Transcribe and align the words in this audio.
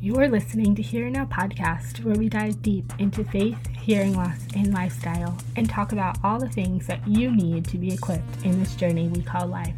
You're 0.00 0.28
listening 0.28 0.76
to 0.76 0.82
Here 0.82 1.10
Now 1.10 1.24
podcast, 1.24 2.04
where 2.04 2.14
we 2.14 2.28
dive 2.28 2.62
deep 2.62 2.84
into 3.00 3.24
faith, 3.24 3.58
hearing 3.80 4.14
loss, 4.14 4.38
and 4.54 4.72
lifestyle, 4.72 5.36
and 5.56 5.68
talk 5.68 5.90
about 5.90 6.18
all 6.22 6.38
the 6.38 6.48
things 6.48 6.86
that 6.86 7.04
you 7.08 7.32
need 7.34 7.64
to 7.64 7.78
be 7.78 7.92
equipped 7.92 8.44
in 8.44 8.60
this 8.60 8.76
journey 8.76 9.08
we 9.08 9.22
call 9.22 9.48
life. 9.48 9.74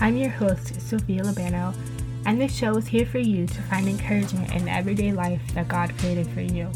I'm 0.00 0.18
your 0.18 0.28
host, 0.28 0.78
Sophia 0.82 1.22
Labano, 1.22 1.74
and 2.26 2.38
this 2.38 2.54
show 2.54 2.76
is 2.76 2.86
here 2.86 3.06
for 3.06 3.20
you 3.20 3.46
to 3.46 3.62
find 3.62 3.88
encouragement 3.88 4.52
in 4.52 4.66
the 4.66 4.70
everyday 4.70 5.12
life 5.12 5.40
that 5.54 5.66
God 5.66 5.96
created 5.96 6.26
for 6.26 6.42
you. 6.42 6.70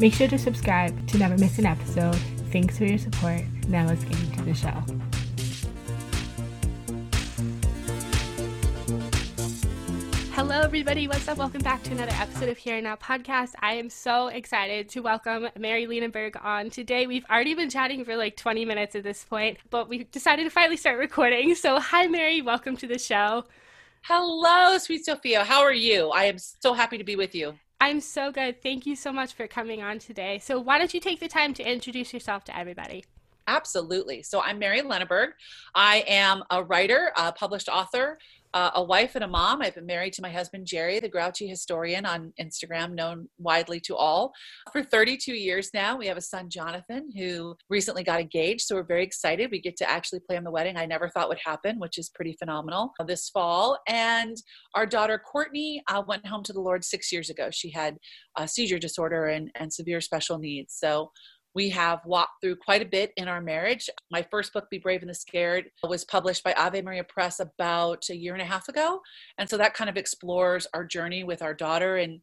Make 0.00 0.14
sure 0.14 0.26
to 0.26 0.38
subscribe 0.38 1.06
to 1.10 1.18
never 1.18 1.38
miss 1.38 1.60
an 1.60 1.66
episode. 1.66 2.16
Thanks 2.50 2.76
for 2.76 2.86
your 2.86 2.98
support. 2.98 3.42
Now 3.68 3.86
let's 3.86 4.02
get 4.02 4.18
into 4.18 4.42
the 4.42 4.54
show. 4.54 4.82
Hello, 10.56 10.64
everybody. 10.64 11.06
What's 11.06 11.28
up? 11.28 11.36
Welcome 11.36 11.60
back 11.60 11.82
to 11.82 11.92
another 11.92 12.14
episode 12.14 12.48
of 12.48 12.56
Here 12.56 12.80
Now 12.80 12.96
podcast. 12.96 13.50
I 13.60 13.74
am 13.74 13.90
so 13.90 14.28
excited 14.28 14.88
to 14.88 15.00
welcome 15.00 15.48
Mary 15.58 15.86
Lenneberg 15.86 16.42
on 16.42 16.70
today. 16.70 17.06
We've 17.06 17.26
already 17.26 17.52
been 17.52 17.68
chatting 17.68 18.06
for 18.06 18.16
like 18.16 18.38
20 18.38 18.64
minutes 18.64 18.96
at 18.96 19.02
this 19.02 19.22
point, 19.22 19.58
but 19.68 19.86
we 19.86 20.04
decided 20.04 20.44
to 20.44 20.50
finally 20.50 20.78
start 20.78 20.98
recording. 20.98 21.54
So, 21.56 21.78
hi, 21.78 22.06
Mary. 22.06 22.40
Welcome 22.40 22.74
to 22.78 22.86
the 22.86 22.98
show. 22.98 23.44
Hello, 24.00 24.78
sweet 24.78 25.04
Sophia. 25.04 25.44
How 25.44 25.60
are 25.60 25.74
you? 25.74 26.08
I 26.08 26.24
am 26.24 26.38
so 26.38 26.72
happy 26.72 26.96
to 26.96 27.04
be 27.04 27.16
with 27.16 27.34
you. 27.34 27.58
I'm 27.78 28.00
so 28.00 28.32
good. 28.32 28.62
Thank 28.62 28.86
you 28.86 28.96
so 28.96 29.12
much 29.12 29.34
for 29.34 29.46
coming 29.46 29.82
on 29.82 29.98
today. 29.98 30.38
So, 30.38 30.58
why 30.58 30.78
don't 30.78 30.94
you 30.94 31.00
take 31.00 31.20
the 31.20 31.28
time 31.28 31.52
to 31.52 31.70
introduce 31.70 32.14
yourself 32.14 32.44
to 32.44 32.56
everybody? 32.56 33.04
Absolutely. 33.46 34.22
So, 34.22 34.40
I'm 34.42 34.58
Mary 34.58 34.80
Lenneberg. 34.80 35.32
I 35.74 36.02
am 36.08 36.44
a 36.48 36.64
writer, 36.64 37.12
a 37.14 37.30
published 37.30 37.68
author, 37.68 38.16
uh, 38.56 38.70
a 38.76 38.82
wife 38.82 39.14
and 39.16 39.22
a 39.22 39.28
mom. 39.28 39.60
I've 39.60 39.74
been 39.74 39.84
married 39.84 40.14
to 40.14 40.22
my 40.22 40.30
husband, 40.30 40.66
Jerry, 40.66 40.98
the 40.98 41.10
grouchy 41.10 41.46
historian 41.46 42.06
on 42.06 42.32
Instagram, 42.40 42.94
known 42.94 43.28
widely 43.36 43.80
to 43.80 43.94
all, 43.94 44.32
for 44.72 44.82
32 44.82 45.34
years 45.34 45.68
now. 45.74 45.98
We 45.98 46.06
have 46.06 46.16
a 46.16 46.22
son, 46.22 46.48
Jonathan, 46.48 47.10
who 47.14 47.54
recently 47.68 48.02
got 48.02 48.18
engaged. 48.18 48.62
So 48.62 48.76
we're 48.76 48.84
very 48.84 49.04
excited. 49.04 49.50
We 49.50 49.60
get 49.60 49.76
to 49.76 49.90
actually 49.90 50.20
plan 50.20 50.42
the 50.42 50.50
wedding. 50.50 50.78
I 50.78 50.86
never 50.86 51.10
thought 51.10 51.28
would 51.28 51.40
happen, 51.44 51.78
which 51.78 51.98
is 51.98 52.08
pretty 52.08 52.34
phenomenal 52.38 52.94
this 53.06 53.28
fall. 53.28 53.78
And 53.86 54.38
our 54.74 54.86
daughter, 54.86 55.18
Courtney, 55.18 55.82
uh, 55.88 56.02
went 56.08 56.26
home 56.26 56.42
to 56.44 56.54
the 56.54 56.60
Lord 56.60 56.82
six 56.82 57.12
years 57.12 57.28
ago. 57.28 57.50
She 57.52 57.70
had 57.70 57.98
a 58.38 58.48
seizure 58.48 58.78
disorder 58.78 59.26
and, 59.26 59.50
and 59.56 59.70
severe 59.70 60.00
special 60.00 60.38
needs. 60.38 60.72
So 60.78 61.10
we 61.56 61.70
have 61.70 62.04
walked 62.04 62.42
through 62.42 62.54
quite 62.54 62.82
a 62.82 62.84
bit 62.84 63.12
in 63.16 63.28
our 63.28 63.40
marriage. 63.40 63.88
My 64.10 64.20
first 64.30 64.52
book, 64.52 64.68
Be 64.70 64.76
Brave 64.76 65.00
in 65.00 65.08
the 65.08 65.14
Scared, 65.14 65.70
was 65.82 66.04
published 66.04 66.44
by 66.44 66.52
Ave 66.52 66.82
Maria 66.82 67.02
Press 67.02 67.40
about 67.40 68.10
a 68.10 68.14
year 68.14 68.34
and 68.34 68.42
a 68.42 68.44
half 68.44 68.68
ago. 68.68 69.00
And 69.38 69.48
so 69.48 69.56
that 69.56 69.72
kind 69.72 69.88
of 69.88 69.96
explores 69.96 70.66
our 70.74 70.84
journey 70.84 71.24
with 71.24 71.40
our 71.40 71.54
daughter 71.54 71.96
and 71.96 72.20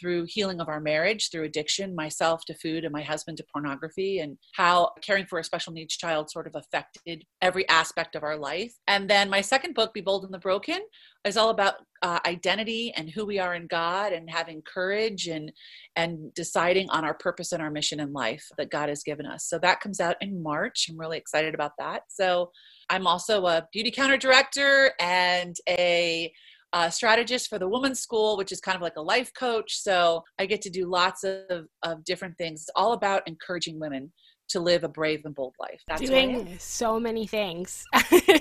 through 0.00 0.26
healing 0.28 0.60
of 0.60 0.68
our 0.68 0.80
marriage, 0.80 1.30
through 1.30 1.44
addiction, 1.44 1.94
myself 1.94 2.44
to 2.46 2.54
food 2.54 2.84
and 2.84 2.92
my 2.92 3.02
husband 3.02 3.36
to 3.36 3.44
pornography, 3.52 4.20
and 4.20 4.38
how 4.54 4.90
caring 5.02 5.26
for 5.26 5.38
a 5.38 5.44
special 5.44 5.72
needs 5.72 5.96
child 5.96 6.30
sort 6.30 6.46
of 6.46 6.54
affected 6.54 7.24
every 7.42 7.68
aspect 7.68 8.16
of 8.16 8.22
our 8.22 8.36
life. 8.36 8.72
And 8.86 9.08
then 9.10 9.28
my 9.28 9.40
second 9.40 9.74
book, 9.74 9.92
Be 9.92 10.00
Bold 10.00 10.24
in 10.24 10.30
the 10.30 10.38
Broken, 10.38 10.80
is 11.24 11.36
all 11.36 11.50
about 11.50 11.74
uh, 12.02 12.18
identity 12.26 12.92
and 12.96 13.10
who 13.10 13.26
we 13.26 13.38
are 13.38 13.54
in 13.54 13.66
God 13.66 14.12
and 14.12 14.30
having 14.30 14.62
courage 14.62 15.26
and 15.26 15.52
and 15.96 16.32
deciding 16.32 16.88
on 16.88 17.04
our 17.04 17.12
purpose 17.12 17.52
and 17.52 17.60
our 17.60 17.70
mission 17.70 18.00
in 18.00 18.12
life 18.12 18.46
that 18.56 18.70
God 18.70 18.88
has 18.88 19.02
given 19.02 19.26
us. 19.26 19.44
So 19.46 19.58
that 19.58 19.80
comes 19.80 20.00
out 20.00 20.16
in 20.22 20.42
March. 20.42 20.86
I'm 20.88 20.98
really 20.98 21.18
excited 21.18 21.54
about 21.54 21.72
that. 21.78 22.04
So 22.08 22.52
I'm 22.88 23.06
also 23.06 23.46
a 23.46 23.66
Beautycounter 23.74 24.18
director 24.18 24.92
and 24.98 25.54
a 25.68 26.32
a 26.72 26.90
strategist 26.90 27.48
for 27.48 27.58
the 27.58 27.68
women's 27.68 28.00
school, 28.00 28.36
which 28.36 28.52
is 28.52 28.60
kind 28.60 28.76
of 28.76 28.82
like 28.82 28.96
a 28.96 29.02
life 29.02 29.32
coach. 29.34 29.80
So 29.80 30.22
I 30.38 30.46
get 30.46 30.62
to 30.62 30.70
do 30.70 30.86
lots 30.86 31.24
of, 31.24 31.66
of 31.82 32.04
different 32.04 32.36
things. 32.38 32.62
It's 32.62 32.70
all 32.76 32.92
about 32.92 33.22
encouraging 33.26 33.80
women 33.80 34.12
to 34.50 34.60
live 34.60 34.82
a 34.82 34.88
brave 34.88 35.22
and 35.24 35.34
bold 35.34 35.54
life. 35.60 35.80
That's 35.86 36.02
doing 36.02 36.56
so 36.58 36.98
many 36.98 37.26
things. 37.26 37.84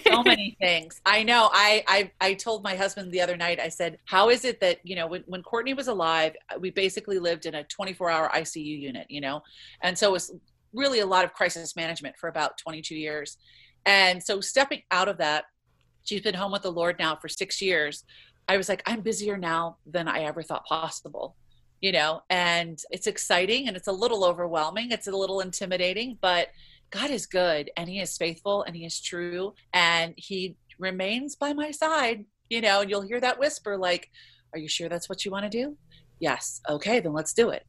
so 0.03 0.23
many 0.25 0.57
things. 0.59 1.00
I 1.06 1.23
know. 1.23 1.50
I, 1.53 1.84
I 1.88 2.12
I 2.19 2.34
told 2.34 2.63
my 2.63 2.75
husband 2.75 3.12
the 3.12 3.22
other 3.22 3.38
night. 3.38 3.59
I 3.59 3.69
said, 3.69 3.97
"How 4.06 4.29
is 4.29 4.44
it 4.44 4.59
that 4.59 4.79
you 4.84 4.95
know 4.95 5.07
when 5.07 5.23
when 5.28 5.44
Courtney 5.44 5.73
was 5.73 5.88
alive, 5.88 6.35
we 6.59 6.72
basically 6.72 7.19
lived 7.19 7.45
in 7.45 7.56
a 7.56 7.63
24 7.66 8.09
hour 8.09 8.29
ICU 8.34 8.79
unit, 8.79 9.06
you 9.09 9.22
know, 9.22 9.41
and 9.84 9.97
so 9.97 10.09
it 10.09 10.12
was 10.12 10.34
really 10.73 11.00
a 11.00 11.06
lot 11.06 11.25
of 11.25 11.34
crisis 11.34 11.75
management 11.75 12.16
for 12.18 12.28
about 12.28 12.57
22 12.57 12.95
years, 12.95 13.38
and 13.85 14.22
so 14.22 14.41
stepping 14.41 14.81
out 14.91 15.07
of 15.07 15.18
that." 15.18 15.45
She's 16.09 16.22
been 16.22 16.36
home 16.36 16.52
with 16.52 16.64
the 16.64 16.72
Lord 16.72 16.97
now 16.97 17.16
for 17.16 17.28
six 17.30 17.62
years. 17.62 18.03
I 18.47 18.58
was 18.58 18.68
like, 18.68 18.81
I'm 18.86 19.02
busier 19.02 19.38
now 19.38 19.78
than 19.86 20.08
I 20.08 20.24
ever 20.24 20.42
thought 20.42 20.66
possible 20.66 21.36
you 21.81 21.92
know, 21.92 22.22
and 22.30 22.78
it's 22.92 23.08
exciting 23.08 23.68
and 23.68 23.78
it's 23.78 23.88
a 23.88 23.92
little 23.92 24.25
overwhelming. 24.25 24.92
It's 24.92 25.08
a 25.08 25.16
little 25.16 25.40
intimidating, 25.40 26.18
but 26.22 26.50
God 26.92 27.09
is 27.09 27.25
good 27.25 27.72
and 27.78 27.88
He 27.88 28.00
is 28.00 28.18
faithful 28.18 28.64
and 28.64 28.75
He 28.75 28.86
is 28.86 29.00
true 29.00 29.53
and 29.74 30.14
He 30.18 30.58
remains 30.78 31.36
by 31.36 31.53
my 31.53 31.72
side, 31.72 32.25
you 32.50 32.62
know, 32.62 32.81
and 32.81 32.90
you'll 32.90 33.02
hear 33.02 33.22
that 33.22 33.40
whisper 33.40 33.78
like, 33.78 34.09
Are 34.53 34.59
you 34.59 34.68
sure 34.68 34.90
that's 34.90 35.08
what 35.08 35.24
you 35.24 35.31
want 35.31 35.50
to 35.50 35.50
do? 35.50 35.78
Yes. 36.19 36.62
Okay, 36.69 37.00
then 37.00 37.14
let's 37.14 37.34
do 37.34 37.50
it. 37.50 37.66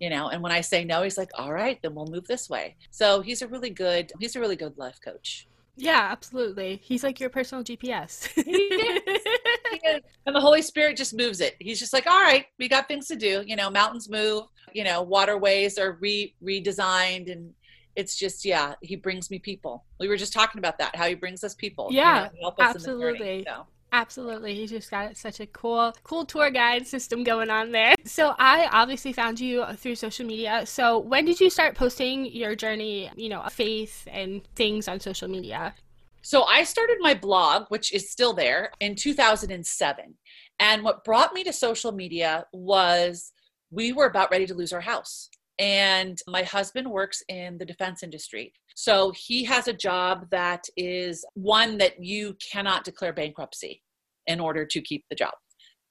You 0.00 0.10
know, 0.10 0.28
and 0.28 0.42
when 0.42 0.50
I 0.50 0.60
say 0.60 0.84
no, 0.84 1.02
he's 1.02 1.18
like, 1.18 1.30
All 1.34 1.52
right, 1.52 1.78
then 1.82 1.94
we'll 1.94 2.06
move 2.06 2.26
this 2.26 2.50
way. 2.50 2.76
So 2.90 3.20
he's 3.20 3.42
a 3.42 3.48
really 3.48 3.70
good, 3.70 4.12
he's 4.18 4.34
a 4.34 4.40
really 4.40 4.56
good 4.56 4.76
life 4.78 4.98
coach. 5.04 5.46
Yeah, 5.76 6.08
absolutely. 6.10 6.80
He's 6.84 7.02
like 7.02 7.18
your 7.18 7.30
personal 7.30 7.64
GPS. 7.64 8.28
and 10.26 10.34
the 10.34 10.40
Holy 10.40 10.62
Spirit 10.62 10.96
just 10.96 11.14
moves 11.14 11.40
it. 11.40 11.56
He's 11.58 11.78
just 11.78 11.92
like, 11.92 12.06
all 12.06 12.22
right, 12.22 12.46
we 12.58 12.68
got 12.68 12.86
things 12.86 13.08
to 13.08 13.16
do. 13.16 13.42
You 13.46 13.56
know, 13.56 13.70
mountains 13.70 14.08
move. 14.08 14.44
You 14.72 14.84
know, 14.84 15.02
waterways 15.02 15.78
are 15.78 15.98
re 16.00 16.34
redesigned, 16.42 17.30
and 17.30 17.52
it's 17.96 18.16
just 18.16 18.44
yeah. 18.44 18.74
He 18.82 18.96
brings 18.96 19.30
me 19.30 19.38
people. 19.38 19.84
We 19.98 20.08
were 20.08 20.16
just 20.16 20.32
talking 20.32 20.58
about 20.58 20.78
that. 20.78 20.94
How 20.96 21.06
he 21.06 21.14
brings 21.14 21.42
us 21.44 21.54
people. 21.54 21.88
Yeah, 21.90 22.28
you 22.34 22.42
know, 22.42 22.54
absolutely. 22.58 23.18
Journey, 23.18 23.44
so. 23.46 23.66
Absolutely. 23.94 24.56
He's 24.56 24.70
just 24.70 24.90
got 24.90 25.16
such 25.16 25.38
a 25.38 25.46
cool, 25.46 25.94
cool 26.02 26.24
tour 26.24 26.50
guide 26.50 26.84
system 26.84 27.22
going 27.22 27.48
on 27.48 27.70
there. 27.70 27.94
So 28.04 28.34
I 28.40 28.68
obviously 28.72 29.12
found 29.12 29.38
you 29.38 29.64
through 29.76 29.94
social 29.94 30.26
media. 30.26 30.66
So 30.66 30.98
when 30.98 31.24
did 31.24 31.38
you 31.38 31.48
start 31.48 31.76
posting 31.76 32.26
your 32.26 32.56
journey, 32.56 33.08
you 33.14 33.28
know, 33.28 33.40
faith 33.52 34.08
and 34.10 34.42
things 34.56 34.88
on 34.88 34.98
social 34.98 35.28
media? 35.28 35.76
So 36.22 36.42
I 36.42 36.64
started 36.64 36.96
my 36.98 37.14
blog, 37.14 37.66
which 37.68 37.94
is 37.94 38.10
still 38.10 38.32
there, 38.32 38.72
in 38.80 38.96
2007. 38.96 40.14
And 40.58 40.82
what 40.82 41.04
brought 41.04 41.32
me 41.32 41.44
to 41.44 41.52
social 41.52 41.92
media 41.92 42.46
was 42.52 43.32
we 43.70 43.92
were 43.92 44.06
about 44.06 44.32
ready 44.32 44.46
to 44.46 44.54
lose 44.54 44.72
our 44.72 44.80
house. 44.80 45.28
And 45.60 46.18
my 46.26 46.42
husband 46.42 46.90
works 46.90 47.22
in 47.28 47.58
the 47.58 47.64
defense 47.64 48.02
industry. 48.02 48.54
So 48.74 49.12
he 49.12 49.44
has 49.44 49.68
a 49.68 49.72
job 49.72 50.28
that 50.30 50.64
is 50.76 51.24
one 51.34 51.78
that 51.78 52.02
you 52.02 52.36
cannot 52.40 52.82
declare 52.82 53.12
bankruptcy 53.12 53.82
in 54.26 54.40
order 54.40 54.64
to 54.66 54.80
keep 54.80 55.04
the 55.10 55.16
job. 55.16 55.34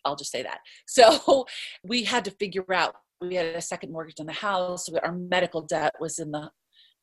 I'll 0.05 0.15
just 0.15 0.31
say 0.31 0.43
that. 0.43 0.59
So 0.87 1.45
we 1.83 2.03
had 2.03 2.25
to 2.25 2.31
figure 2.31 2.65
out 2.73 2.95
we 3.21 3.35
had 3.35 3.55
a 3.55 3.61
second 3.61 3.91
mortgage 3.91 4.19
on 4.19 4.25
the 4.25 4.33
house, 4.33 4.89
our 4.89 5.13
medical 5.13 5.61
debt 5.61 5.93
was 5.99 6.19
in 6.19 6.31
the 6.31 6.51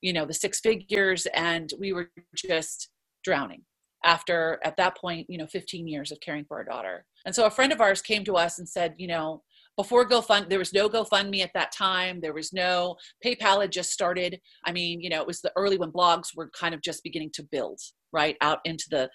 you 0.00 0.12
know 0.12 0.24
the 0.24 0.34
six 0.34 0.60
figures 0.60 1.26
and 1.34 1.72
we 1.78 1.92
were 1.92 2.10
just 2.34 2.88
drowning 3.22 3.62
after 4.04 4.58
at 4.64 4.76
that 4.78 4.96
point 4.96 5.26
you 5.28 5.36
know 5.36 5.46
15 5.46 5.86
years 5.86 6.10
of 6.10 6.18
caring 6.20 6.44
for 6.46 6.56
our 6.56 6.64
daughter 6.64 7.04
and 7.26 7.34
so 7.34 7.44
a 7.44 7.50
friend 7.50 7.70
of 7.70 7.82
ours 7.82 8.00
came 8.00 8.24
to 8.24 8.34
us 8.34 8.58
and 8.58 8.66
said 8.66 8.94
you 8.96 9.06
know 9.06 9.42
before 9.76 10.06
GoFund, 10.06 10.50
there 10.50 10.58
was 10.58 10.74
no 10.74 10.90
GoFundMe 10.90 11.42
at 11.42 11.52
that 11.54 11.72
time. 11.72 12.20
There 12.20 12.34
was 12.34 12.52
no 12.52 12.96
PayPal 13.24 13.62
had 13.62 13.72
just 13.72 13.92
started. 13.92 14.38
I 14.66 14.72
mean, 14.72 15.00
you 15.00 15.08
know, 15.08 15.22
it 15.22 15.26
was 15.26 15.40
the 15.40 15.52
early 15.56 15.78
when 15.78 15.90
blogs 15.90 16.36
were 16.36 16.50
kind 16.50 16.74
of 16.74 16.82
just 16.82 17.02
beginning 17.02 17.30
to 17.34 17.42
build 17.50 17.80
right 18.12 18.36
out 18.42 18.58
into 18.66 18.84
the 18.90 19.08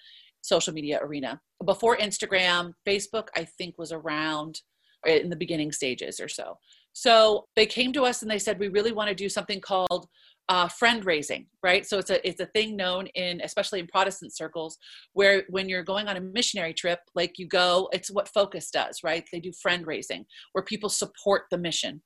social 0.46 0.72
media 0.72 1.00
arena. 1.02 1.40
Before 1.64 1.96
Instagram, 1.96 2.72
Facebook, 2.86 3.28
I 3.36 3.44
think, 3.44 3.78
was 3.78 3.92
around 3.92 4.60
in 5.06 5.30
the 5.30 5.36
beginning 5.36 5.72
stages 5.72 6.20
or 6.20 6.28
so. 6.28 6.58
So 6.92 7.46
they 7.56 7.66
came 7.66 7.92
to 7.92 8.04
us 8.04 8.22
and 8.22 8.30
they 8.30 8.38
said, 8.38 8.58
we 8.58 8.68
really 8.68 8.92
want 8.92 9.08
to 9.08 9.14
do 9.14 9.28
something 9.28 9.60
called 9.60 10.08
uh, 10.48 10.68
friend 10.68 11.04
raising, 11.04 11.46
right? 11.62 11.84
So 11.84 11.98
it's 11.98 12.10
a 12.10 12.26
it's 12.26 12.40
a 12.40 12.46
thing 12.46 12.76
known 12.76 13.08
in 13.08 13.40
especially 13.42 13.80
in 13.80 13.88
Protestant 13.88 14.34
circles 14.34 14.78
where 15.12 15.42
when 15.48 15.68
you're 15.68 15.82
going 15.82 16.06
on 16.06 16.16
a 16.16 16.20
missionary 16.20 16.72
trip, 16.72 17.00
like 17.14 17.38
you 17.38 17.48
go, 17.48 17.88
it's 17.92 18.10
what 18.10 18.28
Focus 18.28 18.70
does, 18.70 19.00
right? 19.02 19.24
They 19.32 19.40
do 19.40 19.52
friend 19.60 19.86
raising 19.86 20.24
where 20.52 20.64
people 20.64 20.88
support 20.88 21.42
the 21.50 21.58
mission. 21.58 22.00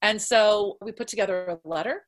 And 0.00 0.20
so 0.20 0.78
we 0.80 0.92
put 0.92 1.08
together 1.08 1.58
a 1.64 1.68
letter 1.68 2.04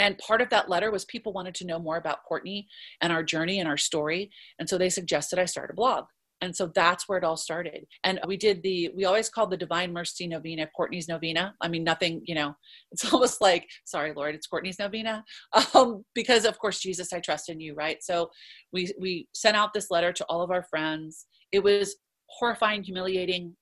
and 0.00 0.16
part 0.16 0.40
of 0.40 0.48
that 0.48 0.70
letter 0.70 0.90
was 0.90 1.04
people 1.04 1.34
wanted 1.34 1.54
to 1.56 1.66
know 1.66 1.78
more 1.78 1.98
about 1.98 2.24
Courtney 2.26 2.66
and 3.02 3.12
our 3.12 3.22
journey 3.22 3.60
and 3.60 3.68
our 3.68 3.76
story. 3.76 4.30
And 4.58 4.66
so 4.66 4.78
they 4.78 4.88
suggested 4.88 5.38
I 5.38 5.44
start 5.44 5.68
a 5.70 5.74
blog. 5.74 6.06
And 6.40 6.56
so 6.56 6.72
that's 6.74 7.06
where 7.06 7.18
it 7.18 7.24
all 7.24 7.36
started. 7.36 7.84
And 8.02 8.18
we 8.26 8.38
did 8.38 8.62
the, 8.62 8.90
we 8.96 9.04
always 9.04 9.28
called 9.28 9.50
the 9.50 9.58
Divine 9.58 9.92
Mercy 9.92 10.26
Novena 10.26 10.66
Courtney's 10.74 11.06
Novena. 11.06 11.54
I 11.60 11.68
mean, 11.68 11.84
nothing, 11.84 12.22
you 12.24 12.34
know, 12.34 12.54
it's 12.92 13.12
almost 13.12 13.42
like, 13.42 13.68
sorry, 13.84 14.14
Lord, 14.16 14.34
it's 14.34 14.46
Courtney's 14.46 14.78
Novena. 14.78 15.22
Um, 15.74 16.02
because 16.14 16.46
of 16.46 16.58
course, 16.58 16.80
Jesus, 16.80 17.12
I 17.12 17.20
trust 17.20 17.50
in 17.50 17.60
you, 17.60 17.74
right? 17.74 18.02
So 18.02 18.30
we, 18.72 18.90
we 18.98 19.28
sent 19.34 19.56
out 19.56 19.74
this 19.74 19.90
letter 19.90 20.12
to 20.14 20.24
all 20.24 20.40
of 20.40 20.50
our 20.50 20.62
friends. 20.62 21.26
It 21.52 21.62
was 21.62 21.96
horrifying, 22.26 22.82
humiliating, 22.82 23.54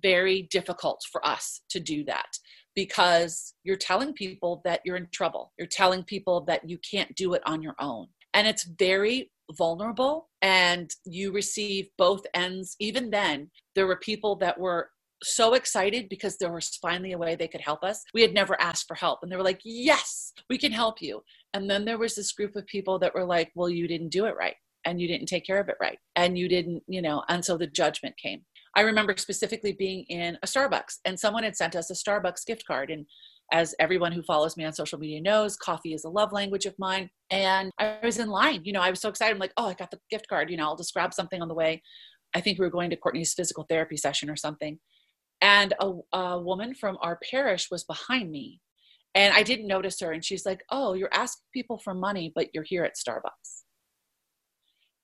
very 0.00 0.42
difficult 0.52 1.02
for 1.10 1.26
us 1.26 1.62
to 1.70 1.80
do 1.80 2.04
that 2.04 2.28
because 2.74 3.54
you're 3.64 3.76
telling 3.76 4.12
people 4.12 4.60
that 4.64 4.80
you're 4.84 4.96
in 4.96 5.08
trouble. 5.12 5.52
You're 5.58 5.68
telling 5.68 6.04
people 6.04 6.42
that 6.42 6.68
you 6.68 6.78
can't 6.88 7.14
do 7.16 7.34
it 7.34 7.42
on 7.46 7.62
your 7.62 7.74
own. 7.78 8.06
And 8.34 8.46
it's 8.46 8.64
very 8.64 9.30
vulnerable 9.56 10.28
and 10.42 10.90
you 11.04 11.32
receive 11.32 11.88
both 11.98 12.22
ends. 12.34 12.76
Even 12.78 13.10
then, 13.10 13.50
there 13.74 13.86
were 13.86 13.96
people 13.96 14.36
that 14.36 14.58
were 14.58 14.90
so 15.22 15.54
excited 15.54 16.08
because 16.08 16.36
there 16.38 16.52
was 16.52 16.78
finally 16.80 17.12
a 17.12 17.18
way 17.18 17.34
they 17.34 17.48
could 17.48 17.60
help 17.60 17.82
us. 17.82 18.02
We 18.14 18.22
had 18.22 18.32
never 18.32 18.60
asked 18.60 18.86
for 18.86 18.94
help. 18.94 19.20
And 19.22 19.30
they 19.30 19.36
were 19.36 19.42
like, 19.42 19.60
yes, 19.64 20.32
we 20.48 20.56
can 20.56 20.72
help 20.72 21.02
you. 21.02 21.22
And 21.52 21.68
then 21.68 21.84
there 21.84 21.98
was 21.98 22.14
this 22.14 22.32
group 22.32 22.56
of 22.56 22.66
people 22.66 22.98
that 23.00 23.14
were 23.14 23.24
like, 23.24 23.50
well, 23.54 23.68
you 23.68 23.86
didn't 23.86 24.10
do 24.10 24.26
it 24.26 24.36
right 24.36 24.56
and 24.84 25.00
you 25.00 25.08
didn't 25.08 25.26
take 25.26 25.44
care 25.44 25.60
of 25.60 25.68
it 25.68 25.76
right. 25.80 25.98
And 26.16 26.38
you 26.38 26.48
didn't, 26.48 26.82
you 26.86 27.02
know, 27.02 27.22
and 27.28 27.44
so 27.44 27.56
the 27.56 27.66
judgment 27.66 28.16
came. 28.16 28.42
I 28.76 28.82
remember 28.82 29.14
specifically 29.16 29.72
being 29.72 30.04
in 30.04 30.38
a 30.42 30.46
Starbucks 30.46 30.98
and 31.04 31.18
someone 31.18 31.42
had 31.42 31.56
sent 31.56 31.74
us 31.74 31.90
a 31.90 31.94
Starbucks 31.94 32.46
gift 32.46 32.66
card. 32.66 32.90
And 32.90 33.06
as 33.52 33.74
everyone 33.80 34.12
who 34.12 34.22
follows 34.22 34.56
me 34.56 34.64
on 34.64 34.72
social 34.72 34.98
media 34.98 35.20
knows, 35.20 35.56
coffee 35.56 35.92
is 35.92 36.04
a 36.04 36.08
love 36.08 36.32
language 36.32 36.66
of 36.66 36.78
mine. 36.78 37.10
And 37.30 37.72
I 37.78 37.98
was 38.02 38.18
in 38.18 38.28
line, 38.28 38.60
you 38.64 38.72
know, 38.72 38.80
I 38.80 38.90
was 38.90 39.00
so 39.00 39.08
excited. 39.08 39.34
I'm 39.34 39.40
like, 39.40 39.52
oh, 39.56 39.66
I 39.66 39.74
got 39.74 39.90
the 39.90 39.98
gift 40.10 40.28
card, 40.28 40.50
you 40.50 40.56
know, 40.56 40.66
I'll 40.66 40.76
just 40.76 40.94
grab 40.94 41.12
something 41.12 41.42
on 41.42 41.48
the 41.48 41.54
way. 41.54 41.82
I 42.34 42.40
think 42.40 42.58
we 42.58 42.64
were 42.64 42.70
going 42.70 42.90
to 42.90 42.96
Courtney's 42.96 43.34
physical 43.34 43.66
therapy 43.68 43.96
session 43.96 44.30
or 44.30 44.36
something. 44.36 44.78
And 45.40 45.74
a, 45.80 45.92
a 46.12 46.38
woman 46.40 46.74
from 46.74 46.96
our 47.00 47.18
parish 47.28 47.70
was 47.70 47.82
behind 47.82 48.30
me. 48.30 48.60
And 49.14 49.34
I 49.34 49.42
didn't 49.42 49.66
notice 49.66 49.98
her. 50.00 50.12
And 50.12 50.24
she's 50.24 50.46
like, 50.46 50.62
oh, 50.70 50.94
you're 50.94 51.12
asking 51.12 51.42
people 51.52 51.78
for 51.78 51.94
money, 51.94 52.30
but 52.32 52.48
you're 52.54 52.62
here 52.62 52.84
at 52.84 52.94
Starbucks. 52.94 53.62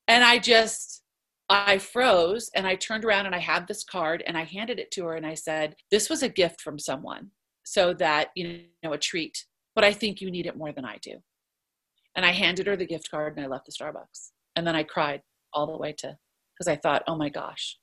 And 0.06 0.22
I 0.22 0.38
just, 0.38 1.02
I 1.48 1.78
froze 1.78 2.50
and 2.54 2.66
I 2.66 2.74
turned 2.74 3.04
around 3.04 3.26
and 3.26 3.34
I 3.34 3.38
had 3.38 3.68
this 3.68 3.84
card 3.84 4.22
and 4.26 4.36
I 4.36 4.44
handed 4.44 4.78
it 4.78 4.90
to 4.92 5.04
her 5.06 5.14
and 5.14 5.26
I 5.26 5.34
said, 5.34 5.76
This 5.90 6.10
was 6.10 6.22
a 6.22 6.28
gift 6.28 6.60
from 6.60 6.78
someone 6.78 7.30
so 7.64 7.94
that, 7.94 8.28
you 8.34 8.62
know, 8.82 8.92
a 8.92 8.98
treat, 8.98 9.44
but 9.74 9.84
I 9.84 9.92
think 9.92 10.20
you 10.20 10.30
need 10.30 10.46
it 10.46 10.56
more 10.56 10.72
than 10.72 10.84
I 10.84 10.98
do. 11.02 11.18
And 12.16 12.24
I 12.24 12.32
handed 12.32 12.66
her 12.66 12.76
the 12.76 12.86
gift 12.86 13.10
card 13.10 13.36
and 13.36 13.44
I 13.44 13.48
left 13.48 13.66
the 13.66 13.72
Starbucks. 13.72 14.30
And 14.56 14.66
then 14.66 14.74
I 14.74 14.82
cried 14.82 15.20
all 15.52 15.66
the 15.66 15.76
way 15.76 15.92
to, 15.98 16.16
because 16.54 16.68
I 16.68 16.76
thought, 16.76 17.04
oh 17.06 17.16
my 17.16 17.28
gosh, 17.28 17.76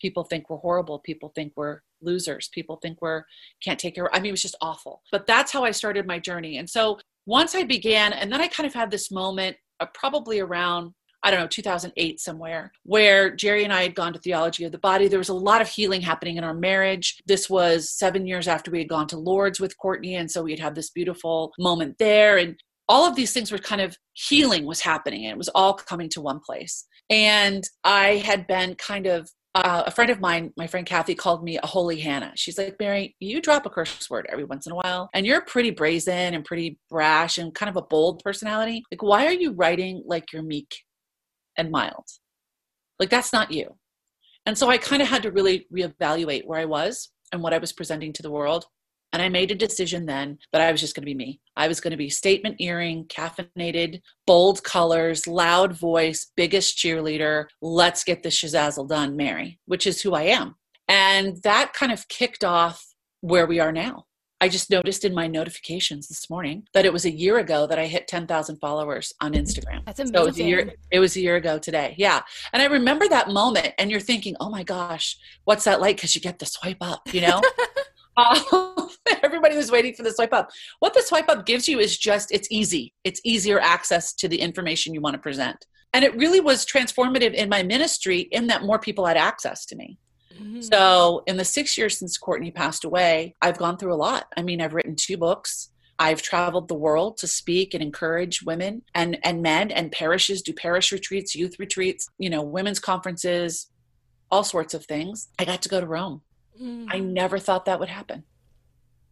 people 0.00 0.24
think 0.24 0.48
we're 0.48 0.56
horrible. 0.56 0.98
People 1.00 1.30
think 1.34 1.52
we're 1.56 1.80
losers. 2.00 2.48
People 2.52 2.78
think 2.82 2.98
we're 3.00 3.24
can't 3.62 3.78
take 3.78 3.94
care. 3.94 4.12
I 4.14 4.18
mean, 4.18 4.28
it 4.28 4.32
was 4.32 4.42
just 4.42 4.56
awful. 4.60 5.02
But 5.12 5.26
that's 5.26 5.52
how 5.52 5.64
I 5.64 5.70
started 5.70 6.06
my 6.06 6.18
journey. 6.18 6.58
And 6.58 6.68
so 6.68 6.98
once 7.26 7.54
I 7.54 7.64
began, 7.64 8.12
and 8.12 8.32
then 8.32 8.40
I 8.40 8.48
kind 8.48 8.66
of 8.66 8.74
had 8.74 8.90
this 8.90 9.10
moment, 9.10 9.56
uh, 9.80 9.86
probably 9.94 10.40
around 10.40 10.92
I 11.26 11.30
don't 11.32 11.40
know, 11.40 11.48
2008 11.48 12.20
somewhere, 12.20 12.70
where 12.84 13.34
Jerry 13.34 13.64
and 13.64 13.72
I 13.72 13.82
had 13.82 13.96
gone 13.96 14.12
to 14.12 14.18
Theology 14.20 14.62
of 14.62 14.70
the 14.70 14.78
Body. 14.78 15.08
There 15.08 15.18
was 15.18 15.28
a 15.28 15.34
lot 15.34 15.60
of 15.60 15.66
healing 15.66 16.00
happening 16.00 16.36
in 16.36 16.44
our 16.44 16.54
marriage. 16.54 17.18
This 17.26 17.50
was 17.50 17.90
seven 17.90 18.28
years 18.28 18.46
after 18.46 18.70
we 18.70 18.78
had 18.78 18.88
gone 18.88 19.08
to 19.08 19.18
Lourdes 19.18 19.58
with 19.58 19.76
Courtney. 19.76 20.14
And 20.14 20.30
so 20.30 20.44
we 20.44 20.52
had 20.52 20.60
had 20.60 20.76
this 20.76 20.90
beautiful 20.90 21.52
moment 21.58 21.96
there. 21.98 22.36
And 22.38 22.54
all 22.88 23.08
of 23.08 23.16
these 23.16 23.32
things 23.32 23.50
were 23.50 23.58
kind 23.58 23.80
of 23.80 23.96
healing 24.12 24.66
was 24.66 24.82
happening. 24.82 25.24
And 25.24 25.32
it 25.32 25.36
was 25.36 25.48
all 25.48 25.74
coming 25.74 26.08
to 26.10 26.20
one 26.20 26.38
place. 26.38 26.86
And 27.10 27.64
I 27.82 28.18
had 28.18 28.46
been 28.46 28.76
kind 28.76 29.06
of 29.06 29.28
uh, 29.56 29.82
a 29.84 29.90
friend 29.90 30.10
of 30.10 30.20
mine, 30.20 30.52
my 30.56 30.68
friend 30.68 30.86
Kathy, 30.86 31.16
called 31.16 31.42
me 31.42 31.58
a 31.58 31.66
holy 31.66 31.98
Hannah. 31.98 32.34
She's 32.36 32.56
like, 32.56 32.76
Mary, 32.78 33.16
you 33.18 33.40
drop 33.40 33.66
a 33.66 33.70
curse 33.70 34.08
word 34.08 34.26
every 34.30 34.44
once 34.44 34.66
in 34.66 34.72
a 34.72 34.76
while, 34.76 35.08
and 35.14 35.24
you're 35.24 35.40
pretty 35.40 35.70
brazen 35.70 36.34
and 36.34 36.44
pretty 36.44 36.78
brash 36.90 37.38
and 37.38 37.54
kind 37.54 37.70
of 37.70 37.76
a 37.76 37.82
bold 37.82 38.22
personality. 38.22 38.84
Like, 38.92 39.02
why 39.02 39.24
are 39.24 39.32
you 39.32 39.54
writing 39.54 40.02
like 40.06 40.30
you're 40.30 40.42
meek 40.42 40.76
and 41.56 41.70
mild. 41.70 42.06
Like 42.98 43.10
that's 43.10 43.32
not 43.32 43.52
you. 43.52 43.76
And 44.46 44.56
so 44.56 44.68
I 44.68 44.78
kind 44.78 45.02
of 45.02 45.08
had 45.08 45.22
to 45.24 45.32
really 45.32 45.66
reevaluate 45.74 46.46
where 46.46 46.60
I 46.60 46.64
was 46.64 47.10
and 47.32 47.42
what 47.42 47.52
I 47.52 47.58
was 47.58 47.72
presenting 47.72 48.12
to 48.14 48.22
the 48.22 48.30
world. 48.30 48.66
And 49.12 49.22
I 49.22 49.28
made 49.28 49.50
a 49.50 49.54
decision 49.54 50.06
then 50.06 50.38
that 50.52 50.60
I 50.60 50.70
was 50.70 50.80
just 50.80 50.94
going 50.94 51.02
to 51.02 51.06
be 51.06 51.14
me. 51.14 51.40
I 51.56 51.68
was 51.68 51.80
going 51.80 51.92
to 51.92 51.96
be 51.96 52.10
statement 52.10 52.56
earring, 52.60 53.06
caffeinated, 53.06 54.02
bold 54.26 54.62
colors, 54.62 55.26
loud 55.26 55.72
voice, 55.72 56.30
biggest 56.36 56.76
cheerleader. 56.76 57.46
Let's 57.62 58.04
get 58.04 58.22
this 58.22 58.38
shazazzle 58.38 58.88
done, 58.88 59.16
Mary, 59.16 59.58
which 59.66 59.86
is 59.86 60.02
who 60.02 60.14
I 60.14 60.22
am. 60.24 60.56
And 60.88 61.38
that 61.42 61.72
kind 61.72 61.92
of 61.92 62.08
kicked 62.08 62.44
off 62.44 62.84
where 63.20 63.46
we 63.46 63.58
are 63.58 63.72
now. 63.72 64.04
I 64.40 64.48
just 64.48 64.70
noticed 64.70 65.04
in 65.04 65.14
my 65.14 65.26
notifications 65.26 66.08
this 66.08 66.28
morning 66.28 66.68
that 66.74 66.84
it 66.84 66.92
was 66.92 67.06
a 67.06 67.10
year 67.10 67.38
ago 67.38 67.66
that 67.66 67.78
I 67.78 67.86
hit 67.86 68.06
10,000 68.06 68.56
followers 68.58 69.12
on 69.20 69.32
Instagram. 69.32 69.84
That's 69.86 69.98
amazing. 70.00 70.14
So 70.14 70.22
it 70.22 70.26
was 70.26 70.38
a 70.38 70.44
year 70.44 70.72
it 70.90 70.98
was 71.00 71.16
a 71.16 71.20
year 71.20 71.36
ago 71.36 71.58
today. 71.58 71.94
Yeah. 71.96 72.20
And 72.52 72.60
I 72.60 72.66
remember 72.66 73.08
that 73.08 73.30
moment 73.30 73.72
and 73.78 73.90
you're 73.90 74.00
thinking, 74.00 74.36
"Oh 74.38 74.50
my 74.50 74.62
gosh, 74.62 75.16
what's 75.44 75.64
that 75.64 75.80
like 75.80 75.98
cuz 75.98 76.14
you 76.14 76.20
get 76.20 76.38
the 76.38 76.46
swipe 76.46 76.82
up, 76.82 77.00
you 77.14 77.22
know?" 77.22 77.40
uh, 78.16 78.40
everybody 79.22 79.56
was 79.56 79.70
waiting 79.70 79.94
for 79.94 80.02
the 80.02 80.12
swipe 80.12 80.32
up. 80.32 80.50
What 80.80 80.94
the 80.94 81.02
swipe 81.02 81.28
up 81.28 81.46
gives 81.46 81.68
you 81.68 81.78
is 81.78 81.96
just 81.96 82.30
it's 82.32 82.48
easy. 82.50 82.94
It's 83.04 83.20
easier 83.24 83.60
access 83.60 84.12
to 84.14 84.28
the 84.28 84.40
information 84.40 84.94
you 84.94 85.00
want 85.00 85.14
to 85.14 85.20
present. 85.20 85.66
And 85.92 86.04
it 86.04 86.14
really 86.16 86.40
was 86.40 86.66
transformative 86.66 87.32
in 87.32 87.48
my 87.48 87.62
ministry 87.62 88.20
in 88.32 88.48
that 88.48 88.64
more 88.64 88.78
people 88.78 89.06
had 89.06 89.16
access 89.16 89.64
to 89.66 89.76
me. 89.76 89.98
Mm-hmm. 90.40 90.60
So, 90.62 91.22
in 91.26 91.36
the 91.36 91.44
six 91.44 91.76
years 91.76 91.98
since 91.98 92.18
Courtney 92.18 92.50
passed 92.50 92.84
away, 92.84 93.34
I've 93.42 93.58
gone 93.58 93.76
through 93.76 93.94
a 93.94 93.96
lot. 93.96 94.26
I 94.36 94.42
mean, 94.42 94.60
I've 94.60 94.74
written 94.74 94.96
two 94.96 95.16
books. 95.16 95.70
I've 95.98 96.22
traveled 96.22 96.68
the 96.68 96.74
world 96.74 97.16
to 97.18 97.26
speak 97.26 97.72
and 97.72 97.82
encourage 97.82 98.42
women 98.42 98.82
and, 98.94 99.18
and 99.24 99.42
men 99.42 99.70
and 99.70 99.90
parishes, 99.90 100.42
do 100.42 100.52
parish 100.52 100.92
retreats, 100.92 101.34
youth 101.34 101.58
retreats, 101.58 102.08
you 102.18 102.28
know, 102.28 102.42
women's 102.42 102.80
conferences, 102.80 103.70
all 104.30 104.44
sorts 104.44 104.74
of 104.74 104.84
things. 104.84 105.28
I 105.38 105.44
got 105.44 105.62
to 105.62 105.68
go 105.68 105.80
to 105.80 105.86
Rome. 105.86 106.22
Mm. 106.60 106.88
I 106.90 106.98
never 106.98 107.38
thought 107.38 107.64
that 107.64 107.80
would 107.80 107.88
happen. 107.88 108.24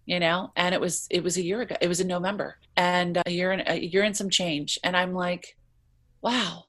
You 0.07 0.21
know, 0.21 0.53
and 0.55 0.75
it 0.75 0.81
was 0.83 1.07
it 1.11 1.25
was 1.25 1.39
a 1.39 1.43
year 1.43 1.63
ago. 1.63 1.77
It 1.81 1.89
was 1.89 1.99
in 1.99 2.09
November, 2.09 2.59
and 2.77 3.23
a 3.25 3.31
year 3.31 3.53
and 3.53 3.63
a 3.67 3.83
year 3.83 4.03
and 4.03 4.15
some 4.15 4.29
change. 4.29 4.79
And 4.85 4.95
I'm 4.95 5.15
like, 5.15 5.57
wow, 6.21 6.65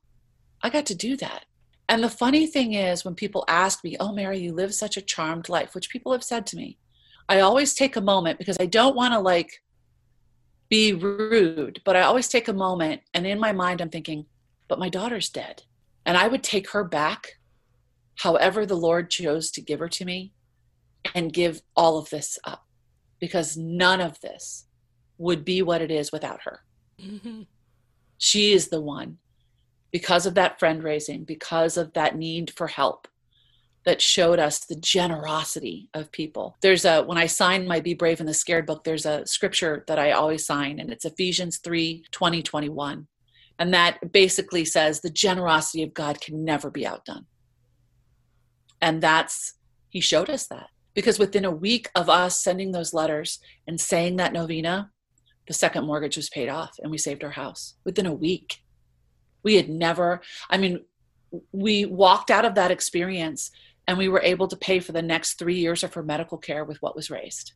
I 0.63 0.69
got 0.69 0.85
to 0.85 0.95
do 0.95 1.17
that. 1.17 1.43
And 1.87 2.03
the 2.03 2.09
funny 2.09 2.47
thing 2.47 2.73
is, 2.73 3.05
when 3.05 3.15
people 3.15 3.45
ask 3.47 3.83
me, 3.83 3.95
Oh, 3.99 4.11
Mary, 4.11 4.39
you 4.39 4.53
live 4.53 4.73
such 4.73 4.97
a 4.97 5.01
charmed 5.01 5.49
life, 5.49 5.75
which 5.75 5.89
people 5.89 6.11
have 6.11 6.23
said 6.23 6.47
to 6.47 6.57
me, 6.57 6.77
I 7.29 7.39
always 7.39 7.73
take 7.73 7.95
a 7.95 8.01
moment 8.01 8.39
because 8.39 8.57
I 8.59 8.65
don't 8.65 8.95
want 8.95 9.13
to 9.13 9.19
like 9.19 9.63
be 10.69 10.93
rude, 10.93 11.81
but 11.85 11.95
I 11.95 12.01
always 12.01 12.27
take 12.27 12.47
a 12.47 12.53
moment. 12.53 13.01
And 13.13 13.27
in 13.27 13.39
my 13.39 13.51
mind, 13.51 13.81
I'm 13.81 13.89
thinking, 13.89 14.25
But 14.67 14.79
my 14.79 14.89
daughter's 14.89 15.29
dead. 15.29 15.63
And 16.05 16.17
I 16.17 16.27
would 16.27 16.43
take 16.43 16.69
her 16.71 16.83
back, 16.83 17.39
however, 18.19 18.65
the 18.65 18.77
Lord 18.77 19.09
chose 19.09 19.49
to 19.51 19.61
give 19.61 19.79
her 19.79 19.89
to 19.89 20.05
me, 20.05 20.33
and 21.13 21.33
give 21.33 21.61
all 21.75 21.97
of 21.97 22.09
this 22.09 22.37
up 22.43 22.65
because 23.19 23.57
none 23.57 24.01
of 24.01 24.19
this 24.21 24.65
would 25.17 25.45
be 25.45 25.61
what 25.61 25.81
it 25.81 25.91
is 25.91 26.11
without 26.11 26.41
her. 26.43 26.61
Mm-hmm. 26.99 27.43
She 28.17 28.53
is 28.53 28.69
the 28.69 28.81
one 28.81 29.17
because 29.95 30.25
of 30.25 30.33
that 30.33 30.59
friend 30.59 30.83
raising, 30.83 31.23
because 31.23 31.77
of 31.77 31.93
that 31.93 32.17
need 32.17 32.51
for 32.51 32.67
help 32.67 33.07
that 33.85 34.01
showed 34.01 34.39
us 34.39 34.59
the 34.59 34.75
generosity 34.75 35.87
of 35.93 36.11
people. 36.11 36.57
There's 36.59 36.83
a, 36.83 37.01
when 37.03 37.17
I 37.17 37.27
signed 37.27 37.65
my 37.65 37.79
Be 37.79 37.93
Brave 37.93 38.19
in 38.19 38.25
the 38.25 38.33
Scared 38.33 38.65
book, 38.65 38.83
there's 38.83 39.05
a 39.05 39.25
scripture 39.25 39.85
that 39.87 39.97
I 39.97 40.11
always 40.11 40.45
sign, 40.45 40.81
and 40.81 40.91
it's 40.91 41.05
Ephesians 41.05 41.59
3 41.59 42.03
20, 42.11 42.43
21. 42.43 43.07
And 43.57 43.73
that 43.73 44.11
basically 44.11 44.65
says 44.65 44.99
the 44.99 45.09
generosity 45.09 45.81
of 45.81 45.93
God 45.93 46.19
can 46.19 46.43
never 46.43 46.69
be 46.69 46.85
outdone. 46.85 47.25
And 48.81 49.01
that's, 49.01 49.53
he 49.87 50.01
showed 50.01 50.29
us 50.29 50.45
that. 50.47 50.67
Because 50.93 51.19
within 51.19 51.45
a 51.45 51.51
week 51.51 51.89
of 51.95 52.09
us 52.09 52.43
sending 52.43 52.73
those 52.73 52.93
letters 52.93 53.39
and 53.65 53.79
saying 53.79 54.17
that 54.17 54.33
novena, 54.33 54.91
the 55.47 55.53
second 55.53 55.85
mortgage 55.85 56.17
was 56.17 56.29
paid 56.29 56.49
off 56.49 56.75
and 56.81 56.91
we 56.91 56.97
saved 56.97 57.23
our 57.23 57.31
house 57.31 57.75
within 57.85 58.05
a 58.05 58.13
week. 58.13 58.57
We 59.45 59.55
had 59.55 59.69
never, 59.69 60.21
I 60.49 60.57
mean, 60.57 60.83
we 61.53 61.85
walked 61.85 62.31
out 62.31 62.43
of 62.43 62.55
that 62.55 62.71
experience 62.71 63.51
and 63.87 63.97
we 63.97 64.09
were 64.09 64.21
able 64.21 64.47
to 64.47 64.57
pay 64.57 64.79
for 64.79 64.91
the 64.91 65.01
next 65.01 65.35
three 65.35 65.55
years 65.55 65.83
of 65.83 65.93
her 65.93 66.03
medical 66.03 66.37
care 66.37 66.65
with 66.65 66.81
what 66.81 66.95
was 66.95 67.09
raised. 67.09 67.53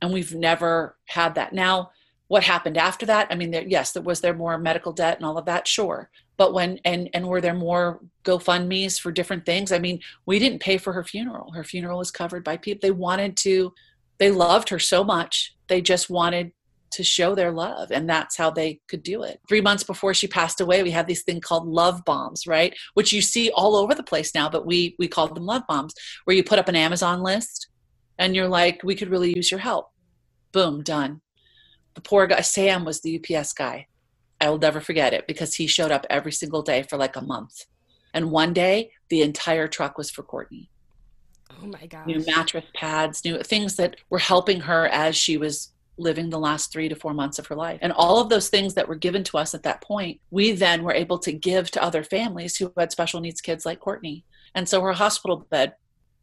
And 0.00 0.12
we've 0.12 0.34
never 0.34 0.96
had 1.06 1.34
that. 1.34 1.52
Now, 1.52 1.90
what 2.28 2.44
happened 2.44 2.78
after 2.78 3.04
that? 3.06 3.26
I 3.30 3.34
mean, 3.34 3.50
there, 3.50 3.66
yes, 3.66 3.92
there 3.92 4.02
was 4.02 4.20
there 4.20 4.32
more 4.32 4.56
medical 4.56 4.92
debt 4.92 5.16
and 5.16 5.26
all 5.26 5.36
of 5.36 5.44
that, 5.44 5.68
sure. 5.68 6.08
But 6.38 6.54
when 6.54 6.80
and 6.84 7.10
and 7.12 7.26
were 7.26 7.40
there 7.40 7.54
more 7.54 8.00
GoFundmes 8.24 8.98
for 8.98 9.12
different 9.12 9.44
things? 9.44 9.70
I 9.70 9.78
mean, 9.78 10.00
we 10.24 10.38
didn't 10.38 10.62
pay 10.62 10.78
for 10.78 10.92
her 10.92 11.04
funeral. 11.04 11.52
Her 11.52 11.62
funeral 11.62 11.98
was 11.98 12.10
covered 12.10 12.42
by 12.42 12.56
people. 12.56 12.80
They 12.80 12.90
wanted 12.90 13.36
to, 13.38 13.74
they 14.18 14.30
loved 14.30 14.70
her 14.70 14.78
so 14.78 15.04
much. 15.04 15.54
They 15.66 15.82
just 15.82 16.08
wanted 16.08 16.52
to 16.92 17.04
show 17.04 17.34
their 17.34 17.50
love 17.50 17.90
and 17.90 18.08
that's 18.08 18.36
how 18.36 18.50
they 18.50 18.80
could 18.88 19.02
do 19.02 19.22
it. 19.22 19.40
Three 19.48 19.60
months 19.60 19.82
before 19.82 20.14
she 20.14 20.26
passed 20.26 20.60
away 20.60 20.82
we 20.82 20.90
had 20.90 21.06
these 21.06 21.22
thing 21.22 21.40
called 21.40 21.66
love 21.66 22.04
bombs 22.04 22.46
right? 22.46 22.74
Which 22.94 23.12
you 23.12 23.22
see 23.22 23.50
all 23.50 23.76
over 23.76 23.94
the 23.94 24.02
place 24.02 24.34
now 24.34 24.48
but 24.48 24.66
we 24.66 24.94
we 24.98 25.08
called 25.08 25.34
them 25.34 25.46
love 25.46 25.62
bombs 25.68 25.94
where 26.24 26.36
you 26.36 26.44
put 26.44 26.58
up 26.58 26.68
an 26.68 26.76
amazon 26.76 27.22
list 27.22 27.68
and 28.18 28.36
you're 28.36 28.48
like 28.48 28.82
we 28.82 28.94
could 28.94 29.10
really 29.10 29.34
use 29.34 29.50
your 29.50 29.60
help. 29.60 29.90
Boom 30.52 30.82
done. 30.82 31.20
The 31.94 32.00
poor 32.00 32.26
guy 32.26 32.40
sam 32.40 32.84
was 32.84 33.00
the 33.00 33.18
ups 33.18 33.52
guy. 33.52 33.86
I 34.40 34.50
will 34.50 34.58
never 34.58 34.80
forget 34.80 35.12
it 35.12 35.26
because 35.26 35.54
he 35.54 35.66
showed 35.66 35.92
up 35.92 36.06
every 36.10 36.32
single 36.32 36.62
day 36.62 36.82
for 36.82 36.96
like 36.96 37.16
a 37.16 37.20
month. 37.22 37.66
And 38.12 38.30
one 38.30 38.52
day 38.52 38.90
the 39.08 39.22
entire 39.22 39.68
truck 39.68 39.96
was 39.96 40.10
for 40.10 40.22
courtney. 40.22 40.68
Oh 41.62 41.66
my 41.66 41.86
God! 41.86 42.06
New 42.06 42.24
mattress 42.26 42.64
pads, 42.74 43.24
new 43.24 43.38
things 43.42 43.76
that 43.76 43.96
were 44.10 44.18
helping 44.18 44.60
her 44.60 44.86
as 44.88 45.16
she 45.16 45.36
was 45.36 45.71
living 45.98 46.30
the 46.30 46.38
last 46.38 46.72
three 46.72 46.88
to 46.88 46.94
four 46.94 47.14
months 47.14 47.38
of 47.38 47.46
her 47.46 47.56
life. 47.56 47.78
And 47.82 47.92
all 47.92 48.20
of 48.20 48.28
those 48.28 48.48
things 48.48 48.74
that 48.74 48.88
were 48.88 48.94
given 48.94 49.24
to 49.24 49.38
us 49.38 49.54
at 49.54 49.62
that 49.64 49.82
point, 49.82 50.20
we 50.30 50.52
then 50.52 50.82
were 50.82 50.94
able 50.94 51.18
to 51.20 51.32
give 51.32 51.70
to 51.72 51.82
other 51.82 52.02
families 52.02 52.56
who 52.56 52.72
had 52.76 52.92
special 52.92 53.20
needs 53.20 53.40
kids 53.40 53.66
like 53.66 53.80
Courtney. 53.80 54.24
And 54.54 54.68
so 54.68 54.80
her 54.82 54.92
hospital 54.92 55.46
bed 55.50 55.74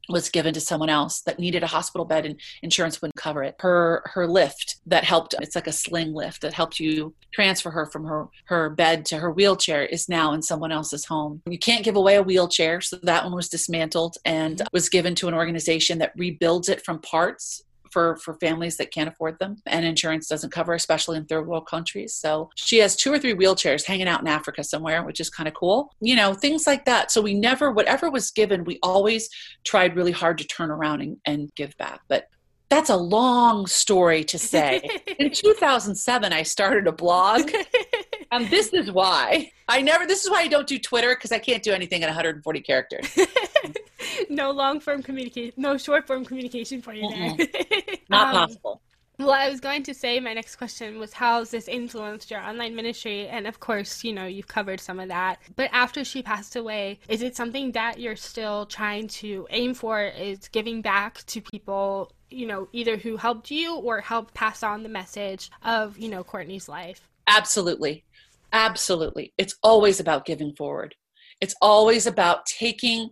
was 0.10 0.30
given 0.30 0.54
to 0.56 0.60
someone 0.60 0.90
else 0.90 1.22
that 1.22 1.40
needed 1.40 1.64
a 1.64 1.68
hospital 1.68 2.04
bed 2.04 2.26
and 2.26 2.40
insurance 2.64 3.02
wouldn't 3.02 3.16
cover 3.16 3.44
it. 3.44 3.56
Her 3.60 4.02
her 4.06 4.28
lift 4.28 4.78
that 4.88 5.04
helped 5.04 5.36
it's 5.40 5.56
like 5.56 5.68
a 5.68 5.72
sling 5.72 6.14
lift 6.14 6.42
that 6.42 6.54
helped 6.54 6.80
you 6.80 7.14
transfer 7.32 7.70
her 7.70 7.86
from 7.86 8.06
her 8.06 8.28
her 8.46 8.72
bed 8.72 9.06
to 9.06 9.18
her 9.18 9.32
wheelchair 9.32 9.84
is 9.84 10.10
now 10.10 10.34
in 10.34 10.42
someone 10.42 10.72
else's 10.72 11.06
home. 11.06 11.42
You 11.46 11.60
can't 11.60 11.86
give 11.86 11.96
away 11.96 12.16
a 12.16 12.24
wheelchair, 12.24 12.82
so 12.82 12.98
that 13.04 13.24
one 13.24 13.36
was 13.36 13.50
dismantled 13.50 14.18
and 14.26 14.58
mm-hmm. 14.58 14.68
was 14.74 14.90
given 14.90 15.16
to 15.16 15.28
an 15.28 15.36
organization 15.36 16.00
that 16.00 16.14
rebuilds 16.16 16.70
it 16.70 16.84
from 16.84 17.00
parts 17.00 17.64
for 17.91 18.17
for 18.17 18.34
families 18.36 18.77
that 18.77 18.91
can't 18.91 19.10
afford 19.10 19.38
them 19.39 19.58
and 19.65 19.86
insurance 19.86 20.27
doesn't 20.27 20.51
cover 20.51 20.74
especially 20.74 21.17
in 21.17 21.25
third 21.25 21.48
world 21.48 21.67
countries 21.67 22.13
so 22.13 22.50
she 22.55 22.77
has 22.77 22.96
two 22.96 23.12
or 23.12 23.19
three 23.19 23.34
wheelchairs 23.34 23.86
hanging 23.86 24.08
out 24.08 24.22
in 24.22 24.27
africa 24.27 24.63
somewhere 24.63 25.03
which 25.03 25.19
is 25.19 25.29
kind 25.29 25.48
of 25.48 25.53
cool 25.53 25.93
you 26.01 26.15
know 26.15 26.34
things 26.34 26.67
like 26.67 26.86
that 26.86 27.12
so 27.12 27.22
we 27.22 27.34
never 27.34 27.72
whatever 27.72 28.10
was 28.10 28.31
given 28.31 28.63
we 28.63 28.79
always 28.84 29.29
tried 29.63 29.96
really 29.96 30.12
hard 30.12 30.38
to 30.38 30.46
turn 30.46 30.72
around 30.72 31.01
and, 31.01 31.17
and 31.25 31.53
give 31.55 31.75
back 31.77 32.01
but 32.08 32.27
that's 32.69 32.89
a 32.89 32.96
long 32.96 33.65
story 33.65 34.24
to 34.25 34.38
say. 34.38 34.88
In 35.19 35.31
2007, 35.31 36.31
I 36.31 36.43
started 36.43 36.88
a 36.88 36.91
blog, 36.91 37.51
and 38.31 38.48
this 38.50 38.74
is 38.74 38.91
why. 38.91 39.51
I 39.67 39.81
never, 39.81 40.05
this 40.05 40.24
is 40.24 40.29
why 40.29 40.41
I 40.41 40.48
don't 40.48 40.67
do 40.67 40.77
Twitter 40.77 41.15
because 41.15 41.31
I 41.31 41.39
can't 41.39 41.63
do 41.63 41.74
anything 41.74 42.01
in 42.01 42.08
140 42.08 42.62
characters. 42.62 43.08
no 44.30 44.51
long 44.51 44.80
form 44.80 45.04
communication, 45.04 45.54
no 45.58 45.78
short 45.78 46.08
form 46.08 46.25
communication 46.25 46.82
for 46.82 46.94
you 46.94 47.10
there. 47.10 47.48
Not 48.10 48.36
um, 48.36 48.48
possible. 48.48 48.82
Well, 49.20 49.32
I 49.32 49.50
was 49.50 49.60
going 49.60 49.84
to 49.84 49.94
say 49.94 50.22
my 50.22 50.34
next 50.34 50.56
question 50.56 50.98
was 50.98 51.12
how 51.12 51.39
has 51.39 51.51
this 51.51 51.68
influenced 51.68 52.32
your 52.32 52.39
online 52.39 52.74
ministry? 52.74 53.28
And 53.28 53.48
of 53.48 53.60
course, 53.60 54.01
you 54.06 54.13
know, 54.13 54.25
you've 54.25 54.48
covered 54.48 54.80
some 54.80 54.98
of 54.98 55.10
that. 55.10 55.39
But 55.58 55.70
after 55.74 56.06
she 56.06 56.24
passed 56.24 56.56
away, 56.56 57.00
is 57.10 57.22
it 57.22 57.36
something 57.36 57.74
that 57.74 58.00
you're 58.00 58.16
still 58.16 58.66
trying 58.66 59.10
to 59.20 59.46
aim 59.50 59.74
for? 59.74 60.01
Is 60.04 60.48
giving 60.48 60.82
back 60.82 61.25
to 61.25 61.42
people, 61.42 62.13
you 62.30 62.48
know, 62.48 62.70
either 62.72 62.96
who 62.96 63.18
helped 63.18 63.51
you 63.51 63.75
or 63.75 64.00
helped 64.00 64.34
pass 64.34 64.63
on 64.63 64.84
the 64.84 64.89
message 64.89 65.51
of, 65.63 65.98
you 65.98 66.08
know, 66.08 66.24
Courtney's 66.24 66.70
life? 66.70 67.10
Absolutely. 67.28 68.06
Absolutely. 68.54 69.34
It's 69.38 69.56
always 69.62 70.00
about 70.00 70.25
giving 70.25 70.56
forward. 70.56 70.96
It's 71.42 71.56
always 71.62 72.08
about 72.08 72.46
taking 72.46 73.10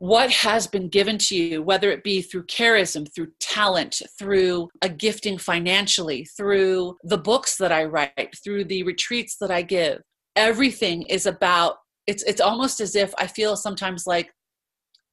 what 0.00 0.30
has 0.30 0.66
been 0.66 0.88
given 0.88 1.18
to 1.18 1.36
you, 1.36 1.62
whether 1.62 1.90
it 1.90 2.02
be 2.02 2.22
through 2.22 2.42
charism, 2.44 3.06
through 3.14 3.28
talent, 3.38 4.00
through 4.18 4.66
a 4.80 4.88
gifting 4.88 5.36
financially, 5.36 6.24
through 6.24 6.96
the 7.04 7.18
books 7.18 7.58
that 7.58 7.70
I 7.70 7.84
write, 7.84 8.34
through 8.42 8.64
the 8.64 8.82
retreats 8.84 9.36
that 9.42 9.50
I 9.50 9.60
give. 9.60 10.00
Everything 10.36 11.02
is 11.02 11.26
about 11.26 11.76
it's 12.06 12.22
it's 12.22 12.40
almost 12.40 12.80
as 12.80 12.96
if 12.96 13.12
I 13.18 13.26
feel 13.26 13.56
sometimes 13.56 14.06
like 14.06 14.32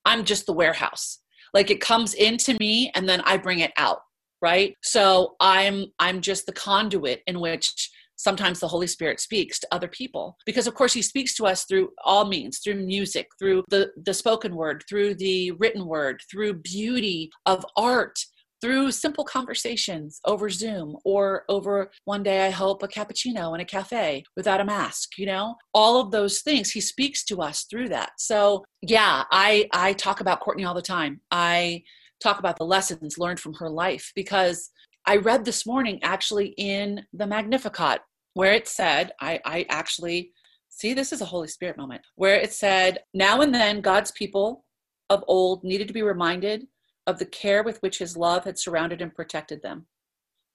I'm 0.06 0.24
just 0.24 0.46
the 0.46 0.54
warehouse. 0.54 1.20
Like 1.54 1.70
it 1.70 1.82
comes 1.82 2.14
into 2.14 2.56
me 2.58 2.90
and 2.96 3.10
then 3.10 3.20
I 3.26 3.36
bring 3.36 3.60
it 3.60 3.74
out, 3.76 4.00
right? 4.42 4.74
So 4.84 5.36
I'm 5.42 5.88
I'm 6.00 6.22
just 6.22 6.46
the 6.46 6.54
conduit 6.54 7.24
in 7.28 7.42
which 7.42 7.92
sometimes 8.18 8.60
the 8.60 8.68
Holy 8.68 8.88
Spirit 8.88 9.20
speaks 9.20 9.60
to 9.60 9.68
other 9.72 9.88
people. 9.88 10.36
Because, 10.46 10.68
of 10.68 10.74
course, 10.74 10.94
He 10.94 11.02
speaks 11.02 11.34
to 11.36 11.46
us 11.46 11.64
through 11.64 11.92
all 12.04 12.26
means 12.26 12.60
through 12.60 12.86
music, 12.86 13.28
through 13.40 13.64
the, 13.70 13.92
the 14.06 14.14
spoken 14.14 14.56
word, 14.56 14.84
through 14.90 15.16
the 15.16 15.52
written 15.52 15.86
word, 15.86 16.20
through 16.30 16.56
beauty 16.56 17.30
of 17.46 17.66
art. 17.76 18.20
Through 18.60 18.92
simple 18.92 19.24
conversations 19.24 20.20
over 20.26 20.50
Zoom 20.50 20.98
or 21.06 21.44
over 21.48 21.92
one 22.06 22.24
day, 22.24 22.48
I 22.48 22.50
hope, 22.50 22.82
a 22.82 22.88
cappuccino 22.88 23.54
in 23.54 23.62
a 23.62 23.66
cafe 23.66 24.24
without 24.36 24.60
a 24.60 24.66
mask, 24.66 25.20
you 25.20 25.28
know, 25.28 25.54
all 25.76 26.02
of 26.02 26.10
those 26.10 26.42
things. 26.42 26.72
He 26.72 26.82
speaks 26.82 27.24
to 27.26 27.44
us 27.44 27.66
through 27.70 27.90
that. 27.90 28.14
So, 28.18 28.66
yeah, 28.82 29.26
I, 29.30 29.68
I 29.74 29.94
talk 29.94 30.22
about 30.22 30.40
Courtney 30.40 30.66
all 30.66 30.74
the 30.74 30.82
time. 30.82 31.22
I 31.30 31.84
talk 32.20 32.40
about 32.40 32.58
the 32.58 32.66
lessons 32.66 33.20
learned 33.20 33.40
from 33.40 33.54
her 33.54 33.70
life 33.70 34.12
because 34.16 34.72
I 35.08 35.16
read 35.16 35.46
this 35.46 35.66
morning 35.66 36.00
actually 36.04 36.54
in 36.58 37.06
the 37.14 37.26
Magnificat 37.26 38.02
where 38.34 38.52
it 38.52 38.68
said, 38.68 39.14
I, 39.22 39.40
I 39.46 39.66
actually 39.70 40.34
see 40.68 40.94
this 40.94 41.14
is 41.14 41.22
a 41.22 41.26
Holy 41.26 41.48
Spirit 41.48 41.78
moment, 41.78 42.02
where 42.16 42.36
it 42.36 42.52
said, 42.52 43.00
Now 43.14 43.40
and 43.40 43.56
then 43.56 43.80
God's 43.80 44.12
people 44.12 44.66
of 45.10 45.24
old 45.30 45.64
needed 45.64 45.88
to 45.88 45.94
be 45.94 46.02
reminded 46.02 46.68
of 47.08 47.20
the 47.20 47.26
care 47.26 47.64
with 47.64 47.82
which 47.82 48.00
his 48.00 48.18
love 48.18 48.44
had 48.44 48.60
surrounded 48.60 49.02
and 49.02 49.16
protected 49.16 49.62
them. 49.64 49.88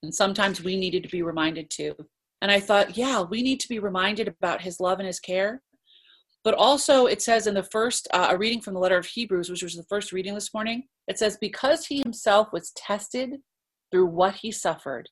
And 0.02 0.14
sometimes 0.14 0.62
we 0.62 0.76
needed 0.76 1.02
to 1.04 1.08
be 1.08 1.22
reminded 1.22 1.70
too. 1.70 1.94
And 2.42 2.50
I 2.50 2.60
thought, 2.60 2.96
yeah, 2.96 3.22
we 3.22 3.42
need 3.42 3.58
to 3.60 3.68
be 3.68 3.78
reminded 3.78 4.28
about 4.28 4.60
his 4.60 4.80
love 4.80 4.98
and 4.98 5.06
his 5.06 5.18
care. 5.18 5.62
But 6.44 6.54
also, 6.54 7.06
it 7.06 7.22
says 7.22 7.46
in 7.46 7.54
the 7.54 7.62
first, 7.62 8.06
uh, 8.12 8.28
a 8.30 8.36
reading 8.36 8.60
from 8.60 8.74
the 8.74 8.80
letter 8.80 8.98
of 8.98 9.06
Hebrews, 9.06 9.48
which 9.48 9.62
was 9.62 9.76
the 9.76 9.84
first 9.84 10.12
reading 10.12 10.34
this 10.34 10.52
morning, 10.52 10.88
it 11.08 11.18
says, 11.18 11.38
Because 11.40 11.86
he 11.86 12.00
himself 12.00 12.48
was 12.52 12.72
tested 12.72 13.38
through 13.92 14.06
what 14.06 14.36
he 14.36 14.50
suffered, 14.50 15.08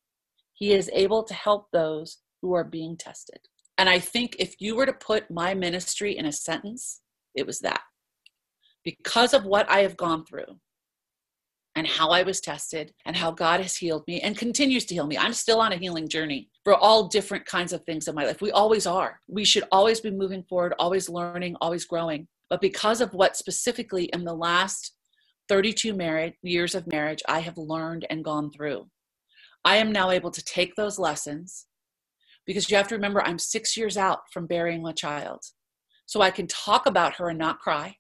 he 0.55 0.73
is 0.73 0.91
able 0.93 1.23
to 1.23 1.35
help 1.35 1.69
those 1.71 2.19
who 2.43 2.55
are 2.55 2.65
being 2.65 2.97
tested. 2.97 3.41
And 3.79 3.89
I 3.89 3.99
think 3.99 4.37
if 4.39 4.57
you 4.59 4.77
were 4.77 4.87
to 4.87 4.93
put 4.93 5.31
my 5.31 5.55
ministry 5.55 6.17
in 6.19 6.27
a 6.27 6.33
sentence, 6.33 7.01
it 7.35 7.47
was 7.47 7.61
that. 7.61 7.83
Because 8.85 9.33
of 9.35 9.45
what 9.45 9.71
I 9.71 9.81
have 9.81 9.97
gone 9.97 10.25
through 10.25 10.59
and 11.77 11.87
how 11.87 12.11
I 12.11 12.23
was 12.23 12.41
tested 12.41 12.93
and 13.07 13.15
how 13.15 13.31
God 13.31 13.61
has 13.61 13.77
healed 13.77 14.05
me 14.09 14.21
and 14.21 14.37
continues 14.37 14.85
to 14.87 14.95
heal 14.95 15.07
me, 15.07 15.17
I'm 15.17 15.33
still 15.33 15.61
on 15.61 15.73
a 15.73 15.77
healing 15.77 16.09
journey 16.09 16.49
for 16.65 16.75
all 16.75 17.09
different 17.09 17.47
kinds 17.47 17.73
of 17.73 17.85
things 17.85 18.09
in 18.09 18.15
my 18.15 18.25
life. 18.25 18.43
We 18.43 18.51
always 18.51 18.87
are. 18.87 19.21
We 19.29 19.45
should 19.45 19.65
always 19.71 20.01
be 20.01 20.11
moving 20.11 20.43
forward, 20.43 20.75
always 20.79 21.09
learning, 21.09 21.57
always 21.61 21.85
growing. 21.85 22.27
But 22.49 22.61
because 22.61 23.01
of 23.01 23.15
what 23.15 23.37
specifically 23.37 24.05
in 24.07 24.25
the 24.25 24.35
last 24.35 24.95
32 25.51 25.95
married 25.95 26.35
years 26.45 26.77
of 26.77 26.87
marriage 26.87 27.25
I 27.29 27.41
have 27.41 27.59
learned 27.59 28.07
and 28.09 28.25
gone 28.25 28.53
through. 28.53 28.89
I 29.65 29.79
am 29.79 29.91
now 29.91 30.13
able 30.13 30.31
to 30.31 30.45
take 30.45 30.77
those 30.77 30.97
lessons 30.97 31.67
because 32.47 32.71
you 32.71 32.77
have 32.77 32.87
to 32.87 32.95
remember 32.95 33.21
I'm 33.21 33.41
six 33.41 33.77
years 33.77 33.97
out 33.97 34.21
from 34.33 34.47
burying 34.47 34.81
my 34.81 34.93
child. 34.93 35.41
So 36.07 36.23
I 36.23 36.31
can 36.31 36.47
talk 36.47 36.87
about 36.87 37.17
her 37.17 37.31
and 37.31 37.39
not 37.39 37.59
cry. 37.59 37.97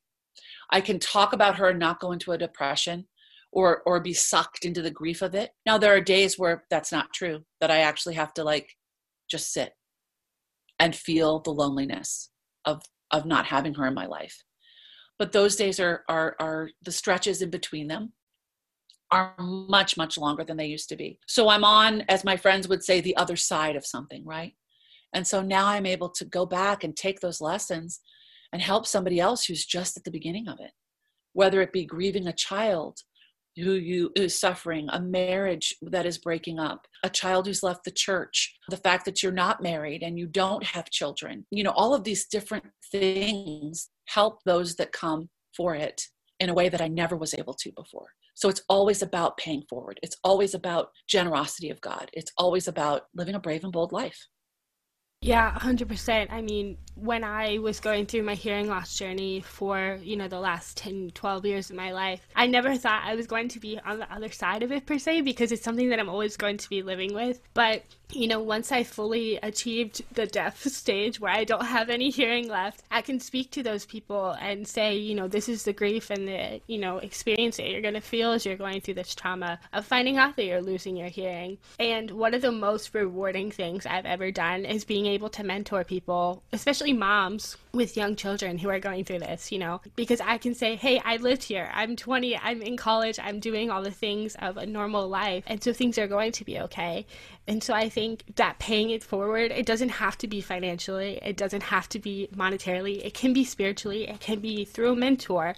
I 0.70 0.80
can 0.80 1.00
talk 1.00 1.32
about 1.32 1.56
her 1.56 1.70
and 1.70 1.78
not 1.80 1.98
go 1.98 2.12
into 2.12 2.30
a 2.30 2.38
depression 2.38 3.08
or 3.50 3.82
or 3.84 3.98
be 3.98 4.14
sucked 4.14 4.64
into 4.64 4.80
the 4.80 4.92
grief 4.92 5.20
of 5.20 5.34
it. 5.34 5.50
Now 5.66 5.76
there 5.76 5.92
are 5.92 6.00
days 6.00 6.38
where 6.38 6.62
that's 6.70 6.92
not 6.92 7.12
true, 7.12 7.40
that 7.60 7.70
I 7.70 7.78
actually 7.78 8.14
have 8.14 8.32
to 8.34 8.44
like 8.44 8.76
just 9.28 9.52
sit 9.52 9.72
and 10.78 10.94
feel 10.94 11.40
the 11.40 11.50
loneliness 11.50 12.30
of 12.64 12.82
of 13.10 13.26
not 13.26 13.46
having 13.46 13.74
her 13.74 13.88
in 13.88 13.94
my 13.94 14.06
life 14.06 14.44
but 15.20 15.32
those 15.32 15.54
days 15.54 15.78
are 15.78 16.02
are 16.08 16.34
are 16.40 16.70
the 16.82 16.90
stretches 16.90 17.42
in 17.42 17.50
between 17.50 17.86
them 17.86 18.12
are 19.12 19.34
much 19.38 19.96
much 19.98 20.16
longer 20.16 20.42
than 20.42 20.56
they 20.56 20.66
used 20.66 20.88
to 20.88 20.96
be. 20.96 21.20
So 21.28 21.48
i'm 21.50 21.62
on 21.62 22.00
as 22.08 22.24
my 22.24 22.36
friends 22.36 22.66
would 22.66 22.82
say 22.82 23.00
the 23.00 23.16
other 23.16 23.36
side 23.36 23.76
of 23.76 23.86
something 23.86 24.24
right? 24.24 24.54
And 25.12 25.26
so 25.26 25.42
now 25.42 25.66
i'm 25.66 25.86
able 25.86 26.08
to 26.08 26.24
go 26.24 26.46
back 26.46 26.82
and 26.82 26.96
take 26.96 27.20
those 27.20 27.40
lessons 27.40 28.00
and 28.52 28.62
help 28.62 28.86
somebody 28.86 29.20
else 29.20 29.44
who's 29.44 29.64
just 29.66 29.96
at 29.96 30.04
the 30.04 30.10
beginning 30.10 30.48
of 30.48 30.58
it 30.58 30.72
whether 31.34 31.60
it 31.60 31.72
be 31.72 31.84
grieving 31.84 32.26
a 32.26 32.32
child 32.32 33.00
who 33.60 33.72
you 33.72 34.10
is 34.16 34.38
suffering 34.38 34.88
a 34.90 35.00
marriage 35.00 35.74
that 35.82 36.06
is 36.06 36.18
breaking 36.18 36.58
up 36.58 36.86
a 37.04 37.10
child 37.10 37.46
who's 37.46 37.62
left 37.62 37.84
the 37.84 37.90
church 37.90 38.54
the 38.68 38.76
fact 38.76 39.04
that 39.04 39.22
you're 39.22 39.32
not 39.32 39.62
married 39.62 40.02
and 40.02 40.18
you 40.18 40.26
don't 40.26 40.64
have 40.64 40.90
children 40.90 41.46
you 41.50 41.62
know 41.62 41.72
all 41.76 41.94
of 41.94 42.04
these 42.04 42.26
different 42.26 42.64
things 42.90 43.90
help 44.06 44.42
those 44.44 44.74
that 44.76 44.92
come 44.92 45.28
for 45.56 45.74
it 45.74 46.02
in 46.40 46.48
a 46.48 46.54
way 46.54 46.68
that 46.68 46.80
I 46.80 46.88
never 46.88 47.16
was 47.16 47.34
able 47.34 47.54
to 47.54 47.70
before. 47.72 48.08
So 48.34 48.48
it's 48.48 48.62
always 48.68 49.02
about 49.02 49.36
paying 49.36 49.62
forward. 49.68 50.00
It's 50.02 50.16
always 50.24 50.54
about 50.54 50.90
generosity 51.06 51.68
of 51.68 51.80
God. 51.82 52.10
It's 52.14 52.32
always 52.38 52.66
about 52.66 53.02
living 53.14 53.34
a 53.34 53.40
brave 53.40 53.62
and 53.62 53.72
bold 53.72 53.92
life. 53.92 54.26
Yeah, 55.22 55.52
100%. 55.52 56.28
I 56.30 56.40
mean, 56.40 56.78
when 56.94 57.24
I 57.24 57.58
was 57.58 57.78
going 57.78 58.06
through 58.06 58.22
my 58.22 58.34
hearing 58.34 58.68
loss 58.68 58.96
journey 58.96 59.42
for, 59.42 59.98
you 60.02 60.16
know, 60.16 60.28
the 60.28 60.40
last 60.40 60.78
10, 60.78 61.10
12 61.12 61.44
years 61.44 61.68
of 61.68 61.76
my 61.76 61.92
life, 61.92 62.26
I 62.34 62.46
never 62.46 62.74
thought 62.74 63.02
I 63.04 63.14
was 63.16 63.26
going 63.26 63.48
to 63.48 63.60
be 63.60 63.78
on 63.84 63.98
the 63.98 64.10
other 64.10 64.30
side 64.30 64.62
of 64.62 64.72
it 64.72 64.86
per 64.86 64.98
se 64.98 65.20
because 65.20 65.52
it's 65.52 65.62
something 65.62 65.90
that 65.90 66.00
I'm 66.00 66.08
always 66.08 66.38
going 66.38 66.56
to 66.56 66.68
be 66.70 66.82
living 66.82 67.12
with. 67.12 67.42
But, 67.52 67.82
you 68.12 68.26
know, 68.26 68.40
once 68.40 68.72
I 68.72 68.82
fully 68.82 69.38
achieved 69.42 70.02
the 70.14 70.26
deaf 70.26 70.62
stage 70.66 71.20
where 71.20 71.32
I 71.32 71.44
don't 71.44 71.64
have 71.64 71.90
any 71.90 72.10
hearing 72.10 72.48
left, 72.48 72.82
I 72.90 73.02
can 73.02 73.20
speak 73.20 73.50
to 73.52 73.62
those 73.62 73.86
people 73.86 74.36
and 74.40 74.66
say, 74.66 74.96
you 74.96 75.14
know, 75.14 75.28
this 75.28 75.48
is 75.48 75.64
the 75.64 75.72
grief 75.72 76.10
and 76.10 76.26
the, 76.26 76.60
you 76.66 76.78
know, 76.78 76.98
experience 76.98 77.56
that 77.56 77.68
you're 77.70 77.80
going 77.80 77.94
to 77.94 78.00
feel 78.00 78.32
as 78.32 78.44
you're 78.44 78.56
going 78.56 78.80
through 78.80 78.94
this 78.94 79.14
trauma 79.14 79.58
of 79.72 79.86
finding 79.86 80.16
out 80.16 80.36
that 80.36 80.44
you're 80.44 80.62
losing 80.62 80.96
your 80.96 81.08
hearing. 81.08 81.58
And 81.78 82.10
one 82.10 82.34
of 82.34 82.42
the 82.42 82.52
most 82.52 82.94
rewarding 82.94 83.50
things 83.50 83.86
I've 83.86 84.06
ever 84.06 84.30
done 84.30 84.64
is 84.64 84.84
being 84.84 85.06
able 85.06 85.28
to 85.30 85.44
mentor 85.44 85.84
people, 85.84 86.42
especially 86.52 86.92
moms 86.92 87.56
with 87.72 87.96
young 87.96 88.16
children 88.16 88.58
who 88.58 88.68
are 88.68 88.80
going 88.80 89.04
through 89.04 89.20
this, 89.20 89.52
you 89.52 89.58
know, 89.58 89.80
because 89.94 90.20
I 90.20 90.38
can 90.38 90.54
say, 90.54 90.76
hey, 90.76 91.00
I 91.04 91.16
lived 91.16 91.44
here. 91.44 91.70
I'm 91.72 91.96
20. 91.96 92.36
I'm 92.36 92.62
in 92.62 92.76
college. 92.76 93.18
I'm 93.22 93.38
doing 93.38 93.70
all 93.70 93.82
the 93.82 93.90
things 93.90 94.34
of 94.36 94.56
a 94.56 94.66
normal 94.66 95.08
life. 95.08 95.44
And 95.46 95.62
so 95.62 95.72
things 95.72 95.98
are 95.98 96.08
going 96.08 96.32
to 96.32 96.44
be 96.44 96.58
okay. 96.60 97.06
And 97.46 97.62
so 97.62 97.74
I 97.74 97.88
think 97.88 98.24
that 98.36 98.58
paying 98.58 98.90
it 98.90 99.02
forward, 99.02 99.50
it 99.50 99.66
doesn't 99.66 99.88
have 99.88 100.18
to 100.18 100.28
be 100.28 100.40
financially, 100.40 101.18
it 101.22 101.36
doesn't 101.36 101.64
have 101.64 101.88
to 101.90 101.98
be 101.98 102.28
monetarily, 102.34 103.04
it 103.04 103.14
can 103.14 103.32
be 103.32 103.44
spiritually, 103.44 104.08
it 104.08 104.20
can 104.20 104.40
be 104.40 104.64
through 104.64 104.92
a 104.92 104.96
mentor. 104.96 105.54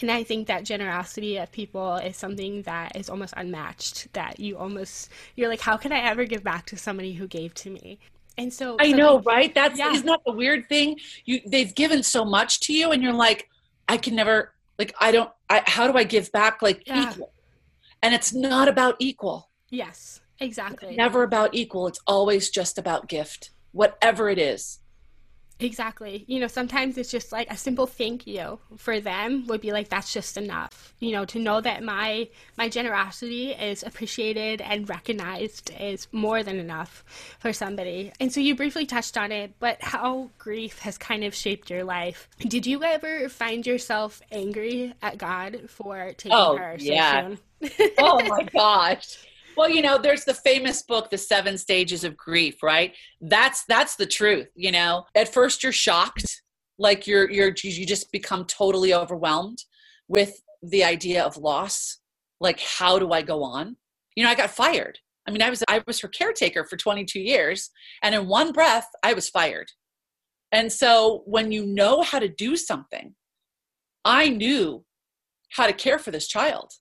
And 0.00 0.10
I 0.10 0.24
think 0.24 0.46
that 0.46 0.64
generosity 0.64 1.38
of 1.38 1.52
people 1.52 1.96
is 1.96 2.16
something 2.16 2.62
that 2.62 2.96
is 2.96 3.08
almost 3.08 3.34
unmatched. 3.36 4.12
That 4.12 4.38
you 4.40 4.58
almost, 4.58 5.10
you're 5.36 5.48
like, 5.48 5.60
how 5.60 5.76
can 5.76 5.92
I 5.92 6.00
ever 6.00 6.24
give 6.24 6.44
back 6.44 6.66
to 6.66 6.76
somebody 6.76 7.14
who 7.14 7.26
gave 7.26 7.54
to 7.54 7.70
me? 7.70 7.98
And 8.38 8.52
so 8.52 8.76
I 8.78 8.92
know, 8.92 9.20
right? 9.20 9.54
That's 9.54 9.78
yeah. 9.78 9.92
isn't 9.92 10.06
that 10.06 10.20
the 10.26 10.32
weird 10.32 10.68
thing? 10.68 10.98
You 11.24 11.40
they've 11.46 11.74
given 11.74 12.02
so 12.02 12.24
much 12.24 12.60
to 12.60 12.72
you, 12.72 12.92
and 12.92 13.02
you're 13.02 13.12
like, 13.12 13.48
I 13.88 13.96
can 13.96 14.14
never 14.14 14.52
like 14.78 14.94
I 15.00 15.10
don't. 15.10 15.30
I 15.48 15.62
how 15.66 15.90
do 15.90 15.96
I 15.96 16.04
give 16.04 16.30
back 16.32 16.60
like 16.62 16.86
yeah. 16.86 17.10
equal? 17.10 17.32
And 18.02 18.14
it's 18.14 18.34
not 18.34 18.68
about 18.68 18.96
equal. 18.98 19.50
Yes, 19.70 20.20
exactly. 20.38 20.90
It's 20.90 20.98
never 20.98 21.22
about 21.22 21.54
equal. 21.54 21.86
It's 21.86 22.00
always 22.06 22.50
just 22.50 22.78
about 22.78 23.08
gift, 23.08 23.50
whatever 23.72 24.28
it 24.28 24.38
is. 24.38 24.80
Exactly. 25.58 26.24
You 26.26 26.40
know, 26.40 26.48
sometimes 26.48 26.98
it's 26.98 27.10
just 27.10 27.32
like 27.32 27.50
a 27.50 27.56
simple 27.56 27.86
thank 27.86 28.26
you 28.26 28.58
for 28.76 29.00
them 29.00 29.46
would 29.46 29.62
be 29.62 29.72
like 29.72 29.88
that's 29.88 30.12
just 30.12 30.36
enough. 30.36 30.94
You 30.98 31.12
know, 31.12 31.24
to 31.26 31.38
know 31.38 31.60
that 31.60 31.82
my 31.82 32.28
my 32.58 32.68
generosity 32.68 33.52
is 33.52 33.82
appreciated 33.82 34.60
and 34.60 34.88
recognized 34.88 35.70
is 35.80 36.08
more 36.12 36.42
than 36.42 36.58
enough 36.58 37.04
for 37.38 37.52
somebody. 37.52 38.12
And 38.20 38.32
so 38.32 38.40
you 38.40 38.54
briefly 38.54 38.84
touched 38.84 39.16
on 39.16 39.32
it, 39.32 39.54
but 39.58 39.82
how 39.82 40.30
grief 40.38 40.80
has 40.80 40.98
kind 40.98 41.24
of 41.24 41.34
shaped 41.34 41.70
your 41.70 41.84
life. 41.84 42.28
Did 42.38 42.66
you 42.66 42.84
ever 42.84 43.28
find 43.30 43.66
yourself 43.66 44.20
angry 44.30 44.92
at 45.00 45.16
God 45.16 45.70
for 45.70 46.12
taking 46.18 46.36
oh, 46.36 46.56
her 46.56 46.76
so 46.78 46.84
yeah. 46.84 47.28
soon? 47.28 47.38
oh 47.98 48.22
my 48.28 48.42
gosh. 48.42 49.18
Well, 49.56 49.70
you 49.70 49.80
know, 49.80 49.96
there's 49.96 50.24
the 50.24 50.34
famous 50.34 50.82
book, 50.82 51.08
The 51.08 51.16
Seven 51.16 51.56
Stages 51.56 52.04
of 52.04 52.16
Grief, 52.16 52.62
right? 52.62 52.94
That's 53.20 53.64
that's 53.64 53.96
the 53.96 54.06
truth, 54.06 54.48
you 54.54 54.70
know. 54.70 55.04
At 55.14 55.32
first 55.32 55.62
you're 55.62 55.72
shocked, 55.72 56.42
like 56.78 57.06
you're 57.06 57.30
you're 57.30 57.54
you 57.62 57.86
just 57.86 58.12
become 58.12 58.44
totally 58.44 58.92
overwhelmed 58.92 59.58
with 60.08 60.42
the 60.62 60.84
idea 60.84 61.24
of 61.24 61.38
loss. 61.38 61.98
Like 62.38 62.60
how 62.60 62.98
do 62.98 63.12
I 63.12 63.22
go 63.22 63.42
on? 63.42 63.76
You 64.14 64.24
know, 64.24 64.30
I 64.30 64.34
got 64.34 64.50
fired. 64.50 64.98
I 65.26 65.30
mean, 65.30 65.42
I 65.42 65.50
was 65.50 65.64
I 65.68 65.82
was 65.86 66.00
her 66.00 66.08
caretaker 66.08 66.64
for 66.64 66.76
22 66.76 67.18
years, 67.18 67.70
and 68.02 68.14
in 68.14 68.28
one 68.28 68.52
breath 68.52 68.88
I 69.02 69.14
was 69.14 69.30
fired. 69.30 69.68
And 70.52 70.70
so 70.70 71.22
when 71.26 71.50
you 71.50 71.66
know 71.66 72.02
how 72.02 72.18
to 72.18 72.28
do 72.28 72.56
something, 72.56 73.14
I 74.04 74.28
knew 74.28 74.84
how 75.50 75.66
to 75.66 75.72
care 75.72 75.98
for 75.98 76.10
this 76.10 76.28
child. 76.28 76.72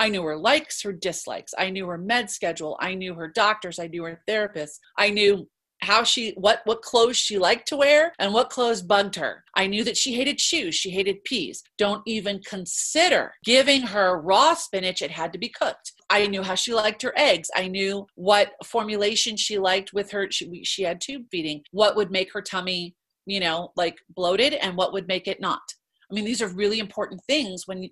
I 0.00 0.08
knew 0.08 0.22
her 0.22 0.36
likes, 0.36 0.82
her 0.82 0.92
dislikes. 0.92 1.52
I 1.58 1.68
knew 1.68 1.86
her 1.86 1.98
med 1.98 2.30
schedule. 2.30 2.78
I 2.80 2.94
knew 2.94 3.14
her 3.14 3.28
doctors. 3.28 3.78
I 3.78 3.86
knew 3.86 4.02
her 4.04 4.22
therapists. 4.26 4.78
I 4.96 5.10
knew 5.10 5.46
how 5.82 6.04
she 6.04 6.32
what 6.36 6.60
what 6.64 6.82
clothes 6.82 7.16
she 7.16 7.38
liked 7.38 7.68
to 7.68 7.76
wear 7.76 8.12
and 8.18 8.32
what 8.32 8.50
clothes 8.50 8.82
bugged 8.82 9.16
her. 9.16 9.44
I 9.54 9.66
knew 9.66 9.84
that 9.84 9.96
she 9.96 10.14
hated 10.14 10.40
shoes, 10.40 10.74
she 10.74 10.90
hated 10.90 11.24
peas. 11.24 11.62
Don't 11.78 12.02
even 12.06 12.40
consider 12.46 13.32
giving 13.44 13.82
her 13.82 14.20
raw 14.20 14.54
spinach, 14.54 15.02
it 15.02 15.10
had 15.10 15.32
to 15.32 15.38
be 15.38 15.48
cooked. 15.48 15.92
I 16.08 16.26
knew 16.26 16.42
how 16.42 16.54
she 16.54 16.74
liked 16.74 17.02
her 17.02 17.14
eggs. 17.16 17.50
I 17.54 17.68
knew 17.68 18.06
what 18.14 18.52
formulation 18.64 19.36
she 19.36 19.58
liked 19.58 19.92
with 19.92 20.10
her 20.12 20.30
she, 20.30 20.64
she 20.64 20.82
had 20.82 21.00
tube 21.00 21.24
feeding. 21.30 21.62
What 21.72 21.96
would 21.96 22.10
make 22.10 22.32
her 22.32 22.42
tummy, 22.42 22.94
you 23.26 23.40
know, 23.40 23.72
like 23.76 23.98
bloated 24.14 24.54
and 24.54 24.76
what 24.76 24.92
would 24.92 25.08
make 25.08 25.28
it 25.28 25.40
not. 25.40 25.62
I 26.10 26.14
mean, 26.14 26.24
these 26.24 26.42
are 26.42 26.48
really 26.48 26.80
important 26.80 27.20
things 27.28 27.66
when 27.66 27.88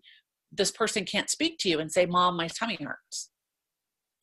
this 0.53 0.71
person 0.71 1.05
can't 1.05 1.31
speak 1.31 1.59
to 1.59 1.69
you 1.69 1.79
and 1.79 1.91
say, 1.91 2.07
Mom, 2.07 2.37
my 2.37 2.49
tummy 2.49 2.79
hurts. 2.81 3.31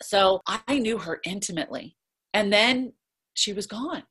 So 0.02 0.42
I 0.48 0.80
knew 0.80 0.98
her 0.98 1.20
intimately. 1.26 1.96
And 2.34 2.52
then 2.52 2.94
she 3.34 3.54
was 3.54 3.68
gone. 3.68 4.04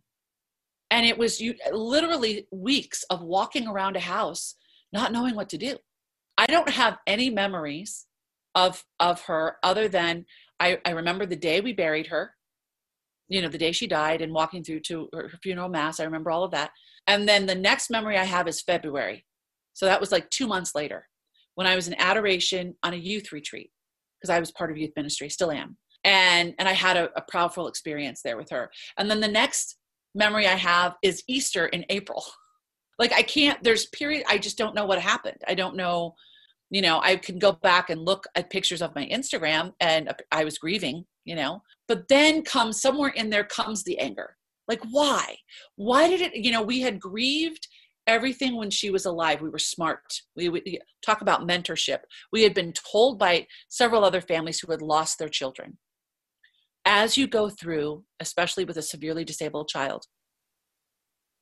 And 0.90 1.04
it 1.04 1.18
was 1.18 1.40
you 1.40 1.54
literally 1.72 2.46
weeks 2.52 3.04
of 3.10 3.22
walking 3.22 3.66
around 3.66 3.96
a 3.96 4.00
house 4.00 4.54
not 4.92 5.12
knowing 5.12 5.34
what 5.34 5.48
to 5.50 5.58
do. 5.58 5.76
I 6.38 6.46
don't 6.46 6.70
have 6.70 6.98
any 7.06 7.30
memories 7.30 8.06
of 8.54 8.84
of 9.00 9.22
her 9.22 9.56
other 9.62 9.88
than 9.88 10.24
I, 10.60 10.78
I 10.84 10.90
remember 10.90 11.26
the 11.26 11.36
day 11.36 11.60
we 11.60 11.72
buried 11.72 12.06
her, 12.06 12.34
you 13.28 13.42
know, 13.42 13.48
the 13.48 13.58
day 13.58 13.72
she 13.72 13.88
died 13.88 14.22
and 14.22 14.32
walking 14.32 14.62
through 14.62 14.80
to 14.80 15.08
her 15.12 15.30
funeral 15.42 15.68
mass. 15.68 15.98
I 15.98 16.04
remember 16.04 16.30
all 16.30 16.44
of 16.44 16.52
that. 16.52 16.70
And 17.06 17.28
then 17.28 17.46
the 17.46 17.54
next 17.54 17.90
memory 17.90 18.16
I 18.16 18.24
have 18.24 18.46
is 18.46 18.62
February. 18.62 19.26
So 19.72 19.86
that 19.86 20.00
was 20.00 20.12
like 20.12 20.30
two 20.30 20.46
months 20.46 20.74
later 20.74 21.08
when 21.54 21.66
I 21.66 21.76
was 21.76 21.88
in 21.88 21.94
adoration 21.98 22.74
on 22.82 22.94
a 22.94 22.96
youth 22.96 23.32
retreat 23.32 23.70
because 24.20 24.30
I 24.34 24.40
was 24.40 24.50
part 24.50 24.70
of 24.70 24.76
youth 24.76 24.92
ministry, 24.96 25.28
still 25.28 25.50
am. 25.50 25.76
And 26.04 26.54
and 26.58 26.68
I 26.68 26.72
had 26.72 26.96
a, 26.96 27.10
a 27.16 27.22
powerful 27.30 27.68
experience 27.68 28.20
there 28.22 28.36
with 28.36 28.50
her. 28.50 28.70
And 28.98 29.10
then 29.10 29.20
the 29.20 29.28
next 29.28 29.76
memory 30.14 30.46
I 30.46 30.54
have 30.54 30.94
is 31.02 31.22
Easter 31.28 31.66
in 31.66 31.84
April. 31.88 32.24
Like 32.96 33.12
I 33.12 33.22
can't 33.22 33.60
there's 33.64 33.86
period 33.86 34.22
I 34.28 34.38
just 34.38 34.56
don't 34.56 34.76
know 34.76 34.84
what 34.86 35.00
happened. 35.00 35.38
I 35.48 35.56
don't 35.56 35.74
know 35.74 36.14
you 36.70 36.82
know, 36.82 37.00
I 37.02 37.16
can 37.16 37.38
go 37.38 37.52
back 37.52 37.90
and 37.90 38.00
look 38.00 38.26
at 38.34 38.50
pictures 38.50 38.82
of 38.82 38.94
my 38.94 39.06
Instagram 39.06 39.72
and 39.80 40.12
I 40.32 40.44
was 40.44 40.58
grieving, 40.58 41.04
you 41.24 41.34
know. 41.36 41.62
But 41.88 42.08
then 42.08 42.42
comes 42.42 42.80
somewhere 42.80 43.10
in 43.10 43.30
there 43.30 43.44
comes 43.44 43.84
the 43.84 43.98
anger. 43.98 44.36
Like 44.66 44.80
why? 44.90 45.36
Why 45.76 46.08
did 46.08 46.20
it, 46.20 46.34
you 46.34 46.50
know, 46.50 46.62
we 46.62 46.80
had 46.80 47.00
grieved 47.00 47.68
everything 48.06 48.56
when 48.56 48.70
she 48.70 48.90
was 48.90 49.06
alive 49.06 49.40
we 49.40 49.48
were 49.48 49.58
smart. 49.58 50.22
We 50.36 50.80
talk 51.04 51.20
about 51.20 51.46
mentorship. 51.46 52.00
We 52.32 52.42
had 52.42 52.54
been 52.54 52.72
told 52.72 53.18
by 53.18 53.46
several 53.68 54.04
other 54.04 54.20
families 54.20 54.60
who 54.60 54.70
had 54.70 54.82
lost 54.82 55.18
their 55.18 55.28
children. 55.28 55.78
As 56.84 57.16
you 57.16 57.26
go 57.26 57.48
through 57.48 58.04
especially 58.20 58.64
with 58.64 58.76
a 58.76 58.82
severely 58.82 59.24
disabled 59.24 59.68
child 59.68 60.06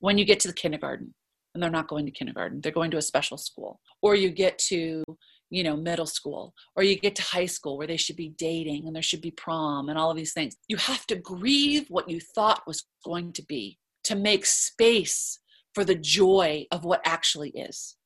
when 0.03 0.19
you 0.19 0.25
get 0.25 0.41
to 0.41 0.49
the 0.49 0.55
kindergarten 0.55 1.15
and 1.55 1.63
they're 1.63 1.71
not 1.71 1.89
going 1.89 2.05
to 2.05 2.13
kindergarten 2.13 2.61
they're 2.61 2.73
going 2.73 2.91
to 2.91 2.97
a 2.97 3.03
special 3.03 3.39
school 3.39 3.81
or 4.03 4.15
you 4.15 4.31
get 4.31 4.59
to 4.59 5.03
you 5.49 5.63
know 5.63 5.77
middle 5.77 6.07
school 6.07 6.53
or 6.77 6.83
you 6.83 6.97
get 6.99 7.15
to 7.15 7.23
high 7.23 7.47
school 7.47 7.79
where 7.79 7.87
they 7.87 7.97
should 7.97 8.17
be 8.17 8.35
dating 8.37 8.87
and 8.87 8.95
there 8.95 9.03
should 9.03 9.21
be 9.21 9.31
prom 9.31 9.89
and 9.89 9.99
all 9.99 10.11
of 10.11 10.17
these 10.17 10.33
things 10.33 10.57
you 10.69 10.77
have 10.77 11.07
to 11.07 11.17
grieve 11.17 11.87
what 11.89 12.09
you 12.09 12.21
thought 12.35 12.67
was 12.67 12.85
going 13.05 13.33
to 13.33 13.45
be 13.45 13.79
to 14.03 14.17
make 14.17 14.45
space 14.45 15.39
for 15.75 15.85
the 15.85 15.95
joy 15.95 16.67
of 16.71 16.85
what 16.85 17.01
actually 17.05 17.51
is. 17.51 17.97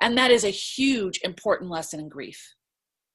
And 0.00 0.18
that 0.18 0.30
is 0.30 0.44
a 0.44 0.50
huge, 0.50 1.20
important 1.22 1.70
lesson 1.70 2.00
in 2.00 2.08
grief, 2.08 2.54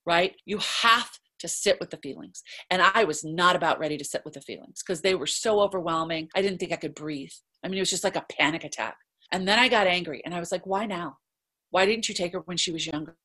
right? 0.06 0.36
You 0.45 0.60
have 0.82 1.12
to 1.39 1.48
sit 1.48 1.80
with 1.80 1.89
the 1.89 1.98
feelings. 1.98 2.43
And 2.69 2.82
I 2.82 3.04
was 3.04 3.24
not 3.24 3.56
about 3.56 3.80
ready 3.80 3.98
to 3.98 4.04
sit 4.04 4.24
with 4.26 4.34
the 4.34 4.41
feelings 4.41 4.82
because 4.86 5.02
they 5.02 5.15
were 5.15 5.28
so 5.28 5.60
overwhelming. 5.60 6.30
I 6.36 6.41
didn't 6.41 6.60
think 6.60 6.72
I 6.72 6.78
could 6.78 6.95
breathe. 6.95 7.32
I 7.63 7.67
mean, 7.67 7.78
it 7.78 7.82
was 7.82 7.89
just 7.89 8.04
like 8.04 8.15
a 8.15 8.26
panic 8.32 8.63
attack. 8.63 8.95
And 9.32 9.48
then 9.48 9.60
I 9.60 9.67
got 9.67 9.88
angry 9.88 10.22
and 10.26 10.34
I 10.34 10.39
was 10.39 10.52
like, 10.52 10.65
why 10.65 10.86
now? 10.86 11.17
Why 11.72 11.86
didn't 11.86 12.10
you 12.10 12.15
take 12.15 12.34
her 12.34 12.41
when 12.45 12.58
she 12.58 12.72
was 12.72 12.88
younger? 12.88 13.15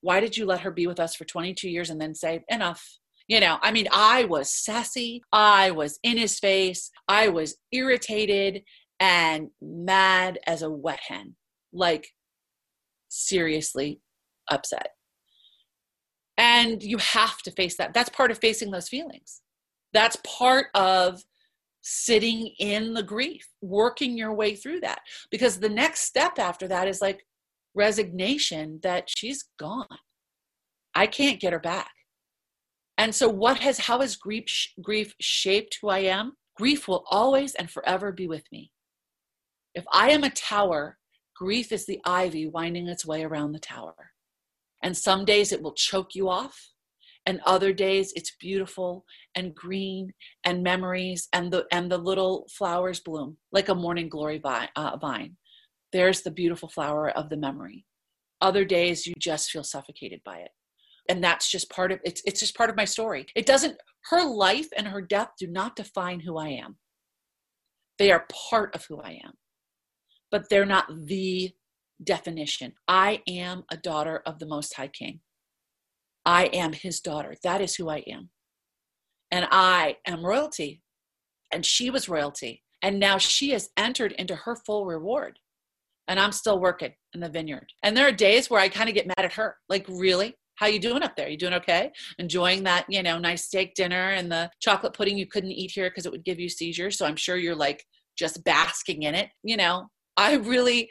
Why 0.00 0.20
did 0.20 0.36
you 0.36 0.46
let 0.46 0.60
her 0.60 0.70
be 0.70 0.86
with 0.86 0.98
us 0.98 1.14
for 1.14 1.24
22 1.24 1.68
years 1.68 1.90
and 1.90 2.00
then 2.00 2.14
say, 2.14 2.42
enough? 2.48 2.82
You 3.28 3.38
know, 3.38 3.58
I 3.62 3.70
mean, 3.70 3.86
I 3.92 4.24
was 4.24 4.50
sassy. 4.52 5.22
I 5.32 5.70
was 5.70 5.98
in 6.02 6.16
his 6.16 6.38
face. 6.38 6.90
I 7.06 7.28
was 7.28 7.56
irritated 7.70 8.62
and 9.02 9.50
mad 9.60 10.38
as 10.46 10.62
a 10.62 10.70
wet 10.70 11.00
hen, 11.08 11.34
like 11.72 12.06
seriously 13.08 14.00
upset. 14.48 14.90
And 16.38 16.80
you 16.80 16.98
have 16.98 17.38
to 17.38 17.50
face 17.50 17.76
that. 17.78 17.94
That's 17.94 18.08
part 18.08 18.30
of 18.30 18.38
facing 18.38 18.70
those 18.70 18.88
feelings. 18.88 19.42
That's 19.92 20.16
part 20.24 20.66
of 20.74 21.20
sitting 21.82 22.52
in 22.60 22.94
the 22.94 23.02
grief, 23.02 23.44
working 23.60 24.16
your 24.16 24.32
way 24.32 24.54
through 24.54 24.78
that. 24.80 25.00
Because 25.32 25.58
the 25.58 25.68
next 25.68 26.02
step 26.02 26.38
after 26.38 26.68
that 26.68 26.86
is 26.86 27.02
like 27.02 27.26
resignation 27.74 28.78
that 28.84 29.08
she's 29.08 29.44
gone. 29.58 29.98
I 30.94 31.08
can't 31.08 31.40
get 31.40 31.52
her 31.52 31.58
back. 31.58 31.90
And 32.98 33.12
so 33.12 33.28
what 33.28 33.58
has 33.58 33.78
how 33.78 34.00
has 34.00 34.14
grief 34.14 34.44
grief 34.80 35.12
shaped 35.20 35.78
who 35.82 35.88
I 35.88 36.00
am? 36.00 36.34
Grief 36.56 36.86
will 36.86 37.04
always 37.10 37.56
and 37.56 37.68
forever 37.68 38.12
be 38.12 38.28
with 38.28 38.44
me. 38.52 38.70
If 39.74 39.84
I 39.92 40.10
am 40.10 40.24
a 40.24 40.30
tower, 40.30 40.98
grief 41.36 41.72
is 41.72 41.86
the 41.86 42.00
ivy 42.06 42.46
winding 42.48 42.88
its 42.88 43.06
way 43.06 43.24
around 43.24 43.52
the 43.52 43.60
tower. 43.60 44.12
And 44.82 44.96
some 44.96 45.24
days 45.26 45.52
it 45.52 45.62
will 45.62 45.74
choke 45.74 46.14
you 46.14 46.30
off, 46.30 46.70
and 47.26 47.40
other 47.46 47.72
days 47.72 48.12
it's 48.16 48.36
beautiful 48.40 49.04
and 49.36 49.54
green 49.54 50.12
and 50.44 50.62
memories 50.62 51.28
and 51.34 51.52
the 51.52 51.66
and 51.72 51.90
the 51.92 51.98
little 51.98 52.48
flowers 52.50 53.00
bloom 53.00 53.38
like 53.52 53.68
a 53.70 53.76
morning 53.76 54.08
glory 54.10 54.38
vine, 54.38 54.68
uh, 54.76 54.96
vine. 54.98 55.36
There's 55.92 56.22
the 56.22 56.32
beautiful 56.32 56.68
flower 56.70 57.10
of 57.10 57.30
the 57.30 57.38
memory. 57.38 57.86
Other 58.42 58.64
days 58.64 59.06
you 59.06 59.14
just 59.18 59.50
feel 59.50 59.64
suffocated 59.64 60.22
by 60.24 60.38
it. 60.38 60.50
And 61.10 61.24
that's 61.24 61.50
just 61.50 61.70
part 61.70 61.92
of 61.92 62.00
it's 62.04 62.22
it's 62.26 62.40
just 62.40 62.56
part 62.56 62.70
of 62.70 62.76
my 62.76 62.86
story. 62.86 63.26
It 63.36 63.46
doesn't 63.46 63.78
her 64.10 64.24
life 64.24 64.68
and 64.76 64.88
her 64.88 65.02
death 65.02 65.30
do 65.38 65.48
not 65.48 65.76
define 65.76 66.20
who 66.20 66.38
I 66.38 66.48
am 66.50 66.76
They 67.98 68.10
are 68.12 68.26
part 68.50 68.74
of 68.74 68.84
who 68.86 69.00
I 69.00 69.20
am, 69.24 69.34
but 70.32 70.48
they're 70.48 70.66
not 70.66 70.86
the 71.06 71.52
definition. 72.02 72.72
I 72.88 73.22
am 73.28 73.62
a 73.70 73.76
daughter 73.76 74.22
of 74.26 74.40
the 74.40 74.46
Most 74.46 74.74
High 74.74 74.88
King. 74.88 75.20
I 76.24 76.46
am 76.46 76.72
his 76.72 77.00
daughter. 77.00 77.34
That 77.44 77.60
is 77.60 77.76
who 77.76 77.88
I 77.88 77.98
am. 78.08 78.30
And 79.30 79.46
I 79.50 79.98
am 80.06 80.24
royalty. 80.24 80.82
And 81.52 81.64
she 81.64 81.90
was 81.90 82.08
royalty. 82.08 82.62
And 82.82 82.98
now 82.98 83.18
she 83.18 83.50
has 83.50 83.70
entered 83.76 84.12
into 84.12 84.34
her 84.34 84.56
full 84.56 84.86
reward. 84.86 85.38
And 86.08 86.18
I'm 86.18 86.32
still 86.32 86.58
working 86.58 86.92
in 87.14 87.20
the 87.20 87.28
vineyard. 87.28 87.66
And 87.82 87.96
there 87.96 88.08
are 88.08 88.12
days 88.12 88.50
where 88.50 88.60
I 88.60 88.68
kind 88.68 88.88
of 88.88 88.94
get 88.94 89.06
mad 89.06 89.24
at 89.24 89.34
her. 89.34 89.56
Like, 89.68 89.86
really? 89.88 90.34
How 90.56 90.66
you 90.66 90.78
doing 90.78 91.02
up 91.02 91.16
there? 91.16 91.28
You 91.28 91.36
doing 91.36 91.54
okay? 91.54 91.92
Enjoying 92.18 92.64
that, 92.64 92.86
you 92.88 93.02
know, 93.02 93.18
nice 93.18 93.44
steak 93.44 93.74
dinner 93.74 94.10
and 94.10 94.30
the 94.30 94.50
chocolate 94.60 94.94
pudding 94.94 95.16
you 95.16 95.26
couldn't 95.26 95.52
eat 95.52 95.72
here 95.74 95.90
because 95.90 96.06
it 96.06 96.12
would 96.12 96.24
give 96.24 96.38
you 96.40 96.48
seizures. 96.48 96.98
So 96.98 97.06
I'm 97.06 97.16
sure 97.16 97.36
you're 97.36 97.54
like 97.54 97.84
just 98.16 98.44
basking 98.44 99.02
in 99.04 99.14
it. 99.14 99.30
You 99.42 99.56
know, 99.56 99.88
I 100.16 100.34
really 100.34 100.90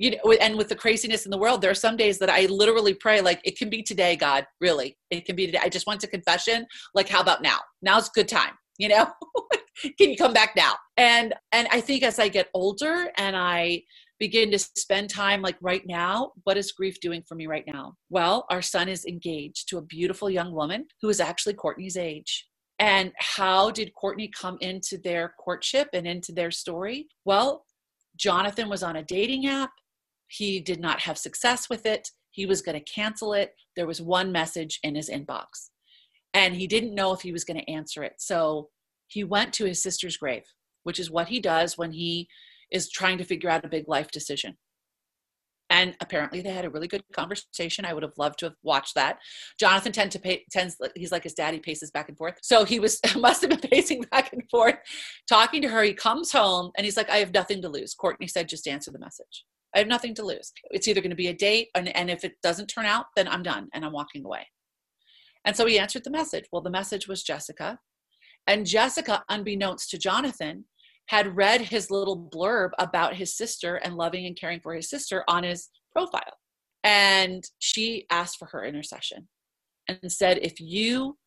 you 0.00 0.12
know 0.12 0.32
and 0.32 0.56
with 0.56 0.68
the 0.68 0.74
craziness 0.74 1.26
in 1.26 1.30
the 1.30 1.38
world 1.38 1.60
there 1.60 1.70
are 1.70 1.74
some 1.74 1.96
days 1.96 2.18
that 2.18 2.30
i 2.30 2.46
literally 2.46 2.94
pray 2.94 3.20
like 3.20 3.40
it 3.44 3.56
can 3.56 3.70
be 3.70 3.82
today 3.82 4.16
god 4.16 4.46
really. 4.60 4.96
It 5.10 5.26
can 5.26 5.36
be 5.36 5.46
today. 5.46 5.60
I 5.62 5.68
just 5.68 5.86
went 5.86 6.00
to 6.00 6.06
confession 6.08 6.66
like 6.94 7.08
how 7.08 7.20
about 7.20 7.42
now? 7.42 7.58
Now's 7.82 8.08
a 8.08 8.12
good 8.14 8.28
time 8.28 8.54
you 8.78 8.88
know? 8.88 9.06
Can 9.98 10.10
you 10.10 10.16
come 10.16 10.32
back 10.32 10.56
now? 10.56 10.74
And 10.96 11.34
and 11.52 11.68
i 11.70 11.80
think 11.80 12.02
as 12.02 12.18
i 12.18 12.28
get 12.28 12.48
older 12.54 13.10
and 13.16 13.36
i 13.36 13.82
begin 14.18 14.50
to 14.50 14.58
spend 14.58 15.08
time 15.08 15.40
like 15.40 15.56
right 15.62 15.86
now 15.86 16.32
what 16.44 16.58
is 16.58 16.72
grief 16.72 17.00
doing 17.00 17.22
for 17.28 17.34
me 17.34 17.46
right 17.46 17.64
now? 17.66 17.94
Well 18.08 18.46
our 18.50 18.62
son 18.62 18.88
is 18.88 19.04
engaged 19.04 19.68
to 19.68 19.78
a 19.78 19.82
beautiful 19.82 20.30
young 20.30 20.52
woman 20.52 20.86
who 21.02 21.10
is 21.10 21.20
actually 21.20 21.54
courtney's 21.54 21.98
age. 21.98 22.46
And 22.78 23.12
how 23.18 23.70
did 23.70 23.92
courtney 23.92 24.28
come 24.28 24.56
into 24.62 24.96
their 24.96 25.34
courtship 25.38 25.88
and 25.92 26.06
into 26.06 26.32
their 26.32 26.50
story? 26.50 27.08
Well 27.26 27.66
jonathan 28.20 28.68
was 28.68 28.82
on 28.82 28.96
a 28.96 29.02
dating 29.02 29.46
app 29.46 29.70
he 30.30 30.60
did 30.60 30.80
not 30.80 31.00
have 31.00 31.18
success 31.18 31.68
with 31.68 31.84
it. 31.84 32.08
He 32.30 32.46
was 32.46 32.62
going 32.62 32.78
to 32.78 32.92
cancel 32.92 33.34
it. 33.34 33.52
There 33.74 33.86
was 33.86 34.00
one 34.00 34.30
message 34.30 34.78
in 34.84 34.94
his 34.94 35.10
inbox, 35.10 35.70
and 36.32 36.54
he 36.54 36.68
didn't 36.68 36.94
know 36.94 37.12
if 37.12 37.20
he 37.20 37.32
was 37.32 37.44
going 37.44 37.58
to 37.58 37.70
answer 37.70 38.04
it. 38.04 38.14
So 38.18 38.68
he 39.08 39.24
went 39.24 39.52
to 39.54 39.64
his 39.64 39.82
sister's 39.82 40.16
grave, 40.16 40.44
which 40.84 41.00
is 41.00 41.10
what 41.10 41.28
he 41.28 41.40
does 41.40 41.76
when 41.76 41.90
he 41.90 42.28
is 42.70 42.88
trying 42.88 43.18
to 43.18 43.24
figure 43.24 43.50
out 43.50 43.64
a 43.64 43.68
big 43.68 43.88
life 43.88 44.12
decision. 44.12 44.56
And 45.70 45.94
apparently, 46.00 46.40
they 46.40 46.50
had 46.50 46.64
a 46.64 46.70
really 46.70 46.88
good 46.88 47.04
conversation. 47.12 47.84
I 47.84 47.94
would 47.94 48.02
have 48.02 48.18
loved 48.18 48.40
to 48.40 48.46
have 48.46 48.56
watched 48.62 48.96
that. 48.96 49.18
Jonathan 49.58 49.92
tend 49.92 50.10
to 50.12 50.18
pay, 50.18 50.44
tends, 50.50 50.76
he's 50.96 51.12
like 51.12 51.22
his 51.22 51.34
daddy 51.34 51.60
paces 51.60 51.92
back 51.92 52.08
and 52.08 52.18
forth. 52.18 52.38
So 52.42 52.64
he 52.64 52.80
was, 52.80 53.00
must 53.16 53.42
have 53.42 53.50
been 53.50 53.70
pacing 53.70 54.02
back 54.10 54.32
and 54.32 54.42
forth, 54.50 54.76
talking 55.28 55.62
to 55.62 55.68
her. 55.68 55.82
He 55.84 55.94
comes 55.94 56.32
home 56.32 56.72
and 56.76 56.84
he's 56.84 56.96
like, 56.96 57.08
I 57.08 57.18
have 57.18 57.32
nothing 57.32 57.62
to 57.62 57.68
lose. 57.68 57.94
Courtney 57.94 58.26
said, 58.26 58.48
just 58.48 58.66
answer 58.66 58.90
the 58.90 58.98
message. 58.98 59.44
I 59.74 59.78
have 59.78 59.88
nothing 59.88 60.14
to 60.16 60.24
lose. 60.24 60.52
It's 60.70 60.88
either 60.88 61.00
going 61.00 61.10
to 61.10 61.16
be 61.16 61.28
a 61.28 61.34
date, 61.34 61.68
and, 61.76 61.94
and 61.96 62.10
if 62.10 62.24
it 62.24 62.32
doesn't 62.42 62.66
turn 62.66 62.86
out, 62.86 63.06
then 63.14 63.28
I'm 63.28 63.44
done 63.44 63.68
and 63.72 63.84
I'm 63.84 63.92
walking 63.92 64.24
away. 64.24 64.46
And 65.44 65.56
so 65.56 65.64
he 65.66 65.78
answered 65.78 66.04
the 66.04 66.10
message. 66.10 66.46
Well, 66.52 66.62
the 66.62 66.70
message 66.70 67.08
was 67.08 67.22
Jessica. 67.22 67.78
And 68.46 68.66
Jessica, 68.66 69.22
unbeknownst 69.28 69.90
to 69.90 69.98
Jonathan, 69.98 70.64
had 71.10 71.36
read 71.36 71.60
his 71.60 71.90
little 71.90 72.16
blurb 72.32 72.70
about 72.78 73.16
his 73.16 73.36
sister 73.36 73.74
and 73.74 73.96
loving 73.96 74.26
and 74.26 74.38
caring 74.38 74.60
for 74.60 74.72
his 74.72 74.88
sister 74.88 75.24
on 75.26 75.42
his 75.42 75.68
profile. 75.90 76.38
And 76.84 77.42
she 77.58 78.06
asked 78.12 78.38
for 78.38 78.46
her 78.52 78.64
intercession 78.64 79.26
and 79.88 79.98
said, 80.12 80.38
if 80.40 80.60
you, 80.60 81.18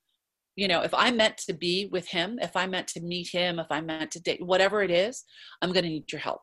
you 0.56 0.70
know, 0.70 0.84
if 0.84 0.94
I'm 0.94 1.18
meant 1.18 1.38
to 1.50 1.54
be 1.54 1.90
with 1.92 2.08
him, 2.08 2.40
if 2.42 2.56
I'm 2.56 2.72
meant 2.72 2.88
to 2.90 3.02
meet 3.02 3.28
him, 3.34 3.60
if 3.60 3.68
I'm 3.70 3.86
meant 3.86 4.12
to 4.12 4.22
date, 4.22 4.42
whatever 4.42 4.84
it 4.84 4.90
is, 4.90 5.26
I'm 5.62 5.74
going 5.74 5.84
to 5.84 5.90
need 5.90 6.10
your 6.14 6.22
help. 6.22 6.40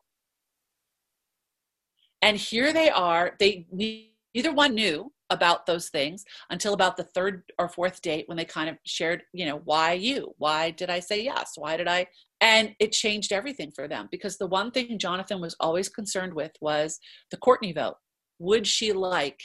And 2.21 2.37
here 2.37 2.71
they 2.71 2.91
are. 2.91 3.35
They 3.39 3.65
neither 3.71 4.53
one 4.53 4.75
knew 4.75 5.11
about 5.31 5.65
those 5.65 5.89
things 5.89 6.23
until 6.49 6.73
about 6.73 6.97
the 6.97 7.03
third 7.03 7.43
or 7.57 7.67
fourth 7.67 8.01
date 8.01 8.27
when 8.27 8.37
they 8.37 8.45
kind 8.45 8.69
of 8.69 8.77
shared, 8.85 9.23
you 9.33 9.45
know, 9.45 9.61
why 9.65 9.93
you? 9.93 10.35
Why 10.37 10.69
did 10.69 10.89
I 10.89 10.99
say 10.99 11.23
yes? 11.23 11.53
Why 11.55 11.77
did 11.77 11.87
I? 11.87 12.05
And 12.39 12.75
it 12.79 12.91
changed 12.91 13.31
everything 13.31 13.71
for 13.71 13.87
them 13.87 14.07
because 14.11 14.37
the 14.37 14.47
one 14.47 14.71
thing 14.71 14.99
Jonathan 14.99 15.41
was 15.41 15.55
always 15.59 15.89
concerned 15.89 16.33
with 16.33 16.51
was 16.61 16.99
the 17.31 17.37
Courtney 17.37 17.73
vote. 17.73 17.95
Would 18.39 18.67
she 18.67 18.93
like 18.93 19.41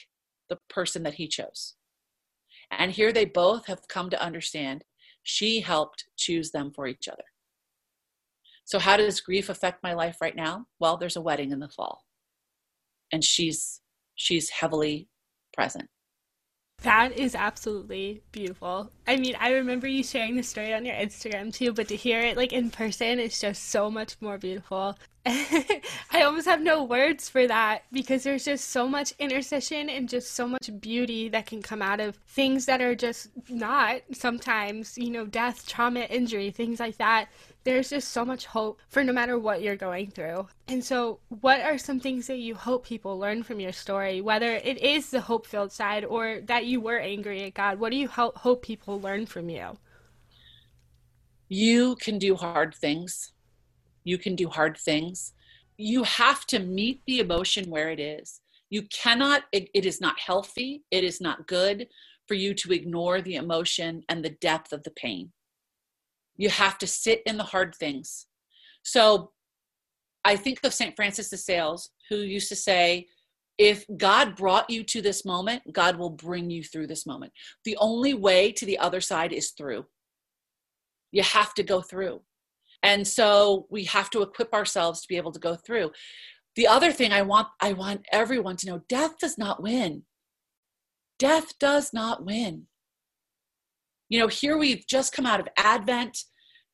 the 0.50 0.58
person 0.68 1.02
that 1.04 1.14
he 1.14 1.28
chose? 1.28 1.74
And 2.70 2.92
here 2.92 3.12
they 3.12 3.24
both 3.24 3.66
have 3.66 3.88
come 3.88 4.10
to 4.10 4.22
understand 4.22 4.84
she 5.22 5.60
helped 5.60 6.04
choose 6.16 6.50
them 6.50 6.72
for 6.74 6.86
each 6.86 7.08
other. 7.08 7.24
So, 8.64 8.78
how 8.78 8.96
does 8.96 9.20
grief 9.20 9.48
affect 9.48 9.82
my 9.82 9.94
life 9.94 10.18
right 10.20 10.34
now? 10.34 10.66
Well, 10.80 10.96
there's 10.96 11.16
a 11.16 11.20
wedding 11.20 11.52
in 11.52 11.60
the 11.60 11.68
fall 11.68 12.06
and 13.12 13.24
she's 13.24 13.80
she's 14.14 14.50
heavily 14.50 15.08
present 15.56 15.88
that 16.82 17.18
is 17.18 17.34
absolutely 17.34 18.22
beautiful. 18.32 18.92
I 19.06 19.16
mean, 19.16 19.34
I 19.40 19.52
remember 19.52 19.88
you 19.88 20.04
sharing 20.04 20.36
the 20.36 20.42
story 20.42 20.72
on 20.74 20.84
your 20.84 20.94
Instagram 20.94 21.52
too, 21.52 21.72
but 21.72 21.88
to 21.88 21.96
hear 21.96 22.20
it 22.20 22.36
like 22.36 22.52
in 22.52 22.70
person 22.70 23.18
is 23.18 23.40
just 23.40 23.70
so 23.70 23.90
much 23.90 24.16
more 24.20 24.38
beautiful. 24.38 24.96
I 25.26 26.22
almost 26.22 26.46
have 26.46 26.60
no 26.60 26.84
words 26.84 27.28
for 27.28 27.46
that 27.48 27.82
because 27.90 28.22
there's 28.22 28.44
just 28.44 28.70
so 28.70 28.86
much 28.86 29.12
intercession 29.18 29.88
and 29.88 30.08
just 30.08 30.34
so 30.34 30.46
much 30.46 30.70
beauty 30.80 31.28
that 31.30 31.46
can 31.46 31.62
come 31.62 31.82
out 31.82 31.98
of 31.98 32.16
things 32.28 32.66
that 32.66 32.80
are 32.80 32.94
just 32.94 33.30
not 33.48 34.02
sometimes, 34.12 34.96
you 34.96 35.10
know, 35.10 35.26
death, 35.26 35.66
trauma, 35.66 36.00
injury, 36.00 36.50
things 36.50 36.78
like 36.78 36.98
that 36.98 37.28
there's 37.66 37.90
just 37.90 38.12
so 38.12 38.24
much 38.24 38.46
hope 38.46 38.80
for 38.88 39.02
no 39.02 39.12
matter 39.12 39.36
what 39.38 39.60
you're 39.60 39.76
going 39.76 40.08
through. 40.08 40.46
And 40.68 40.82
so, 40.82 41.18
what 41.28 41.60
are 41.60 41.76
some 41.76 41.98
things 41.98 42.28
that 42.28 42.38
you 42.38 42.54
hope 42.54 42.86
people 42.86 43.18
learn 43.18 43.42
from 43.42 43.58
your 43.58 43.72
story, 43.72 44.20
whether 44.20 44.52
it 44.52 44.78
is 44.78 45.10
the 45.10 45.20
hope 45.20 45.46
filled 45.46 45.72
side 45.72 46.04
or 46.04 46.40
that 46.44 46.66
you 46.66 46.80
were 46.80 46.98
angry 46.98 47.42
at 47.42 47.54
God? 47.54 47.80
What 47.80 47.90
do 47.90 47.96
you 47.96 48.06
ho- 48.06 48.32
hope 48.36 48.62
people 48.62 49.00
learn 49.00 49.26
from 49.26 49.50
you? 49.50 49.76
You 51.48 51.96
can 51.96 52.18
do 52.18 52.36
hard 52.36 52.72
things. 52.72 53.32
You 54.04 54.16
can 54.16 54.36
do 54.36 54.48
hard 54.48 54.78
things. 54.78 55.32
You 55.76 56.04
have 56.04 56.46
to 56.46 56.60
meet 56.60 57.02
the 57.06 57.18
emotion 57.18 57.68
where 57.68 57.90
it 57.90 57.98
is. 57.98 58.40
You 58.70 58.82
cannot, 58.82 59.42
it, 59.50 59.68
it 59.74 59.84
is 59.84 60.00
not 60.00 60.20
healthy, 60.20 60.84
it 60.92 61.02
is 61.02 61.20
not 61.20 61.48
good 61.48 61.88
for 62.28 62.34
you 62.34 62.54
to 62.54 62.72
ignore 62.72 63.20
the 63.20 63.34
emotion 63.34 64.04
and 64.08 64.24
the 64.24 64.36
depth 64.40 64.72
of 64.72 64.84
the 64.84 64.90
pain 64.90 65.32
you 66.36 66.48
have 66.50 66.78
to 66.78 66.86
sit 66.86 67.22
in 67.26 67.36
the 67.36 67.44
hard 67.44 67.74
things. 67.74 68.26
So 68.82 69.32
I 70.24 70.36
think 70.36 70.60
of 70.64 70.74
St. 70.74 70.94
Francis 70.96 71.30
de 71.30 71.36
Sales, 71.36 71.90
who 72.08 72.16
used 72.16 72.48
to 72.48 72.56
say, 72.56 73.06
if 73.58 73.86
God 73.96 74.36
brought 74.36 74.68
you 74.68 74.84
to 74.84 75.00
this 75.00 75.24
moment, 75.24 75.62
God 75.72 75.96
will 75.96 76.10
bring 76.10 76.50
you 76.50 76.62
through 76.62 76.88
this 76.88 77.06
moment. 77.06 77.32
The 77.64 77.76
only 77.80 78.12
way 78.12 78.52
to 78.52 78.66
the 78.66 78.78
other 78.78 79.00
side 79.00 79.32
is 79.32 79.52
through. 79.52 79.86
You 81.12 81.22
have 81.22 81.54
to 81.54 81.62
go 81.62 81.80
through. 81.80 82.20
And 82.82 83.06
so 83.06 83.66
we 83.70 83.84
have 83.84 84.10
to 84.10 84.22
equip 84.22 84.52
ourselves 84.52 85.00
to 85.00 85.08
be 85.08 85.16
able 85.16 85.32
to 85.32 85.40
go 85.40 85.54
through. 85.54 85.92
The 86.54 86.66
other 86.66 86.92
thing 86.92 87.12
I 87.12 87.22
want 87.22 87.48
I 87.60 87.72
want 87.72 88.06
everyone 88.12 88.56
to 88.58 88.66
know, 88.66 88.82
death 88.88 89.18
does 89.18 89.38
not 89.38 89.62
win. 89.62 90.02
Death 91.18 91.58
does 91.58 91.92
not 91.92 92.24
win. 92.24 92.66
You 94.08 94.20
know, 94.20 94.28
here 94.28 94.56
we've 94.56 94.86
just 94.86 95.12
come 95.12 95.26
out 95.26 95.40
of 95.40 95.48
Advent. 95.56 96.16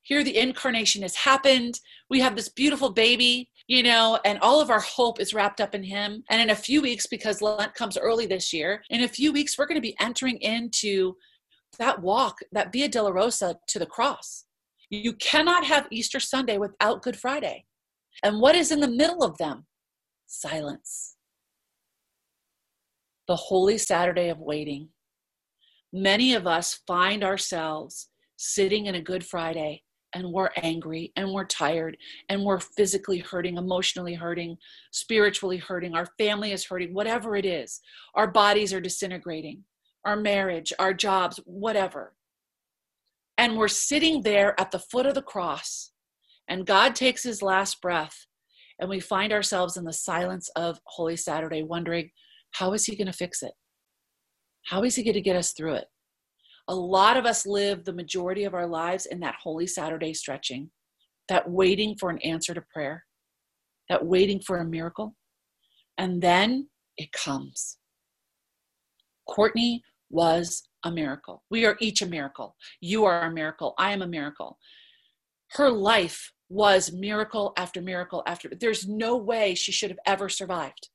Here 0.03 0.23
the 0.23 0.37
incarnation 0.37 1.01
has 1.01 1.15
happened. 1.15 1.79
We 2.09 2.19
have 2.19 2.35
this 2.35 2.49
beautiful 2.49 2.91
baby, 2.91 3.49
you 3.67 3.81
know, 3.81 4.19
and 4.25 4.37
all 4.39 4.61
of 4.61 4.69
our 4.69 4.81
hope 4.81 5.19
is 5.19 5.33
wrapped 5.33 5.61
up 5.61 5.73
in 5.73 5.83
him. 5.83 6.23
And 6.29 6.41
in 6.41 6.49
a 6.49 6.55
few 6.55 6.81
weeks, 6.81 7.07
because 7.07 7.41
Lent 7.41 7.73
comes 7.73 7.97
early 7.97 8.25
this 8.25 8.51
year, 8.53 8.83
in 8.89 9.03
a 9.03 9.07
few 9.07 9.31
weeks, 9.31 9.57
we're 9.57 9.65
going 9.65 9.77
to 9.77 9.81
be 9.81 9.95
entering 9.99 10.37
into 10.39 11.15
that 11.79 12.01
walk, 12.01 12.37
that 12.51 12.71
Via 12.71 12.89
Dolorosa 12.89 13.55
to 13.67 13.79
the 13.79 13.85
cross. 13.85 14.45
You 14.89 15.13
cannot 15.13 15.65
have 15.65 15.87
Easter 15.89 16.19
Sunday 16.19 16.57
without 16.57 17.01
Good 17.01 17.17
Friday. 17.17 17.65
And 18.21 18.39
what 18.39 18.55
is 18.55 18.71
in 18.71 18.79
the 18.79 18.87
middle 18.87 19.23
of 19.23 19.37
them? 19.37 19.65
Silence. 20.27 21.15
The 23.27 23.35
Holy 23.37 23.77
Saturday 23.77 24.29
of 24.29 24.39
waiting 24.39 24.89
many 25.93 26.33
of 26.33 26.47
us 26.47 26.81
find 26.87 27.23
ourselves 27.23 28.09
sitting 28.35 28.87
in 28.87 28.95
a 28.95 29.01
Good 29.01 29.23
Friday 29.23 29.83
and 30.15 30.31
we're 30.31 30.49
angry 30.57 31.11
and 31.15 31.31
we're 31.31 31.45
tired 31.45 31.97
and 32.29 32.43
we're 32.43 32.59
physically 32.59 33.19
hurting, 33.19 33.57
emotionally 33.57 34.15
hurting, 34.15 34.57
spiritually 34.91 35.57
hurting, 35.57 35.95
our 35.95 36.07
family 36.17 36.51
is 36.51 36.65
hurting, 36.65 36.93
whatever 36.93 37.35
it 37.35 37.45
is. 37.45 37.79
Our 38.15 38.27
bodies 38.27 38.73
are 38.73 38.81
disintegrating, 38.81 39.63
our 40.05 40.15
marriage, 40.15 40.73
our 40.79 40.93
jobs, 40.93 41.39
whatever. 41.45 42.13
And 43.37 43.57
we're 43.57 43.67
sitting 43.67 44.21
there 44.21 44.59
at 44.59 44.71
the 44.71 44.79
foot 44.79 45.05
of 45.05 45.15
the 45.15 45.21
cross, 45.21 45.91
and 46.47 46.67
God 46.67 46.93
takes 46.95 47.23
his 47.23 47.41
last 47.41 47.81
breath, 47.81 48.27
and 48.79 48.89
we 48.89 48.99
find 48.99 49.33
ourselves 49.33 49.77
in 49.77 49.85
the 49.85 49.93
silence 49.93 50.49
of 50.55 50.79
Holy 50.85 51.15
Saturday 51.15 51.63
wondering, 51.63 52.11
how 52.51 52.73
is 52.73 52.85
he 52.85 52.95
going 52.95 53.07
to 53.07 53.13
fix 53.13 53.41
it? 53.41 53.53
How 54.65 54.83
is 54.83 54.95
he 54.95 55.03
going 55.03 55.13
to 55.13 55.21
get 55.21 55.35
us 55.35 55.53
through 55.53 55.75
it? 55.75 55.85
A 56.69 56.75
lot 56.75 57.17
of 57.17 57.25
us 57.25 57.45
live 57.45 57.83
the 57.83 57.93
majority 57.93 58.45
of 58.45 58.53
our 58.53 58.67
lives 58.67 59.05
in 59.05 59.19
that 59.19 59.35
Holy 59.41 59.67
Saturday 59.67 60.13
stretching. 60.13 60.71
that 61.29 61.49
waiting 61.49 61.95
for 61.99 62.09
an 62.09 62.19
answer 62.19 62.53
to 62.53 62.61
prayer, 62.73 63.05
that 63.89 64.05
waiting 64.05 64.39
for 64.39 64.57
a 64.57 64.65
miracle. 64.65 65.15
And 65.97 66.21
then 66.21 66.69
it 66.97 67.11
comes. 67.11 67.77
Courtney 69.27 69.83
was 70.09 70.63
a 70.83 70.91
miracle. 70.91 71.43
We 71.49 71.65
are 71.65 71.77
each 71.79 72.01
a 72.01 72.05
miracle. 72.05 72.55
You 72.81 73.05
are 73.05 73.23
a 73.23 73.31
miracle. 73.31 73.73
I 73.77 73.91
am 73.91 74.01
a 74.01 74.07
miracle. 74.07 74.57
Her 75.51 75.69
life 75.69 76.31
was 76.49 76.91
miracle 76.91 77.53
after 77.57 77.81
miracle 77.81 78.23
after. 78.27 78.49
There's 78.49 78.87
no 78.87 79.15
way 79.15 79.55
she 79.55 79.71
should 79.71 79.89
have 79.89 79.99
ever 80.05 80.29
survived 80.29 80.89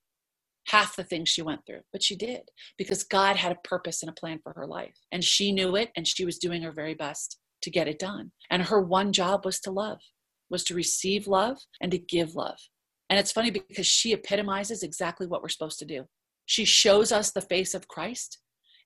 half 0.69 0.97
the 0.97 1.05
things 1.05 1.29
she 1.29 1.43
went 1.43 1.61
through, 1.67 1.81
but 1.93 2.03
she 2.03 2.17
did 2.17 2.43
because 2.77 3.03
God 3.05 3.37
had 3.37 3.53
a 3.53 3.69
purpose 3.69 4.03
and 4.03 4.11
a 4.11 4.21
plan 4.21 4.39
for 4.43 4.53
her 4.55 4.67
life. 4.67 4.95
And 5.13 5.25
she 5.25 5.53
knew 5.53 5.77
it 5.77 5.91
and 5.97 6.07
she 6.07 6.25
was 6.25 6.39
doing 6.39 6.63
her 6.63 6.73
very 6.73 6.95
best 6.95 7.39
to 7.63 7.71
get 7.71 7.89
it 7.89 7.99
done. 7.99 8.33
And 8.51 8.63
her 8.63 8.81
one 8.81 9.13
job 9.13 9.45
was 9.45 9.61
to 9.61 9.71
love, 9.71 9.99
was 10.51 10.65
to 10.65 10.75
receive 10.75 11.27
love 11.27 11.59
and 11.81 11.91
to 11.93 11.99
give 11.99 12.35
love. 12.35 12.59
And 13.11 13.19
it's 13.19 13.33
funny 13.33 13.51
because 13.51 13.87
she 13.87 14.13
epitomizes 14.13 14.83
exactly 14.83 15.27
what 15.27 15.43
we're 15.43 15.49
supposed 15.49 15.79
to 15.79 15.87
do. 15.87 16.05
She 16.47 16.65
shows 16.65 17.13
us 17.13 17.31
the 17.31 17.41
face 17.41 17.75
of 17.75 17.89
Christ 17.89 18.39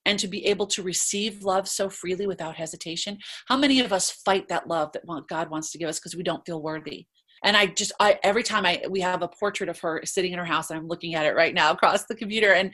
and 0.04 0.18
to 0.18 0.28
be 0.28 0.46
able 0.46 0.66
to 0.66 0.82
receive 0.82 1.44
love 1.44 1.68
so 1.68 1.88
freely 1.88 2.26
without 2.26 2.56
hesitation. 2.56 3.18
How 3.46 3.56
many 3.56 3.80
of 3.80 3.92
us 3.92 4.10
fight 4.10 4.48
that 4.48 4.68
love 4.68 4.90
that 4.92 5.04
God 5.28 5.50
wants 5.50 5.70
to 5.72 5.78
give 5.78 5.88
us 5.88 5.98
because 5.98 6.16
we 6.16 6.24
don't 6.24 6.44
feel 6.44 6.62
worthy? 6.62 7.06
And 7.44 7.56
I 7.56 7.66
just, 7.66 7.92
I 7.98 8.18
every 8.22 8.42
time 8.42 8.64
I 8.64 8.82
we 8.88 9.00
have 9.00 9.22
a 9.22 9.28
portrait 9.28 9.68
of 9.68 9.78
her 9.80 10.02
sitting 10.04 10.32
in 10.32 10.38
her 10.38 10.44
house, 10.44 10.70
and 10.70 10.78
I'm 10.78 10.88
looking 10.88 11.14
at 11.14 11.26
it 11.26 11.34
right 11.34 11.54
now 11.54 11.72
across 11.72 12.06
the 12.06 12.14
computer, 12.14 12.52
and 12.52 12.72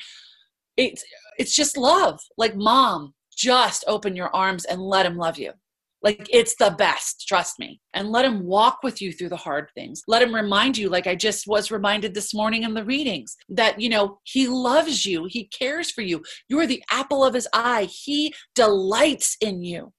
it's 0.77 1.05
it's 1.39 1.55
just 1.55 1.77
love. 1.77 2.21
Like 2.37 2.57
mom, 2.57 3.15
just 3.37 3.85
open 3.87 4.17
your 4.17 4.35
arms 4.35 4.65
and 4.65 4.81
let 4.81 5.07
him 5.07 5.17
love 5.17 5.39
you. 5.39 5.53
Like 6.03 6.29
it's 6.31 6.55
the 6.57 6.75
best, 6.79 7.27
trust 7.27 7.59
me. 7.59 7.81
And 7.93 8.11
let 8.11 8.25
him 8.25 8.45
walk 8.45 8.81
with 8.83 9.03
you 9.03 9.13
through 9.13 9.31
the 9.31 9.37
hard 9.37 9.69
things. 9.75 10.03
Let 10.07 10.23
him 10.23 10.35
remind 10.35 10.79
you, 10.79 10.89
like 10.89 11.07
I 11.07 11.17
just 11.17 11.47
was 11.47 11.71
reminded 11.71 12.15
this 12.15 12.33
morning 12.33 12.63
in 12.63 12.75
the 12.75 12.85
readings, 12.85 13.37
that, 13.49 13.81
you 13.81 13.89
know, 13.89 14.21
he 14.23 14.47
loves 14.47 15.05
you, 15.05 15.27
he 15.29 15.49
cares 15.49 15.91
for 15.91 16.03
you. 16.03 16.23
You're 16.49 16.67
the 16.67 16.85
apple 16.91 17.25
of 17.25 17.35
his 17.35 17.49
eye, 17.53 17.85
he 17.91 18.33
delights 18.55 19.37
in 19.41 19.63
you. 19.63 19.93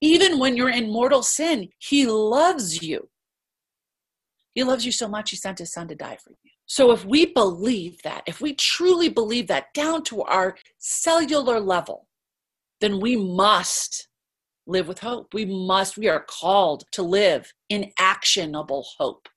Even 0.00 0.38
when 0.38 0.56
you're 0.56 0.70
in 0.70 0.90
mortal 0.90 1.22
sin, 1.22 1.68
he 1.78 2.06
loves 2.06 2.82
you. 2.82 3.08
He 4.60 4.64
loves 4.64 4.84
you 4.84 4.92
so 4.92 5.08
much, 5.08 5.30
he 5.30 5.36
sent 5.36 5.58
his 5.58 5.72
son 5.72 5.88
to 5.88 5.94
die 5.94 6.18
for 6.22 6.32
you. 6.32 6.50
So 6.66 6.92
if 6.92 7.02
we 7.06 7.24
believe 7.24 8.02
that, 8.02 8.24
if 8.26 8.42
we 8.42 8.52
truly 8.52 9.08
believe 9.08 9.46
that 9.46 9.72
down 9.72 10.02
to 10.02 10.20
our 10.20 10.54
cellular 10.76 11.58
level, 11.58 12.08
then 12.82 13.00
we 13.00 13.16
must 13.16 14.08
live 14.66 14.86
with 14.86 14.98
hope. 14.98 15.32
We 15.32 15.46
must, 15.46 15.96
we 15.96 16.10
are 16.10 16.26
called 16.28 16.84
to 16.92 17.02
live 17.02 17.54
in 17.70 17.90
actionable 17.98 18.84
hope. 18.98 19.30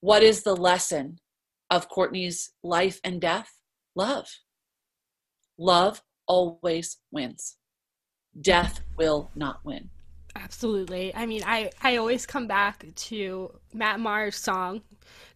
What 0.00 0.22
is 0.22 0.42
the 0.42 0.54
lesson 0.54 1.20
of 1.70 1.88
Courtney's 1.88 2.50
life 2.62 3.00
and 3.02 3.22
death? 3.22 3.48
Love. 3.96 4.28
Love 5.56 6.02
always 6.26 6.98
wins. 7.10 7.56
Death 8.38 8.82
will 8.98 9.30
not 9.34 9.64
win. 9.64 9.88
Absolutely. 10.36 11.14
I 11.14 11.26
mean, 11.26 11.42
I, 11.46 11.70
I 11.82 11.96
always 11.96 12.26
come 12.26 12.46
back 12.46 12.84
to 12.94 13.52
Matt 13.72 14.00
Maher's 14.00 14.36
song, 14.36 14.82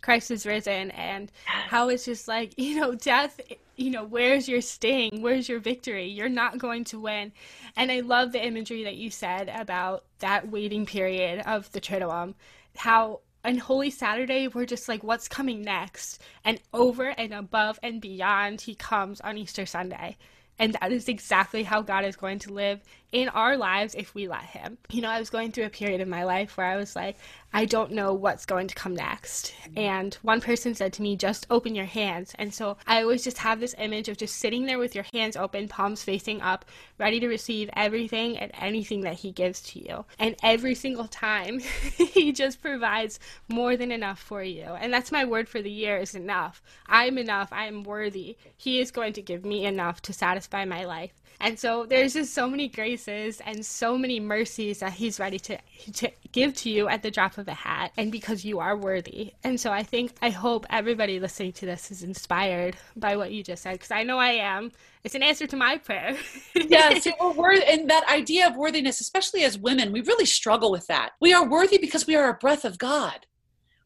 Christ 0.01 0.31
is 0.31 0.45
Risen, 0.45 0.91
and 0.93 1.31
how 1.45 1.89
it's 1.89 2.05
just 2.05 2.29
like, 2.29 2.55
you 2.59 2.81
know, 2.81 2.95
death 2.95 3.41
you 3.79 3.93
know, 3.93 4.05
where's 4.05 4.49
your 4.49 4.61
sting? 4.61 5.23
Where's 5.23 5.49
your 5.49 5.61
victory? 5.61 6.09
You're 6.09 6.29
not 6.29 6.59
going 6.59 6.83
to 6.85 7.01
win. 7.01 7.33
And 7.77 7.93
I 7.93 8.01
love 8.01 8.33
the 8.33 8.45
imagery 8.45 8.85
that 8.85 8.97
you 8.97 9.09
said 9.09 9.49
about 9.49 10.05
that 10.19 10.51
waiting 10.51 10.85
period 10.85 11.43
of 11.47 11.71
the 11.71 11.81
Triduum, 11.81 12.35
how 12.77 13.21
on 13.45 13.57
Holy 13.57 13.91
Saturday, 13.91 14.49
we're 14.49 14.67
just 14.67 14.89
like, 14.89 15.05
what's 15.05 15.29
coming 15.29 15.63
next? 15.63 16.21
And 16.45 16.61
over 16.75 17.11
and 17.11 17.33
above 17.33 17.79
and 17.83 18.01
beyond, 18.01 18.61
he 18.61 18.75
comes 18.75 19.21
on 19.21 19.39
Easter 19.39 19.65
Sunday. 19.65 20.17
And 20.59 20.75
that 20.75 20.91
is 20.91 21.09
exactly 21.09 21.63
how 21.63 21.83
God 21.83 22.05
is 22.05 22.17
going 22.17 22.41
to 22.41 22.53
live 22.53 22.83
in 23.13 23.29
our 23.31 23.57
lives 23.57 23.95
if 23.95 24.15
we 24.15 24.29
let 24.29 24.43
Him. 24.43 24.79
You 24.91 25.01
know, 25.01 25.09
I 25.09 25.19
was 25.19 25.31
going 25.31 25.53
through 25.53 25.65
a 25.65 25.71
period 25.71 26.01
in 26.01 26.11
my 26.11 26.25
life 26.25 26.57
where 26.57 26.67
I 26.67 26.77
was 26.77 26.95
like, 26.95 27.17
I 27.53 27.65
don't 27.65 27.93
know 27.93 28.13
what's 28.13 28.45
going 28.45 28.69
to 28.69 28.75
come 28.75 28.95
next. 28.95 29.55
And 29.75 30.15
one 30.17 30.43
person 30.43 30.75
said 30.75 30.93
to 30.95 31.03
me, 31.03 31.17
just 31.17 31.47
open 31.49 31.75
your 31.75 31.87
hands. 31.87 32.35
And 32.39 32.53
so 32.53 32.77
I 32.87 33.01
always 33.01 33.25
just 33.25 33.39
have 33.39 33.61
this 33.61 33.75
image 33.79 34.09
of 34.09 34.19
just 34.19 34.37
sitting 34.37 34.67
there 34.67 34.79
with 34.79 34.95
your 34.95 35.07
hands 35.15 35.37
open, 35.37 35.69
palms 35.69 36.03
facing 36.03 36.43
up, 36.43 36.67
ready 36.99 37.19
to 37.21 37.29
receive 37.29 37.71
everything 37.73 38.37
and 38.37 38.53
anything 38.55 39.01
that 39.03 39.15
He 39.15 39.33
gives 39.33 39.63
to 39.63 39.79
you. 39.79 40.05
And 40.19 40.37
every 40.43 40.75
single 40.75 41.09
time, 41.09 41.61
He 41.97 42.33
just 42.33 42.61
provides 42.61 43.19
more 43.49 43.77
than 43.77 43.91
enough 43.91 44.19
for 44.21 44.43
you. 44.43 44.65
And 44.65 44.93
that's 44.93 45.13
my 45.13 45.25
word 45.25 45.49
for 45.49 45.63
the 45.63 45.71
year 45.71 45.97
is 45.97 46.15
enough. 46.15 46.63
I'm 46.87 47.17
enough. 47.17 47.49
I 47.53 47.67
am 47.67 47.85
worthy. 47.85 48.37
He 48.57 48.81
is 48.81 48.91
going 48.91 49.15
to 49.15 49.23
give 49.23 49.45
me 49.45 49.65
enough 49.65 50.03
to 50.03 50.13
satisfy 50.13 50.67
my 50.67 50.85
life. 50.85 51.13
And 51.41 51.59
so 51.59 51.87
there's 51.87 52.15
just 52.15 52.35
so 52.35 52.49
many 52.49 52.69
graces 52.69 53.41
and 53.47 53.65
so 53.65 53.97
many 53.97 54.19
mercies 54.19 54.81
that 54.81 54.93
he's 54.93 55.21
ready 55.21 55.39
to, 55.41 55.59
to 55.95 56.11
give 56.33 56.55
to 56.55 56.71
you 56.71 56.89
at 56.89 57.03
the 57.03 57.11
drop 57.11 57.39
of 57.39 57.47
a 57.47 57.55
hat 57.55 57.93
and 57.97 58.11
because 58.11 58.45
you 58.45 58.59
are 58.59 58.77
worthy. 58.77 59.35
And 59.45 59.61
so 59.61 59.71
I 59.71 59.85
think, 59.85 60.15
I 60.21 60.31
hope 60.31 60.67
everybody 60.69 61.21
listening 61.21 61.53
to 61.53 61.67
this 61.67 61.93
is 61.93 62.03
inspired 62.03 62.77
by 62.97 63.17
what 63.17 63.31
you 63.31 63.45
just 63.45 63.63
said 63.63 63.75
because 63.75 63.93
I 63.93 64.03
know 64.03 64.19
I 64.19 64.31
am. 64.31 64.73
It's 65.05 65.15
an 65.15 65.23
answer 65.23 65.47
to 65.47 65.57
my 65.57 65.79
prayer. 65.79 66.17
yes, 66.55 67.07
we're 67.21 67.33
worthy, 67.33 67.65
and 67.65 67.89
that 67.89 68.09
idea 68.11 68.49
of 68.49 68.57
worthiness, 68.57 69.01
especially 69.01 69.45
as 69.45 69.57
women, 69.57 69.93
we 69.93 70.01
really 70.01 70.27
struggle 70.27 70.73
with 70.73 70.89
that. 70.89 71.13
We 71.21 71.33
are 71.33 71.49
worthy 71.49 71.79
because 71.79 72.07
we 72.07 72.17
are 72.17 72.29
a 72.29 72.35
breath 72.35 72.65
of 72.65 72.79
God. 72.79 73.27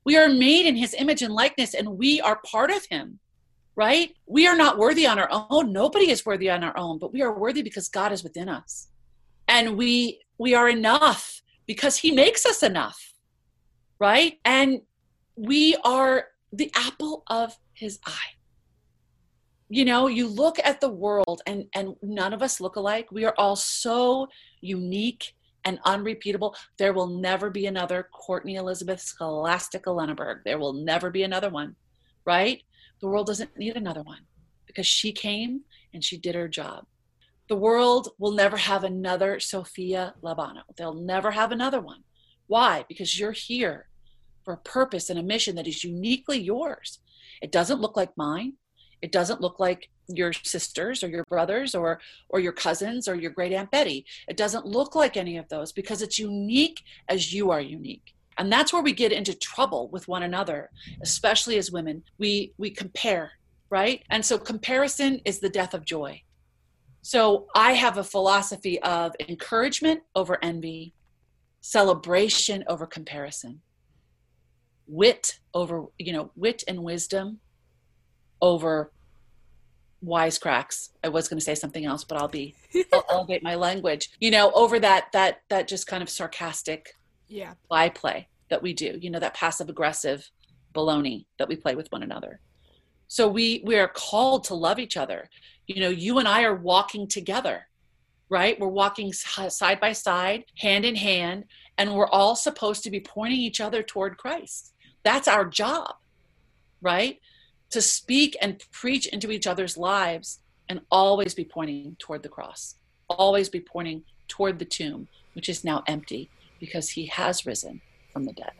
We 0.05 0.17
are 0.17 0.29
made 0.29 0.67
in 0.67 0.75
his 0.75 0.95
image 0.95 1.23
and 1.23 1.35
likeness, 1.35 1.75
and 1.75 1.99
we 1.99 2.21
are 2.21 2.41
part 2.45 2.71
of 2.71 2.87
him 2.87 3.21
right? 3.76 4.14
We 4.26 4.46
are 4.46 4.56
not 4.56 4.78
worthy 4.78 5.06
on 5.06 5.18
our 5.18 5.28
own. 5.30 5.72
Nobody 5.72 6.11
is 6.11 6.26
worthy 6.26 6.50
on 6.50 6.62
our 6.62 6.76
own, 6.76 6.98
but 6.98 7.12
we 7.12 7.22
are 7.22 7.37
worthy 7.37 7.62
because 7.62 7.88
God 7.88 8.12
is 8.12 8.22
within 8.22 8.48
us. 8.48 8.88
And 9.48 9.76
we 9.76 10.20
we 10.38 10.54
are 10.54 10.68
enough 10.68 11.42
because 11.66 11.96
he 11.96 12.11
makes 12.11 12.44
us 12.44 12.62
enough. 12.62 13.12
Right? 13.98 14.38
And 14.44 14.82
we 15.37 15.76
are 15.85 16.26
the 16.52 16.70
apple 16.74 17.22
of 17.28 17.56
his 17.72 17.98
eye. 18.06 18.37
You 19.68 19.87
know, 19.87 20.06
you 20.06 20.28
look 20.28 20.58
at 20.62 20.80
the 20.80 20.90
world 20.90 21.40
and 21.46 21.66
and 21.74 21.94
none 22.02 22.32
of 22.32 22.42
us 22.42 22.61
look 22.61 22.76
alike. 22.76 23.08
We 23.11 23.24
are 23.24 23.35
all 23.38 23.56
so 23.56 24.28
unique 24.61 25.35
and 25.64 25.78
unrepeatable. 25.85 26.56
There 26.78 26.92
will 26.92 27.06
never 27.06 27.48
be 27.48 27.66
another 27.66 28.08
Courtney 28.12 28.56
Elizabeth 28.56 29.00
Scholastica 29.00 29.90
Lenneberg. 29.90 30.40
There 30.44 30.58
will 30.58 30.72
never 30.72 31.11
be 31.11 31.22
another 31.22 31.50
one, 31.50 31.76
right? 32.26 32.62
The 33.03 33.09
world 33.09 33.27
doesn't 33.27 33.59
need 33.59 33.77
another 33.77 34.03
one 34.03 34.27
because 34.65 34.87
she 34.87 35.11
came 35.11 35.62
and 35.93 36.05
she 36.05 36.17
did 36.17 36.37
her 36.37 36.47
job. 36.47 36.87
The 37.49 37.57
world 37.57 38.11
will 38.17 38.31
never 38.31 38.57
have 38.57 38.85
another 38.85 39.41
Sophia 39.41 40.15
Labano. 40.23 40.62
They'll 40.79 40.95
never 40.95 41.33
have 41.33 41.51
another 41.51 41.81
one. 41.81 42.05
Why? 42.47 42.85
Because 42.88 43.19
you're 43.19 43.33
here 43.33 43.88
for 44.45 44.55
a 44.55 44.59
purpose 44.59 45.11
and 45.11 45.19
a 45.19 45.23
mission 45.23 45.57
that 45.57 45.67
is 45.67 45.83
uniquely 45.83 46.41
yours. 46.41 47.01
It 47.43 47.51
doesn't 47.51 47.81
look 47.81 47.97
like 47.97 48.17
mine. 48.17 48.55
It 49.03 49.11
doesn't 49.11 49.41
look 49.41 49.59
like 49.59 49.91
your 50.07 50.33
sisters 50.33 51.03
or 51.03 51.09
your 51.09 51.25
brothers 51.25 51.75
or 51.75 52.01
or 52.29 52.38
your 52.38 52.53
cousins 52.53 53.09
or 53.09 53.17
your 53.17 53.33
great 53.33 53.53
aunt 53.53 53.73
Betty. 53.73 54.07
It 54.29 54.37
doesn't 54.37 54.65
look 54.65 54.95
like 54.95 55.17
any 55.17 55.37
of 55.38 55.49
those 55.49 55.73
because 55.73 56.03
it's 56.03 56.21
unique 56.21 56.83
as 57.09 57.33
you 57.33 57.51
are 57.51 57.61
unique 57.61 58.15
and 58.38 58.53
that's 58.53 58.73
where 58.73 58.83
we 58.83 58.92
get 58.92 59.12
into 59.12 59.35
trouble 59.35 59.88
with 59.90 60.09
one 60.09 60.23
another 60.23 60.71
especially 61.03 61.59
as 61.59 61.71
women. 61.71 62.03
We 62.18 62.53
we 62.59 62.71
compare 62.71 63.33
right? 63.73 64.05
And 64.11 64.23
so 64.23 64.37
comparison 64.37 65.18
is 65.25 65.40
the 65.40 65.49
death 65.49 65.73
of 65.73 65.87
joy. 65.87 66.21
So 67.01 67.47
i 67.57 67.73
have 67.73 67.99
a 67.99 68.05
philosophy 68.05 68.81
of 68.83 69.12
encouragement 69.29 70.03
over 70.14 70.38
envy 70.42 70.95
celebration 71.61 72.62
over 72.68 72.87
comparison 72.87 73.61
wit 74.87 75.38
over 75.55 75.85
you 75.99 76.12
know 76.12 76.31
wit 76.37 76.62
and 76.68 76.83
wisdom 76.83 77.38
over 78.40 78.92
wisecracks. 80.05 80.90
I 81.05 81.09
was 81.09 81.29
going 81.29 81.38
to 81.38 81.45
say 81.45 81.55
something 81.55 81.85
else 81.85 82.05
but 82.05 82.18
i'll 82.18 82.29
be 82.29 82.55
i'll 82.92 83.07
elevate 83.11 83.42
my 83.42 83.57
language. 83.57 84.11
You 84.21 84.31
know 84.31 84.53
over 84.53 84.79
that 84.79 85.07
that 85.12 85.42
that 85.51 85.66
just 85.66 85.87
kind 85.87 86.03
of 86.03 86.11
sarcastic 86.11 86.95
yeah. 87.33 87.55
by 87.68 87.88
play 87.88 88.29
that 88.51 88.62
we 88.62 88.73
do 88.73 88.99
you 89.01 89.11
know 89.11 89.18
that 89.18 89.35
passive 89.35 89.68
aggressive 89.68 90.31
baloney 90.75 91.25
that 91.38 91.49
we 91.49 91.57
play 91.57 91.75
with 91.75 91.90
one 91.90 92.03
another. 92.03 92.40
So 93.09 93.29
we 93.29 93.62
we 93.64 93.77
are 93.77 93.88
called 93.88 94.45
to 94.45 94.55
love 94.55 94.79
each 94.79 94.97
other. 94.97 95.29
You 95.66 95.81
know 95.81 95.88
you 95.88 96.18
and 96.18 96.29
i 96.29 96.42
are 96.42 96.55
walking 96.55 97.07
together 97.07 97.68
right? 98.29 98.59
We're 98.59 98.68
walking 98.68 99.12
side 99.12 99.79
by 99.79 99.92
side 99.92 100.45
hand 100.57 100.87
in 100.87 100.97
hand 100.97 101.45
and 101.77 101.95
we're 101.95 102.07
all 102.07 102.35
supposed 102.35 102.83
to 102.85 102.90
be 102.90 102.99
pointing 102.99 103.40
each 103.40 103.61
other 103.61 103.83
toward 103.83 104.16
christ. 104.16 104.73
That's 105.03 105.29
our 105.29 105.45
job 105.45 105.97
right? 106.81 107.21
To 107.71 107.81
speak 107.81 108.37
and 108.40 108.62
preach 108.73 109.07
into 109.07 109.31
each 109.31 109.47
other's 109.47 109.77
lives 109.77 110.40
and 110.68 110.81
always 110.90 111.35
be 111.35 111.45
pointing 111.45 111.97
toward 111.99 112.23
the 112.23 112.29
cross 112.29 112.77
always 113.09 113.49
be 113.49 113.61
pointing 113.61 114.03
toward 114.29 114.59
the 114.59 114.64
tomb 114.64 115.09
which 115.35 115.49
is 115.49 115.64
now 115.64 115.83
empty 115.87 116.31
because 116.62 116.90
he 116.90 117.07
has 117.07 117.44
risen 117.44 117.81
from 118.12 118.25
the 118.25 118.33
dead. 118.33 118.53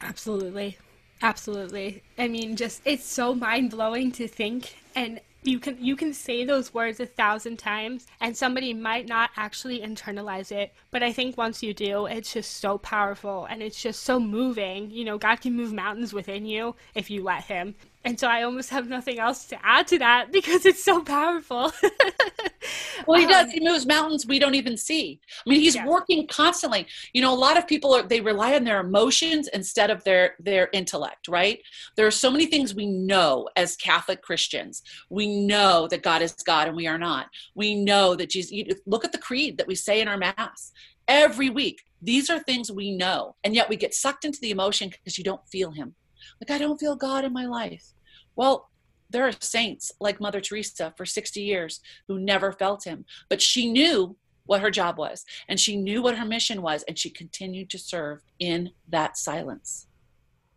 Absolutely. 0.00 0.78
Absolutely. 1.20 2.00
I 2.16 2.28
mean, 2.28 2.54
just 2.54 2.82
it's 2.84 3.04
so 3.04 3.34
mind 3.34 3.72
blowing 3.72 4.12
to 4.12 4.28
think 4.28 4.76
and 4.94 5.20
you 5.42 5.58
can 5.58 5.76
you 5.84 5.96
can 5.96 6.12
say 6.12 6.44
those 6.44 6.72
words 6.72 7.00
a 7.00 7.06
thousand 7.06 7.56
times 7.56 8.06
and 8.20 8.36
somebody 8.36 8.72
might 8.72 9.08
not 9.08 9.30
actually 9.36 9.80
internalize 9.80 10.52
it 10.52 10.72
but 10.92 11.02
i 11.02 11.10
think 11.12 11.36
once 11.36 11.64
you 11.64 11.74
do 11.74 12.06
it's 12.06 12.32
just 12.32 12.58
so 12.58 12.78
powerful 12.78 13.46
and 13.50 13.60
it's 13.60 13.82
just 13.82 14.04
so 14.04 14.20
moving 14.20 14.88
you 14.92 15.04
know 15.04 15.18
god 15.18 15.40
can 15.40 15.52
move 15.52 15.72
mountains 15.72 16.12
within 16.12 16.46
you 16.46 16.76
if 16.94 17.10
you 17.10 17.24
let 17.24 17.42
him 17.42 17.74
and 18.04 18.18
so 18.18 18.26
I 18.26 18.42
almost 18.42 18.70
have 18.70 18.88
nothing 18.88 19.18
else 19.18 19.44
to 19.46 19.58
add 19.64 19.86
to 19.88 19.98
that 20.00 20.32
because 20.32 20.66
it's 20.66 20.82
so 20.82 21.02
powerful. 21.02 21.72
well, 23.06 23.20
he 23.20 23.26
does. 23.26 23.44
Um, 23.46 23.50
he 23.50 23.60
moves 23.60 23.86
mountains 23.86 24.26
we 24.26 24.38
don't 24.38 24.56
even 24.56 24.76
see. 24.76 25.20
I 25.46 25.50
mean, 25.50 25.60
he's 25.60 25.76
yeah. 25.76 25.86
working 25.86 26.26
constantly. 26.26 26.86
You 27.12 27.22
know, 27.22 27.32
a 27.32 27.36
lot 27.36 27.56
of 27.56 27.66
people 27.66 27.94
are 27.94 28.02
they 28.02 28.20
rely 28.20 28.54
on 28.54 28.64
their 28.64 28.80
emotions 28.80 29.48
instead 29.52 29.90
of 29.90 30.02
their 30.04 30.34
their 30.40 30.68
intellect, 30.72 31.28
right? 31.28 31.60
There 31.96 32.06
are 32.06 32.12
so 32.12 32.30
many 32.30 32.46
things 32.46 32.74
we 32.74 32.86
know 32.86 33.48
as 33.56 33.76
Catholic 33.76 34.22
Christians. 34.22 34.82
We 35.08 35.44
know 35.46 35.86
that 35.88 36.02
God 36.02 36.22
is 36.22 36.32
God 36.32 36.66
and 36.66 36.76
we 36.76 36.88
are 36.88 36.98
not. 36.98 37.28
We 37.54 37.74
know 37.74 38.16
that 38.16 38.30
Jesus. 38.30 38.50
You, 38.50 38.64
look 38.86 39.04
at 39.04 39.12
the 39.12 39.18
creed 39.18 39.58
that 39.58 39.66
we 39.66 39.74
say 39.74 40.00
in 40.00 40.08
our 40.08 40.18
mass 40.18 40.72
every 41.06 41.50
week. 41.50 41.82
These 42.04 42.30
are 42.30 42.40
things 42.40 42.72
we 42.72 42.90
know, 42.90 43.36
and 43.44 43.54
yet 43.54 43.68
we 43.68 43.76
get 43.76 43.94
sucked 43.94 44.24
into 44.24 44.40
the 44.40 44.50
emotion 44.50 44.88
because 44.88 45.16
you 45.16 45.22
don't 45.22 45.46
feel 45.48 45.70
Him 45.70 45.94
like, 46.40 46.50
I 46.50 46.58
don't 46.58 46.78
feel 46.78 46.96
God 46.96 47.24
in 47.24 47.32
my 47.32 47.46
life. 47.46 47.92
Well, 48.36 48.70
there 49.10 49.26
are 49.26 49.32
saints 49.40 49.92
like 50.00 50.20
Mother 50.20 50.40
Teresa 50.40 50.94
for 50.96 51.04
60 51.04 51.40
years 51.42 51.80
who 52.08 52.18
never 52.18 52.52
felt 52.52 52.84
him, 52.84 53.04
but 53.28 53.42
she 53.42 53.70
knew 53.70 54.16
what 54.46 54.60
her 54.60 54.70
job 54.70 54.98
was 54.98 55.24
and 55.48 55.60
she 55.60 55.76
knew 55.76 56.02
what 56.02 56.18
her 56.18 56.24
mission 56.24 56.62
was, 56.62 56.82
and 56.84 56.98
she 56.98 57.10
continued 57.10 57.70
to 57.70 57.78
serve 57.78 58.22
in 58.38 58.70
that 58.88 59.16
silence. 59.16 59.86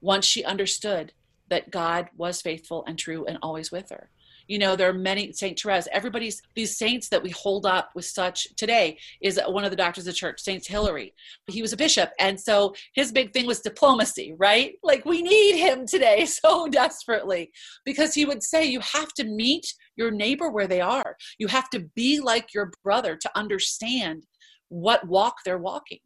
Once 0.01 0.25
she 0.25 0.43
understood 0.43 1.13
that 1.49 1.69
God 1.71 2.10
was 2.17 2.41
faithful 2.41 2.84
and 2.88 2.97
true 2.97 3.25
and 3.25 3.38
always 3.41 3.71
with 3.71 3.89
her 3.89 4.10
you 4.47 4.60
know 4.60 4.75
there 4.75 4.89
are 4.89 4.93
many 4.93 5.31
saint 5.34 5.60
therese. 5.60 5.88
Everybody's 5.91 6.41
these 6.55 6.77
saints 6.77 7.10
that 7.10 7.21
we 7.21 7.29
hold 7.31 7.65
up 7.65 7.89
with 7.95 8.05
such 8.05 8.47
today 8.55 8.97
is 9.21 9.39
one 9.47 9.63
of 9.63 9.71
the 9.71 9.77
doctors 9.77 10.05
of 10.08 10.13
the 10.13 10.17
church 10.17 10.41
saint 10.41 10.65
hilary. 10.65 11.13
He 11.47 11.62
was 11.62 11.73
a 11.73 11.77
bishop 11.77 12.12
and 12.19 12.39
so 12.39 12.73
his 12.93 13.12
big 13.12 13.34
thing 13.34 13.45
was 13.45 13.60
diplomacy 13.62 14.36
right? 14.38 14.73
Like 14.84 15.05
we 15.05 15.21
need 15.21 15.58
him 15.58 15.86
today 15.86 16.25
so 16.25 16.67
desperately 16.67 17.51
because 17.86 18.13
he 18.13 18.25
would 18.25 18.43
say 18.43 18.65
you 18.65 18.79
have 18.79 19.13
to 19.13 19.23
meet 19.23 19.73
your 19.95 20.12
neighbor 20.12 20.49
where 20.49 20.67
they 20.67 20.81
are. 20.81 21.15
You 21.39 21.47
have 21.47 21.69
to 21.71 21.79
be 21.95 22.19
like 22.19 22.53
your 22.53 22.71
brother 22.84 23.15
to 23.15 23.31
understand 23.36 24.25
what 24.69 25.08
walk 25.08 25.38
they're 25.45 25.58
walking. 25.58 25.99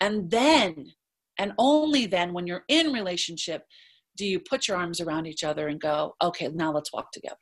And 0.00 0.30
then 0.30 0.86
and 1.38 1.52
only 1.58 2.06
then 2.06 2.32
when 2.32 2.46
you're 2.46 2.64
in 2.68 2.92
relationship 2.92 3.64
do 4.16 4.26
you 4.26 4.38
put 4.38 4.68
your 4.68 4.76
arms 4.76 5.00
around 5.00 5.26
each 5.26 5.42
other 5.42 5.68
and 5.68 5.80
go 5.80 6.14
okay 6.22 6.48
now 6.48 6.72
let's 6.72 6.92
walk 6.92 7.10
together 7.12 7.36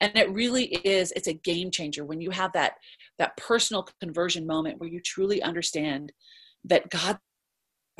and 0.00 0.16
it 0.16 0.30
really 0.32 0.66
is 0.66 1.12
it's 1.12 1.28
a 1.28 1.32
game 1.32 1.70
changer 1.70 2.04
when 2.04 2.20
you 2.20 2.30
have 2.30 2.52
that 2.52 2.74
that 3.18 3.36
personal 3.36 3.86
conversion 4.00 4.46
moment 4.46 4.78
where 4.78 4.88
you 4.88 5.00
truly 5.00 5.42
understand 5.42 6.12
that 6.64 6.88
god 6.90 7.18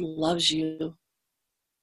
loves 0.01 0.51
you. 0.51 0.97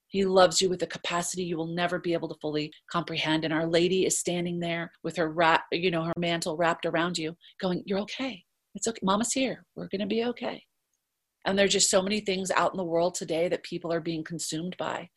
He 0.08 0.24
loves 0.24 0.62
you 0.62 0.70
with 0.70 0.82
a 0.84 0.88
capacity 0.88 1.44
you 1.44 1.58
will 1.58 1.74
never 1.74 2.00
be 2.00 2.14
able 2.14 2.30
to 2.30 2.40
fully 2.42 2.72
comprehend. 2.90 3.44
And 3.44 3.54
our 3.54 3.68
lady 3.68 4.06
is 4.06 4.20
standing 4.20 4.60
there 4.60 4.92
with 5.04 5.18
her 5.18 5.30
wrap 5.30 5.66
you 5.72 5.92
know 5.92 6.04
her 6.04 6.14
mantle 6.18 6.56
wrapped 6.56 6.86
around 6.86 7.18
you 7.18 7.36
going 7.60 7.84
you're 7.86 8.00
okay. 8.00 8.44
It's 8.76 8.88
okay. 8.88 9.00
Mama's 9.04 9.32
here. 9.32 9.66
We're 9.76 9.88
going 9.88 10.02
to 10.02 10.08
be 10.08 10.26
okay. 10.26 10.64
And 11.46 11.58
there's 11.58 11.74
just 11.74 11.90
so 11.90 12.02
many 12.02 12.20
things 12.20 12.52
out 12.52 12.74
in 12.74 12.78
the 12.78 12.84
world 12.84 13.16
today 13.16 13.48
that 13.50 13.64
people 13.64 13.94
are 13.94 14.02
being 14.02 14.24
consumed 14.24 14.76
by 14.78 15.10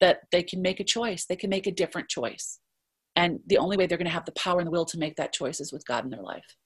that 0.00 0.20
they 0.30 0.42
can 0.42 0.62
make 0.62 0.80
a 0.80 0.84
choice. 0.84 1.26
They 1.26 1.36
can 1.36 1.50
make 1.50 1.66
a 1.66 1.72
different 1.72 2.08
choice 2.08 2.58
and 3.16 3.40
the 3.46 3.58
only 3.58 3.76
way 3.76 3.86
they're 3.86 3.98
going 3.98 4.06
to 4.06 4.12
have 4.12 4.24
the 4.24 4.32
power 4.32 4.58
and 4.58 4.66
the 4.66 4.70
will 4.70 4.86
to 4.86 4.98
make 4.98 5.16
that 5.16 5.32
choice 5.32 5.60
is 5.60 5.72
with 5.72 5.86
God 5.86 6.04
in 6.04 6.10
their 6.10 6.22
life. 6.22 6.56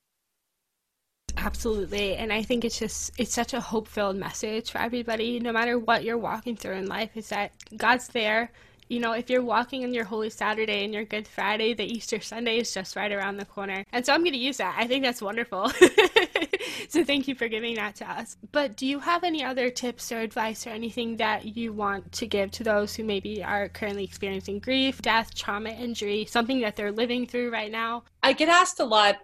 Absolutely. 1.37 2.17
And 2.17 2.33
I 2.33 2.43
think 2.43 2.65
it's 2.65 2.79
just, 2.79 3.13
it's 3.19 3.35
such 3.35 3.53
a 3.53 3.61
hope 3.61 3.89
filled 3.89 4.17
message 4.17 4.71
for 4.71 4.79
everybody, 4.79 5.39
no 5.39 5.53
matter 5.53 5.79
what 5.79 6.03
you're 6.03 6.19
walking 6.19 6.57
through 6.57 6.77
in 6.77 6.87
life, 6.87 7.11
is 7.15 7.29
that 7.29 7.53
God's 7.77 8.09
there. 8.09 8.53
You 8.89 9.01
know, 9.01 9.13
if 9.13 9.29
you're 9.29 9.43
walking 9.43 9.83
in 9.83 9.93
your 9.93 10.05
Holy 10.05 10.31
Saturday 10.31 10.85
and 10.85 10.95
your 10.95 11.05
Good 11.05 11.27
Friday, 11.27 11.75
the 11.75 11.85
Easter 11.85 12.21
Sunday 12.21 12.59
is 12.59 12.73
just 12.73 12.95
right 12.95 13.11
around 13.11 13.37
the 13.37 13.45
corner. 13.45 13.85
And 13.93 14.07
so 14.07 14.13
I'm 14.13 14.21
going 14.21 14.33
to 14.33 14.39
use 14.39 14.59
that. 14.59 14.77
I 14.79 14.87
think 14.87 15.05
that's 15.05 15.21
wonderful. 15.21 15.69
so 16.89 17.05
thank 17.05 17.27
you 17.27 17.35
for 17.35 17.49
giving 17.49 17.75
that 17.75 17.97
to 17.97 18.09
us. 18.09 18.37
But 18.53 18.77
do 18.77 18.87
you 18.87 19.01
have 19.01 19.25
any 19.25 19.43
other 19.43 19.71
tips 19.71 20.13
or 20.13 20.21
advice 20.21 20.67
or 20.69 20.71
anything 20.71 21.17
that 21.17 21.57
you 21.57 21.73
want 21.73 22.13
to 22.13 22.27
give 22.27 22.53
to 22.53 22.65
those 22.65 22.95
who 22.95 23.03
maybe 23.03 23.43
are 23.43 23.69
currently 23.69 24.05
experiencing 24.05 24.61
grief, 24.61 25.03
death, 25.03 25.35
trauma, 25.35 25.71
injury, 25.71 26.25
something 26.25 26.61
that 26.61 26.77
they're 26.77 26.93
living 26.93 27.27
through 27.27 27.51
right 27.51 27.73
now? 27.73 28.05
I 28.23 28.35
get 28.35 28.49
asked 28.49 28.79
a 28.79 28.85
lot 28.85 29.17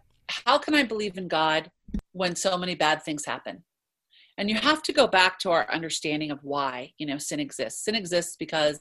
how 0.46 0.58
can 0.58 0.74
I 0.74 0.82
believe 0.82 1.18
in 1.18 1.28
God 1.28 1.70
when 2.12 2.34
so 2.34 2.56
many 2.56 2.74
bad 2.74 3.02
things 3.02 3.24
happen? 3.24 3.62
And 4.38 4.48
you 4.48 4.56
have 4.56 4.82
to 4.84 4.92
go 4.92 5.06
back 5.06 5.38
to 5.40 5.50
our 5.50 5.70
understanding 5.70 6.30
of 6.30 6.38
why, 6.42 6.92
you 6.98 7.06
know, 7.06 7.18
sin 7.18 7.38
exists. 7.38 7.84
Sin 7.84 7.94
exists 7.94 8.36
because 8.38 8.80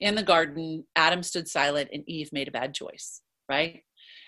in 0.00 0.14
the 0.14 0.22
garden, 0.22 0.84
Adam 0.96 1.22
stood 1.22 1.48
silent 1.48 1.90
and 1.92 2.04
Eve 2.06 2.30
made 2.32 2.48
a 2.48 2.52
bad 2.52 2.72
choice, 2.72 3.20
right? 3.48 3.82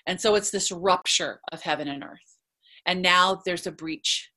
And 0.06 0.20
so 0.20 0.34
it's 0.34 0.50
this 0.50 0.72
rupture 0.72 1.40
of 1.52 1.62
heaven 1.62 1.88
and 1.88 2.02
earth 2.02 2.34
and 2.86 3.02
now 3.02 3.40
there's 3.44 3.66
a 3.66 3.72
breach 3.72 4.30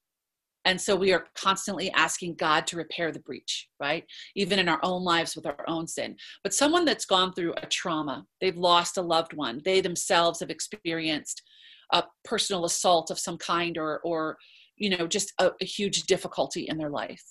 and 0.66 0.82
so 0.82 0.98
we 0.98 1.14
are 1.14 1.28
constantly 1.34 1.90
asking 1.92 2.36
God 2.36 2.68
to 2.68 2.76
repair 2.76 3.14
the 3.14 3.22
breach, 3.22 3.70
right? 3.80 4.04
Even 4.36 4.60
in 4.60 4.68
our 4.68 4.82
own 4.84 5.02
lives 5.02 5.34
with 5.34 5.46
our 5.46 5.64
own 5.66 5.88
sin. 5.88 6.18
But 6.44 6.54
someone 6.54 6.84
that's 6.84 7.06
gone 7.06 7.32
through 7.32 7.54
a 7.56 7.66
trauma, 7.68 8.26
they've 8.42 8.58
lost 8.58 8.98
a 8.98 9.02
loved 9.02 9.32
one, 9.32 9.62
they 9.64 9.80
themselves 9.80 10.42
have 10.42 10.50
experienced 10.50 11.42
a 11.94 12.04
personal 12.26 12.66
assault 12.66 13.12
of 13.12 13.18
some 13.18 13.38
kind 13.38 13.78
or, 13.78 14.02
or 14.04 14.36
you 14.78 14.96
know, 14.96 15.08
just 15.08 15.34
a, 15.40 15.52
a 15.62 15.66
huge 15.66 16.04
difficulty 16.04 16.68
in 16.68 16.78
their 16.78 16.90
life. 16.90 17.24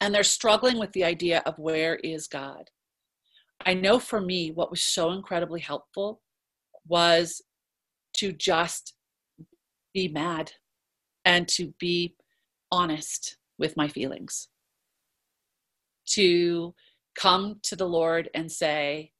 And 0.00 0.14
they're 0.14 0.22
struggling 0.22 0.78
with 0.78 0.92
the 0.92 1.04
idea 1.04 1.42
of 1.44 1.58
where 1.58 1.96
is 1.96 2.28
God? 2.28 2.70
I 3.66 3.74
know 3.74 3.98
for 3.98 4.20
me, 4.20 4.52
what 4.52 4.70
was 4.70 4.82
so 4.82 5.10
incredibly 5.10 5.60
helpful 5.60 6.20
was 6.86 7.42
to 8.18 8.32
just 8.32 8.94
be 9.92 10.08
mad 10.08 10.52
and 11.24 11.48
to 11.48 11.74
be 11.80 12.14
honest 12.70 13.36
with 13.58 13.76
my 13.76 13.88
feelings. 13.88 14.48
To 16.10 16.74
come 17.16 17.58
to 17.64 17.76
the 17.76 17.88
Lord 17.88 18.30
and 18.34 18.50
say, 18.50 19.12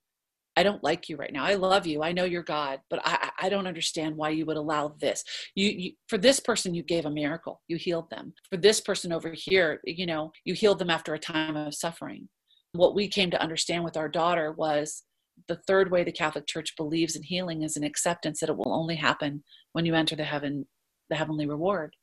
I 0.58 0.64
don't 0.64 0.82
like 0.82 1.08
you 1.08 1.16
right 1.16 1.32
now. 1.32 1.44
I 1.44 1.54
love 1.54 1.86
you. 1.86 2.02
I 2.02 2.10
know 2.10 2.24
you're 2.24 2.42
God, 2.42 2.80
but 2.90 3.00
I, 3.04 3.30
I 3.42 3.48
don't 3.48 3.68
understand 3.68 4.16
why 4.16 4.30
you 4.30 4.44
would 4.46 4.56
allow 4.56 4.96
this. 5.00 5.22
You, 5.54 5.68
you, 5.68 5.92
for 6.08 6.18
this 6.18 6.40
person, 6.40 6.74
you 6.74 6.82
gave 6.82 7.06
a 7.06 7.10
miracle. 7.10 7.62
You 7.68 7.76
healed 7.76 8.10
them. 8.10 8.34
For 8.50 8.56
this 8.56 8.80
person 8.80 9.12
over 9.12 9.32
here, 9.32 9.80
you 9.84 10.04
know, 10.04 10.32
you 10.44 10.54
healed 10.54 10.80
them 10.80 10.90
after 10.90 11.14
a 11.14 11.18
time 11.18 11.54
of 11.54 11.76
suffering. 11.76 12.28
What 12.72 12.96
we 12.96 13.06
came 13.06 13.30
to 13.30 13.40
understand 13.40 13.84
with 13.84 13.96
our 13.96 14.08
daughter 14.08 14.50
was 14.50 15.04
the 15.46 15.60
third 15.68 15.92
way 15.92 16.02
the 16.02 16.10
Catholic 16.10 16.48
Church 16.48 16.74
believes 16.76 17.14
in 17.14 17.22
healing 17.22 17.62
is 17.62 17.76
an 17.76 17.84
acceptance 17.84 18.40
that 18.40 18.50
it 18.50 18.56
will 18.56 18.74
only 18.74 18.96
happen 18.96 19.44
when 19.74 19.86
you 19.86 19.94
enter 19.94 20.16
the 20.16 20.24
heaven, 20.24 20.66
the 21.08 21.14
heavenly 21.14 21.46
reward. 21.46 21.94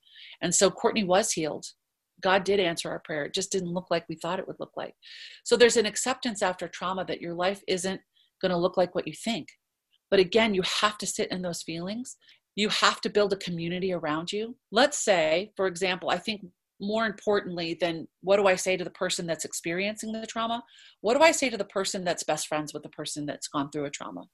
And 0.41 0.55
so 0.55 0.71
Courtney 0.71 1.03
was 1.03 1.33
healed. 1.33 1.65
God 2.21 2.45
did 2.45 2.61
answer 2.61 2.89
our 2.89 2.99
prayer. 2.99 3.25
It 3.25 3.33
just 3.33 3.51
didn't 3.51 3.73
look 3.73 3.87
like 3.91 4.05
we 4.07 4.15
thought 4.15 4.39
it 4.39 4.47
would 4.47 4.61
look 4.61 4.71
like. 4.77 4.95
So 5.43 5.57
there's 5.57 5.75
an 5.75 5.85
acceptance 5.85 6.41
after 6.41 6.69
trauma 6.69 7.03
that 7.03 7.19
your 7.19 7.33
life 7.33 7.61
isn't 7.67 7.99
going 8.45 8.57
to 8.57 8.63
look 8.63 8.77
like 8.77 8.93
what 8.93 9.07
you 9.07 9.13
think. 9.13 9.47
But 10.11 10.19
again, 10.19 10.53
you 10.53 10.61
have 10.81 10.97
to 10.99 11.07
sit 11.07 11.31
in 11.31 11.41
those 11.41 11.63
feelings. 11.63 12.17
You 12.55 12.69
have 12.69 13.01
to 13.01 13.09
build 13.09 13.33
a 13.33 13.37
community 13.37 13.91
around 13.91 14.31
you. 14.31 14.55
Let's 14.71 15.03
say, 15.03 15.51
for 15.57 15.67
example, 15.67 16.09
I 16.09 16.17
think 16.17 16.41
more 16.79 17.05
importantly 17.05 17.77
than 17.79 18.07
what 18.21 18.37
do 18.37 18.47
I 18.47 18.55
say 18.55 18.77
to 18.77 18.83
the 18.83 18.89
person 18.91 19.25
that's 19.25 19.45
experiencing 19.45 20.11
the 20.11 20.27
trauma, 20.27 20.63
what 21.01 21.15
do 21.15 21.23
I 21.23 21.31
say 21.31 21.49
to 21.49 21.57
the 21.57 21.65
person 21.65 22.03
that's 22.03 22.23
best 22.23 22.47
friends 22.47 22.73
with 22.73 22.83
the 22.83 22.89
person 22.89 23.25
that's 23.25 23.47
gone 23.47 23.69
through 23.71 23.85
a 23.85 23.89
trauma? 23.89 24.25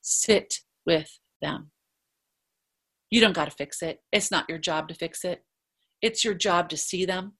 Sit 0.00 0.54
with 0.86 1.18
them. 1.42 1.70
You 3.10 3.20
don't 3.20 3.34
got 3.34 3.46
to 3.46 3.56
fix 3.56 3.82
it. 3.82 3.98
It's 4.12 4.30
not 4.30 4.48
your 4.48 4.58
job 4.58 4.88
to 4.88 4.94
fix 4.94 5.24
it. 5.24 5.44
It's 6.00 6.24
your 6.24 6.34
job 6.34 6.68
to 6.70 6.76
see 6.76 7.04
them, 7.04 7.34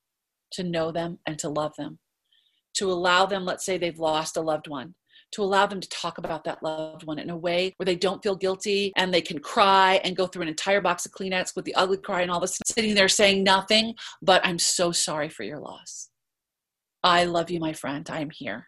to 0.53 0.63
know 0.63 0.93
them, 0.93 1.19
and 1.27 1.39
to 1.39 1.49
love 1.49 1.73
them. 1.79 2.01
To 2.75 2.91
allow 2.91 3.27
them, 3.27 3.45
let's 3.45 3.65
say 3.65 3.79
they've 3.79 3.99
lost 3.99 4.37
a 4.37 4.41
loved 4.41 4.69
one, 4.69 4.95
to 5.33 5.43
allow 5.43 5.67
them 5.67 5.81
to 5.81 5.89
talk 5.89 6.19
about 6.19 6.45
that 6.45 6.63
loved 6.63 7.05
one 7.05 7.19
in 7.19 7.31
a 7.31 7.37
way 7.37 7.75
where 7.77 7.85
they 7.85 7.97
don't 7.97 8.23
feel 8.23 8.37
guilty 8.37 8.93
and 8.97 9.13
they 9.13 9.21
can 9.21 9.39
cry 9.39 10.01
and 10.05 10.17
go 10.17 10.27
through 10.27 10.43
an 10.43 10.49
entire 10.49 10.81
box 10.81 11.07
of 11.07 11.13
Kleenex 11.13 11.55
with 11.55 11.65
the 11.65 11.75
ugly 11.75 11.99
cry 11.99 12.23
and 12.23 12.31
all 12.31 12.41
this 12.41 12.59
sitting 12.67 12.95
there 12.95 13.09
saying 13.09 13.45
nothing, 13.45 13.95
but 14.23 14.45
I'm 14.45 14.59
so 14.59 14.93
sorry 14.93 15.29
for 15.29 15.45
your 15.45 15.59
loss. 15.59 16.09
I 17.03 17.25
love 17.25 17.51
you, 17.51 17.61
my 17.61 17.73
friend. 17.73 18.09
I 18.11 18.21
am 18.21 18.31
here. 18.31 18.67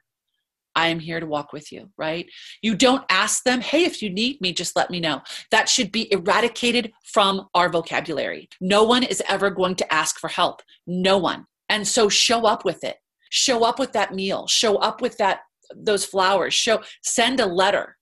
I 0.74 0.88
am 0.88 1.00
here 1.00 1.20
to 1.20 1.26
walk 1.26 1.52
with 1.52 1.70
you, 1.70 1.90
right? 1.98 2.26
You 2.62 2.74
don't 2.74 3.04
ask 3.10 3.44
them, 3.44 3.60
hey, 3.60 3.84
if 3.84 4.00
you 4.00 4.08
need 4.08 4.40
me, 4.40 4.52
just 4.54 4.74
let 4.74 4.90
me 4.90 5.00
know. 5.00 5.20
That 5.50 5.68
should 5.68 5.92
be 5.92 6.10
eradicated 6.10 6.92
from 7.04 7.48
our 7.54 7.68
vocabulary. 7.68 8.48
No 8.60 8.82
one 8.82 9.02
is 9.02 9.22
ever 9.28 9.50
going 9.50 9.74
to 9.76 9.92
ask 9.92 10.18
for 10.18 10.28
help. 10.28 10.62
No 10.86 11.18
one 11.18 11.46
And 11.68 11.86
so 11.86 12.08
show 12.08 12.46
up 12.46 12.64
with 12.64 12.84
it. 12.84 12.96
Show 13.30 13.64
up 13.64 13.78
with 13.78 13.92
that 13.92 14.14
meal. 14.14 14.46
Show 14.46 14.76
up 14.76 15.00
with 15.00 15.16
that 15.18 15.40
those 15.76 16.04
flowers. 16.04 16.54
Show 16.54 16.82
send 17.02 17.40
a 17.40 17.46
letter. 17.46 17.96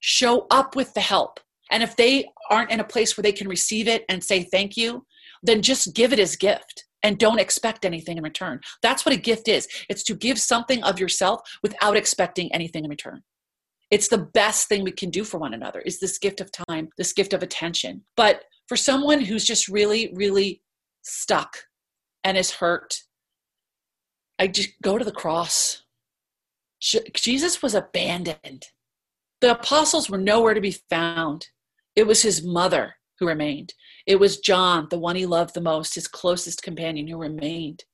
Show 0.00 0.46
up 0.50 0.76
with 0.76 0.94
the 0.94 1.00
help. 1.00 1.40
And 1.70 1.82
if 1.82 1.96
they 1.96 2.26
aren't 2.50 2.70
in 2.70 2.80
a 2.80 2.84
place 2.84 3.16
where 3.16 3.22
they 3.22 3.32
can 3.32 3.48
receive 3.48 3.88
it 3.88 4.04
and 4.08 4.22
say 4.22 4.44
thank 4.44 4.76
you, 4.76 5.04
then 5.42 5.62
just 5.62 5.94
give 5.94 6.12
it 6.12 6.18
as 6.18 6.36
gift 6.36 6.84
and 7.02 7.18
don't 7.18 7.40
expect 7.40 7.84
anything 7.84 8.16
in 8.16 8.24
return. 8.24 8.60
That's 8.82 9.04
what 9.04 9.14
a 9.14 9.18
gift 9.18 9.48
is. 9.48 9.68
It's 9.88 10.02
to 10.04 10.14
give 10.14 10.38
something 10.38 10.82
of 10.82 10.98
yourself 10.98 11.40
without 11.62 11.96
expecting 11.96 12.52
anything 12.52 12.84
in 12.84 12.90
return. 12.90 13.22
It's 13.90 14.08
the 14.08 14.18
best 14.18 14.68
thing 14.68 14.82
we 14.82 14.92
can 14.92 15.10
do 15.10 15.24
for 15.24 15.38
one 15.38 15.54
another 15.54 15.80
is 15.80 16.00
this 16.00 16.18
gift 16.18 16.40
of 16.40 16.50
time, 16.68 16.88
this 16.98 17.12
gift 17.12 17.32
of 17.32 17.42
attention. 17.42 18.02
But 18.16 18.42
for 18.66 18.76
someone 18.76 19.20
who's 19.20 19.44
just 19.44 19.68
really 19.68 20.12
really 20.14 20.62
stuck 21.02 21.56
and 22.24 22.36
is 22.36 22.50
hurt, 22.50 23.00
I 24.38 24.48
just 24.48 24.70
go 24.82 24.98
to 24.98 25.04
the 25.04 25.12
cross. 25.12 25.82
Jesus 26.80 27.62
was 27.62 27.74
abandoned. 27.74 28.66
The 29.40 29.52
apostles 29.52 30.08
were 30.08 30.18
nowhere 30.18 30.54
to 30.54 30.60
be 30.60 30.76
found. 30.90 31.48
It 31.96 32.06
was 32.06 32.22
his 32.22 32.44
mother 32.44 32.96
who 33.18 33.26
remained. 33.26 33.74
It 34.06 34.20
was 34.20 34.38
John, 34.38 34.86
the 34.90 34.98
one 34.98 35.16
he 35.16 35.26
loved 35.26 35.54
the 35.54 35.60
most, 35.60 35.94
his 35.94 36.08
closest 36.08 36.62
companion, 36.62 37.06
who 37.06 37.18
remained. 37.18 37.84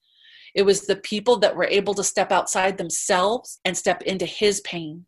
It 0.54 0.62
was 0.62 0.82
the 0.82 0.96
people 0.96 1.38
that 1.38 1.56
were 1.56 1.66
able 1.66 1.94
to 1.94 2.04
step 2.04 2.30
outside 2.30 2.78
themselves 2.78 3.58
and 3.64 3.76
step 3.76 4.02
into 4.02 4.26
his 4.26 4.60
pain 4.60 5.06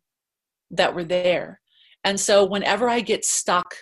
that 0.71 0.93
were 0.93 1.05
there. 1.05 1.61
And 2.03 2.19
so 2.19 2.45
whenever 2.45 2.89
I 2.89 2.99
get 3.01 3.25
stuck 3.25 3.75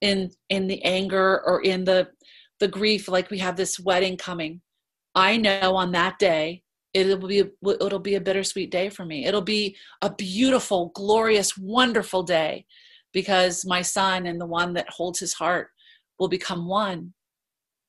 in 0.00 0.30
in 0.48 0.66
the 0.66 0.82
anger 0.84 1.42
or 1.46 1.62
in 1.62 1.84
the 1.84 2.08
the 2.60 2.68
grief 2.68 3.08
like 3.08 3.30
we 3.30 3.38
have 3.38 3.56
this 3.56 3.80
wedding 3.80 4.16
coming, 4.16 4.60
I 5.14 5.36
know 5.36 5.76
on 5.76 5.92
that 5.92 6.18
day 6.18 6.63
it'll 6.94 7.28
be 7.28 7.38
it'll 7.38 7.98
be 7.98 8.14
a 8.14 8.20
bittersweet 8.20 8.70
day 8.70 8.88
for 8.88 9.04
me. 9.04 9.26
It'll 9.26 9.42
be 9.42 9.76
a 10.00 10.10
beautiful, 10.10 10.92
glorious, 10.94 11.58
wonderful 11.58 12.22
day 12.22 12.66
because 13.12 13.64
my 13.66 13.82
son 13.82 14.26
and 14.26 14.40
the 14.40 14.46
one 14.46 14.72
that 14.74 14.88
holds 14.88 15.18
his 15.18 15.34
heart 15.34 15.68
will 16.18 16.28
become 16.28 16.66
one, 16.66 17.12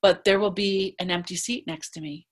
but 0.02 0.24
there 0.24 0.40
will 0.40 0.50
be 0.50 0.94
an 0.98 1.10
empty 1.10 1.36
seat 1.36 1.64
next 1.66 1.90
to 1.90 2.00
me. 2.00 2.26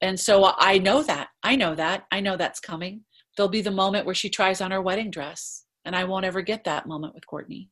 And 0.00 0.18
so 0.18 0.52
I 0.58 0.78
know 0.78 1.02
that. 1.02 1.28
I 1.42 1.56
know 1.56 1.74
that. 1.74 2.04
I 2.10 2.20
know 2.20 2.36
that's 2.36 2.60
coming. 2.60 3.02
There'll 3.36 3.48
be 3.48 3.62
the 3.62 3.70
moment 3.70 4.04
where 4.04 4.14
she 4.14 4.28
tries 4.28 4.60
on 4.60 4.72
her 4.72 4.82
wedding 4.82 5.10
dress, 5.10 5.64
and 5.84 5.96
I 5.96 6.04
won't 6.04 6.26
ever 6.26 6.42
get 6.42 6.64
that 6.64 6.86
moment 6.86 7.14
with 7.14 7.26
Courtney. 7.26 7.70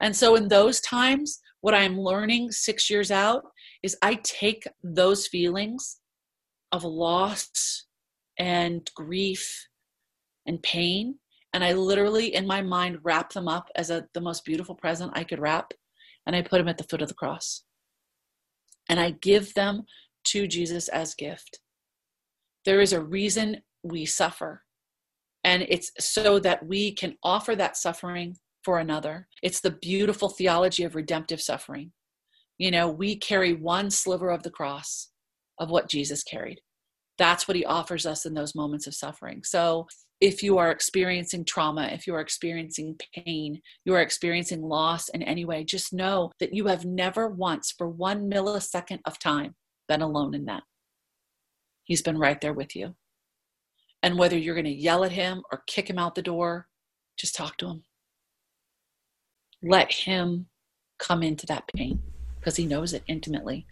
And 0.00 0.14
so, 0.14 0.36
in 0.36 0.46
those 0.46 0.80
times, 0.80 1.40
what 1.62 1.74
I'm 1.74 1.98
learning 1.98 2.52
six 2.52 2.88
years 2.88 3.10
out 3.10 3.42
is 3.82 3.96
I 4.02 4.20
take 4.22 4.64
those 4.84 5.26
feelings 5.26 5.98
of 6.72 6.84
loss 6.84 7.86
and 8.38 8.90
grief 8.94 9.68
and 10.46 10.62
pain 10.62 11.18
and 11.54 11.64
I 11.64 11.72
literally 11.72 12.34
in 12.34 12.46
my 12.46 12.62
mind 12.62 12.98
wrap 13.02 13.32
them 13.32 13.48
up 13.48 13.70
as 13.74 13.90
a, 13.90 14.06
the 14.14 14.20
most 14.20 14.44
beautiful 14.44 14.74
present 14.74 15.12
I 15.14 15.24
could 15.24 15.38
wrap 15.38 15.72
and 16.26 16.36
I 16.36 16.42
put 16.42 16.58
them 16.58 16.68
at 16.68 16.78
the 16.78 16.84
foot 16.84 17.02
of 17.02 17.08
the 17.08 17.14
cross. 17.14 17.64
And 18.88 19.00
I 19.00 19.12
give 19.22 19.54
them 19.54 19.84
to 20.26 20.46
Jesus 20.46 20.88
as 20.88 21.14
gift. 21.14 21.60
There 22.64 22.80
is 22.80 22.92
a 22.92 23.02
reason 23.02 23.62
we 23.82 24.04
suffer. 24.04 24.62
And 25.44 25.64
it's 25.68 25.90
so 25.98 26.38
that 26.40 26.66
we 26.66 26.92
can 26.92 27.16
offer 27.22 27.56
that 27.56 27.76
suffering 27.76 28.36
for 28.62 28.78
another. 28.78 29.28
It's 29.42 29.60
the 29.60 29.70
beautiful 29.70 30.28
theology 30.28 30.84
of 30.84 30.94
redemptive 30.94 31.40
suffering. 31.40 31.92
You 32.58 32.70
know, 32.70 32.88
we 32.88 33.16
carry 33.16 33.54
one 33.54 33.90
sliver 33.90 34.30
of 34.30 34.42
the 34.42 34.50
cross 34.50 35.10
of 35.58 35.70
what 35.70 35.88
Jesus 35.88 36.22
carried. 36.22 36.60
That's 37.18 37.48
what 37.48 37.56
he 37.56 37.64
offers 37.64 38.06
us 38.06 38.26
in 38.26 38.34
those 38.34 38.54
moments 38.54 38.86
of 38.86 38.94
suffering. 38.94 39.42
So 39.44 39.88
if 40.20 40.42
you 40.42 40.58
are 40.58 40.70
experiencing 40.70 41.44
trauma, 41.44 41.88
if 41.92 42.06
you 42.06 42.14
are 42.14 42.20
experiencing 42.20 42.96
pain, 43.14 43.60
you 43.84 43.94
are 43.94 44.00
experiencing 44.00 44.62
loss 44.62 45.08
in 45.08 45.22
any 45.22 45.44
way, 45.44 45.64
just 45.64 45.92
know 45.92 46.32
that 46.40 46.54
you 46.54 46.66
have 46.66 46.84
never 46.84 47.28
once, 47.28 47.72
for 47.76 47.88
one 47.88 48.30
millisecond 48.30 49.00
of 49.04 49.18
time, 49.18 49.54
been 49.88 50.02
alone 50.02 50.34
in 50.34 50.44
that. 50.46 50.62
He's 51.84 52.02
been 52.02 52.18
right 52.18 52.40
there 52.40 52.52
with 52.52 52.76
you. 52.76 52.94
And 54.02 54.18
whether 54.18 54.36
you're 54.36 54.54
going 54.54 54.64
to 54.64 54.70
yell 54.70 55.04
at 55.04 55.12
him 55.12 55.42
or 55.50 55.62
kick 55.66 55.88
him 55.88 55.98
out 55.98 56.14
the 56.14 56.22
door, 56.22 56.68
just 57.16 57.34
talk 57.34 57.56
to 57.58 57.68
him. 57.68 57.82
Let 59.62 59.92
him 59.92 60.46
come 60.98 61.22
into 61.22 61.46
that 61.46 61.64
pain 61.74 62.00
because 62.38 62.56
he 62.56 62.66
knows 62.66 62.92
it 62.92 63.02
intimately. 63.08 63.66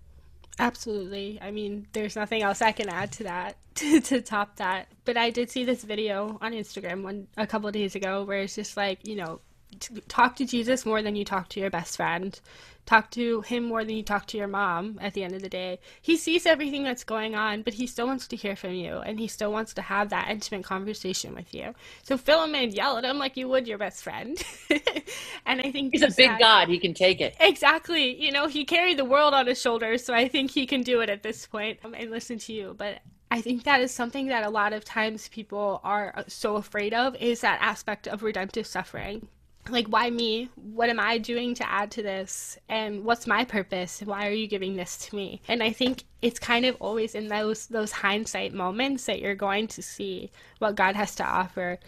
Absolutely. 0.59 1.39
I 1.43 1.51
mean, 1.51 1.87
there's 1.93 2.17
nothing 2.17 2.43
else 2.43 2.63
I 2.63 2.73
can 2.73 2.89
add 2.89 3.13
to 3.13 3.25
that 3.25 3.57
to, 3.77 4.01
to 4.01 4.21
top 4.23 4.57
that. 4.57 4.89
But 5.05 5.17
I 5.17 5.31
did 5.31 5.51
see 5.51 5.65
this 5.65 5.85
video 5.85 6.39
on 6.41 6.53
Instagram 6.53 7.03
one 7.03 7.29
a 7.37 7.47
couple 7.47 7.71
days 7.71 7.95
ago 7.95 8.25
where 8.25 8.41
it's 8.41 8.55
just 8.55 8.77
like, 8.77 9.07
you 9.07 9.17
know, 9.17 9.41
talk 10.09 10.37
to 10.37 10.45
Jesus 10.45 10.87
more 10.87 11.03
than 11.03 11.17
you 11.17 11.25
talk 11.25 11.49
to 11.51 11.61
your 11.61 11.71
best 11.71 11.97
friend. 11.97 12.39
Talk 12.87 13.11
to 13.13 13.41
him 13.41 13.65
more 13.65 13.85
than 13.85 13.97
you 13.97 14.05
talk 14.05 14.27
to 14.29 14.39
your 14.39 14.47
mom 14.47 14.99
at 15.03 15.13
the 15.13 15.25
end 15.25 15.35
of 15.35 15.43
the 15.43 15.49
day. 15.49 15.81
He 16.01 16.17
sees 16.17 16.47
everything 16.47 16.85
that's 16.85 17.03
going 17.03 17.35
on, 17.35 17.63
but 17.63 17.75
he 17.75 17.87
still 17.89 18.07
wants 18.07 18.29
to 18.29 18.37
hear 18.37 18.55
from 18.55 18.75
you 18.75 18.99
and 18.99 19.19
he 19.19 19.27
still 19.27 19.51
wants 19.51 19.75
to 19.75 19.83
have 19.83 20.11
that 20.11 20.29
intimate 20.31 20.65
conversation 20.65 21.35
with 21.35 21.53
you. 21.53 21.75
So 22.05 22.17
fill 22.17 22.45
him 22.45 22.55
in, 22.55 22.71
yell 22.71 22.97
at 22.97 23.05
him 23.05 23.19
like 23.19 23.37
you 23.37 23.49
would 23.49 23.67
your 23.67 23.79
best 23.79 24.05
friend. 24.05 24.41
and 25.47 25.61
I 25.61 25.73
think 25.73 25.95
he's 25.95 26.03
a 26.03 26.15
big 26.17 26.39
God. 26.39 26.69
He 26.69 26.79
can 26.79 26.95
take 26.95 27.21
it. 27.21 27.35
Exactly. 27.41 28.23
You 28.23 28.31
know, 28.31 28.47
he 28.47 28.65
carried 28.65 28.99
the 28.99 29.05
world 29.05 29.35
on 29.35 29.49
his 29.49 29.61
shoulders, 29.61 30.05
so 30.05 30.15
I 30.15 30.29
think 30.29 30.53
he 30.53 30.65
can 30.65 30.85
do 30.85 31.01
it 31.01 31.11
at 31.11 31.25
this 31.25 31.45
point 31.45 31.81
um, 31.85 31.93
and 31.93 32.13
listen 32.13 32.39
to 32.39 32.53
you. 32.53 32.77
But 32.79 33.01
I 33.33 33.41
think 33.41 33.65
that 33.65 33.81
is 33.81 33.91
something 33.91 34.29
that 34.29 34.47
a 34.47 34.51
lot 34.51 34.73
of 34.73 34.85
times 34.85 35.29
people 35.29 35.81
are 35.83 36.13
uh, 36.17 36.23
so 36.29 36.55
afraid 36.55 36.95
of 36.95 37.17
is 37.17 37.41
that 37.41 37.59
aspect 37.61 38.07
of 38.07 38.23
redemptive 38.23 38.67
suffering 38.67 39.27
like 39.71 39.87
why 39.87 40.11
me? 40.11 40.49
What 40.55 40.89
am 40.89 41.01
i 41.01 41.19
doing 41.19 41.55
to 41.55 41.71
add 41.71 41.91
to 41.93 42.03
this? 42.03 42.59
And 42.69 43.05
what's 43.05 43.27
my 43.27 43.45
purpose? 43.45 44.01
Why 44.05 44.27
are 44.27 44.33
you 44.33 44.47
giving 44.47 44.77
this 44.77 44.97
to 45.07 45.17
me? 45.17 45.41
And 45.49 45.63
i 45.63 45.71
think 45.71 46.05
it's 46.23 46.39
kind 46.39 46.65
of 46.67 46.77
always 46.81 47.15
in 47.15 47.29
those 47.29 47.67
those 47.67 47.93
hindsight 47.93 48.53
moments 48.53 49.07
that 49.07 49.21
you're 49.21 49.35
going 49.35 49.67
to 49.69 49.83
see 49.83 50.31
what 50.59 50.77
god 50.77 50.97
has 50.97 51.15
to 51.17 51.25
offer. 51.25 51.79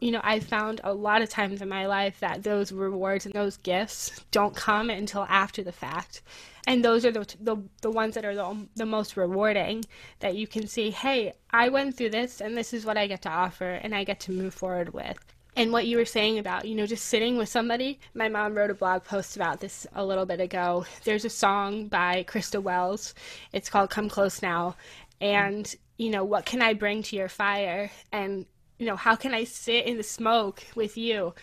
You 0.00 0.10
know 0.12 0.20
i've 0.22 0.44
found 0.44 0.80
a 0.84 0.92
lot 0.92 1.22
of 1.22 1.30
times 1.30 1.62
in 1.62 1.68
my 1.68 1.86
life 1.86 2.20
that 2.20 2.42
those 2.42 2.72
rewards 2.72 3.26
and 3.26 3.34
those 3.34 3.56
gifts 3.58 4.24
don't 4.30 4.54
come 4.54 4.90
until 4.90 5.24
after 5.28 5.62
the 5.62 5.72
fact. 5.72 6.22
And 6.68 6.84
those 6.84 7.04
are 7.06 7.12
the, 7.12 7.24
the, 7.40 7.56
the 7.80 7.92
ones 7.92 8.16
that 8.16 8.24
are 8.24 8.34
the, 8.34 8.66
the 8.74 8.86
most 8.86 9.16
rewarding 9.16 9.84
that 10.18 10.36
you 10.36 10.46
can 10.46 10.66
see 10.66 10.90
hey 10.90 11.32
i 11.50 11.68
went 11.68 11.96
through 11.96 12.10
this 12.10 12.40
and 12.40 12.56
this 12.56 12.72
is 12.72 12.84
what 12.84 12.96
i 12.96 13.06
get 13.06 13.22
to 13.22 13.30
offer 13.30 13.70
and 13.82 13.94
i 13.94 14.04
get 14.04 14.20
to 14.20 14.32
move 14.32 14.52
forward 14.52 14.92
with 14.92 15.35
and 15.56 15.72
what 15.72 15.86
you 15.86 15.96
were 15.96 16.04
saying 16.04 16.38
about 16.38 16.66
you 16.66 16.74
know 16.74 16.86
just 16.86 17.06
sitting 17.06 17.36
with 17.36 17.48
somebody. 17.48 17.98
My 18.14 18.28
mom 18.28 18.54
wrote 18.54 18.70
a 18.70 18.74
blog 18.74 19.04
post 19.04 19.36
about 19.36 19.60
this 19.60 19.86
a 19.94 20.04
little 20.04 20.26
bit 20.26 20.40
ago. 20.40 20.84
There's 21.04 21.24
a 21.24 21.30
song 21.30 21.88
by 21.88 22.24
Christa 22.28 22.62
Wells. 22.62 23.14
It's 23.52 23.70
called 23.70 23.90
come 23.90 24.08
close 24.08 24.42
now. 24.42 24.76
And 25.20 25.74
you 25.96 26.10
know 26.10 26.24
what 26.24 26.44
can 26.44 26.60
i 26.60 26.74
bring 26.74 27.02
to 27.04 27.16
your 27.16 27.28
fire? 27.28 27.90
And 28.12 28.46
you 28.78 28.86
know 28.86 28.96
how 28.96 29.16
can 29.16 29.32
i 29.34 29.44
sit 29.44 29.86
in 29.86 29.96
the 29.96 30.02
smoke 30.02 30.62
with 30.74 30.96
you? 30.96 31.34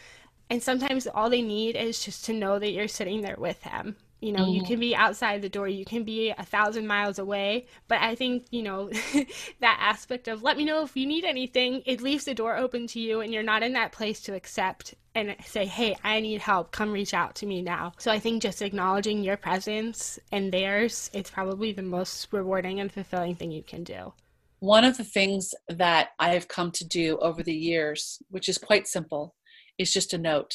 And 0.50 0.62
sometimes 0.62 1.08
all 1.08 1.30
they 1.30 1.42
need 1.42 1.76
is 1.76 2.04
just 2.04 2.26
to 2.26 2.34
know 2.34 2.60
that 2.60 2.72
you're 2.72 2.88
sitting 2.88 3.22
there 3.22 3.38
with 3.38 3.62
them 3.64 3.96
you 4.24 4.32
know 4.32 4.44
mm-hmm. 4.44 4.54
you 4.54 4.64
can 4.64 4.80
be 4.80 4.96
outside 4.96 5.42
the 5.42 5.50
door 5.50 5.68
you 5.68 5.84
can 5.84 6.04
be 6.04 6.30
a 6.32 6.44
thousand 6.44 6.88
miles 6.88 7.20
away 7.20 7.66
but 7.88 8.00
i 8.02 8.16
think 8.16 8.46
you 8.52 8.64
know 8.64 8.90
that 9.60 9.78
aspect 9.82 10.28
of 10.28 10.42
let 10.42 10.58
me 10.58 10.64
know 10.64 10.84
if 10.84 10.96
you 10.96 11.06
need 11.06 11.26
anything 11.26 11.84
it 11.86 12.02
leaves 12.02 12.24
the 12.24 12.34
door 12.34 12.56
open 12.56 12.88
to 12.88 13.00
you 13.00 13.22
and 13.22 13.34
you're 13.34 13.44
not 13.44 13.62
in 13.62 13.74
that 13.74 13.92
place 13.92 14.22
to 14.22 14.34
accept 14.34 14.96
and 15.14 15.36
say 15.46 15.66
hey 15.66 15.96
i 16.04 16.20
need 16.20 16.42
help. 16.42 16.72
Come 16.72 16.92
reach 16.92 17.14
out 17.14 17.36
to 17.36 17.46
me 17.46 17.62
now. 17.62 17.94
So 17.98 18.12
i 18.12 18.20
think 18.20 18.42
just 18.42 18.62
acknowledging 18.62 19.24
your 19.24 19.38
presence 19.38 20.18
and 20.32 20.52
theirs 20.52 21.10
it's 21.14 21.30
probably 21.30 21.74
the 21.74 21.84
most 21.84 22.28
rewarding 22.32 22.80
and 22.80 22.92
fulfilling 22.92 23.36
thing 23.36 23.52
you 23.52 23.64
can 23.64 23.84
do. 23.84 24.14
One 24.60 24.86
of 24.86 24.98
the 24.98 25.04
things 25.04 25.54
that 25.68 26.10
i 26.20 26.34
have 26.34 26.48
come 26.48 26.72
to 26.72 26.88
do 26.88 27.18
over 27.20 27.44
the 27.44 27.54
years 27.54 28.20
which 28.30 28.48
is 28.48 28.58
quite 28.58 28.88
simple 28.88 29.36
is 29.78 29.92
just 29.92 30.14
a 30.14 30.18
note 30.18 30.54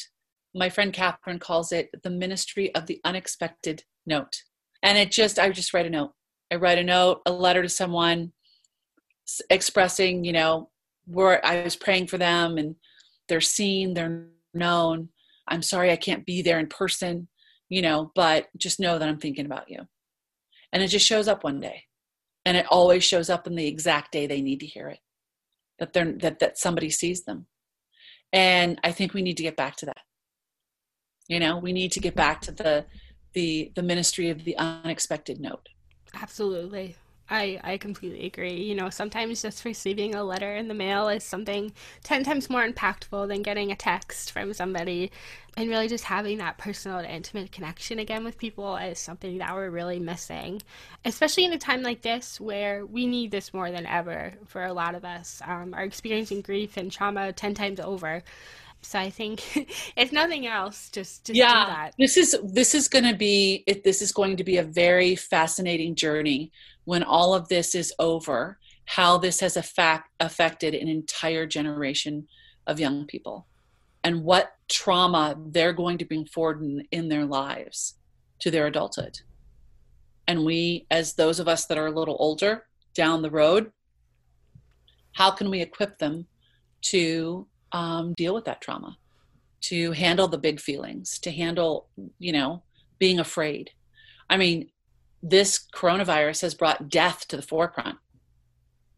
my 0.55 0.69
friend 0.69 0.93
Catherine 0.93 1.39
calls 1.39 1.73
it 1.73 1.91
the 2.03 2.11
ministry 2.11 2.75
of 2.75 2.87
the 2.87 3.01
unexpected 3.05 3.85
note. 4.07 4.43
And 4.83 4.97
it 4.97 5.11
just, 5.11 5.39
I 5.39 5.51
just 5.51 5.75
write 5.75 5.87
a 5.87 5.91
note. 5.91 6.13
I 6.53 6.57
write 6.57 6.79
a 6.79 6.85
note, 6.85 7.21
a 7.27 7.33
letter 7.33 7.63
to 7.63 7.69
someone 7.69 8.33
expressing, 9.51 10.25
you 10.25 10.33
know, 10.33 10.71
where 11.07 11.45
I 11.45 11.63
was 11.63 11.77
praying 11.77 12.07
for 12.07 12.19
them 12.19 12.57
and 12.57 12.77
they're 13.29 13.41
seen, 13.41 13.95
they're 13.95 14.29
known. 14.55 15.11
I'm 15.47 15.63
sorry 15.63 15.91
I 15.91 15.97
can't 15.97 16.27
be 16.27 16.43
there 16.43 16.59
in 16.59 16.67
person, 16.67 17.29
you 17.69 17.83
know, 17.83 18.13
but 18.15 18.49
just 18.57 18.81
know 18.81 18.99
that 18.99 19.09
I'm 19.09 19.19
thinking 19.19 19.47
about 19.47 19.71
you. 19.71 19.81
And 20.73 20.83
it 20.83 20.89
just 20.89 21.07
shows 21.07 21.29
up 21.29 21.45
one 21.45 21.61
day. 21.61 21.85
And 22.45 22.57
it 22.57 22.67
always 22.71 23.05
shows 23.05 23.29
up 23.29 23.47
in 23.47 23.55
the 23.55 23.67
exact 23.67 24.13
day 24.13 24.27
they 24.27 24.41
need 24.41 24.61
to 24.61 24.67
hear 24.67 24.89
it. 24.89 25.01
That 25.79 25.93
they're 25.93 26.13
that 26.13 26.39
that 26.41 26.59
somebody 26.59 26.91
sees 26.91 27.25
them. 27.25 27.47
And 28.33 28.79
I 28.83 28.93
think 28.93 29.13
we 29.13 29.23
need 29.23 29.37
to 29.37 29.43
get 29.43 29.57
back 29.57 29.77
to 29.77 29.87
that 29.87 29.99
you 31.29 31.39
know 31.39 31.57
we 31.59 31.73
need 31.73 31.93
to 31.93 32.01
get 32.01 32.15
back 32.15 32.41
to 32.41 32.53
the 32.53 32.85
the 33.35 33.71
the 33.75 33.83
ministry 33.83 34.31
of 34.31 34.45
the 34.45 34.57
unexpected 34.57 35.41
note 35.41 35.69
absolutely 36.15 36.97
I, 37.31 37.61
I 37.63 37.77
completely 37.77 38.27
agree. 38.27 38.55
You 38.55 38.75
know, 38.75 38.89
sometimes 38.89 39.43
just 39.43 39.65
receiving 39.65 40.15
a 40.15 40.25
letter 40.25 40.55
in 40.57 40.69
the 40.69 40.75
mail 40.75 41.09
is 41.09 41.25
something 41.25 41.73
10 42.05 42.25
times 42.25 42.49
more 42.49 42.67
impactful 42.67 43.29
than 43.29 43.43
getting 43.43 43.71
a 43.71 43.77
text 43.77 44.33
from 44.33 44.53
somebody. 44.55 45.11
And 45.57 45.69
really 45.69 45.89
just 45.89 46.05
having 46.05 46.39
that 46.39 46.57
personal 46.57 46.99
and 46.99 47.07
intimate 47.07 47.53
connection 47.53 47.99
again 47.99 48.25
with 48.25 48.39
people 48.39 48.77
is 48.77 48.99
something 48.99 49.39
that 49.39 49.55
we're 49.55 49.71
really 49.71 49.99
missing, 49.99 50.63
especially 51.05 51.45
in 51.45 51.53
a 51.53 51.59
time 51.59 51.83
like 51.83 52.03
this 52.03 52.41
where 52.41 52.87
we 52.87 53.07
need 53.07 53.33
this 53.33 53.53
more 53.53 53.71
than 53.71 53.85
ever 53.85 54.35
for 54.47 54.65
a 54.65 54.73
lot 54.73 54.95
of 54.95 55.05
us. 55.05 55.43
Um, 55.45 55.75
are 55.75 55.83
experiencing 55.83 56.43
grief 56.43 56.77
and 56.77 56.91
trauma 56.93 57.33
10 57.33 57.55
times 57.55 57.81
over. 57.81 58.23
So 58.83 58.99
I 58.99 59.11
think, 59.11 59.43
if 59.97 60.13
nothing 60.13 60.47
else, 60.47 60.89
just, 60.91 61.27
just 61.27 61.37
yeah, 61.37 61.91
This 61.99 62.17
is 62.17 62.37
this 62.45 62.75
is 62.75 62.89
going 62.89 63.05
to 63.05 63.17
be 63.17 63.65
it, 63.67 63.85
this 63.85 64.01
is 64.03 64.13
going 64.13 64.37
to 64.37 64.45
be 64.45 64.59
a 64.59 64.63
very 64.63 65.17
fascinating 65.17 65.95
journey 65.95 66.53
when 66.85 67.03
all 67.03 67.35
of 67.35 67.49
this 67.49 67.75
is 67.75 67.93
over. 67.99 68.59
How 68.87 69.19
this 69.19 69.41
has 69.41 69.59
effect, 69.59 70.09
affected 70.19 70.75
an 70.75 70.89
entire 70.89 71.47
generation 71.47 72.27
of 72.67 72.81
young 72.81 73.05
people, 73.07 73.47
and 74.03 74.25
what 74.25 74.53
trauma 74.69 75.37
they're 75.49 75.75
going 75.75 75.99
to 75.99 76.07
bring 76.07 76.25
forward 76.25 76.63
in, 76.63 76.87
in 76.91 77.09
their 77.09 77.27
lives 77.27 77.99
to 78.41 78.51
their 78.51 78.67
adulthood. 78.67 79.21
And 80.27 80.45
we, 80.45 80.87
as 80.91 81.15
those 81.15 81.39
of 81.41 81.49
us 81.49 81.67
that 81.67 81.79
are 81.79 81.87
a 81.87 81.91
little 81.91 82.17
older 82.19 82.65
down 82.95 83.23
the 83.23 83.31
road, 83.31 83.73
how 85.13 85.31
can 85.31 85.51
we 85.51 85.61
equip 85.61 85.99
them 85.99 86.27
to 86.83 87.47
um, 87.73 88.15
deal 88.17 88.35
with 88.35 88.45
that 88.45 88.61
trauma, 88.61 88.97
to 89.63 89.93
handle 89.93 90.29
the 90.29 90.39
big 90.39 90.61
feelings, 90.61 91.19
to 91.21 91.31
handle, 91.31 91.89
you 92.19 92.33
know, 92.33 92.63
being 92.99 93.19
afraid. 93.19 93.71
I 94.31 94.37
mean, 94.37 94.71
this 95.23 95.67
coronavirus 95.75 96.43
has 96.43 96.55
brought 96.55 96.89
death 96.89 97.27
to 97.29 97.37
the 97.37 97.43
forefront. 97.43 97.99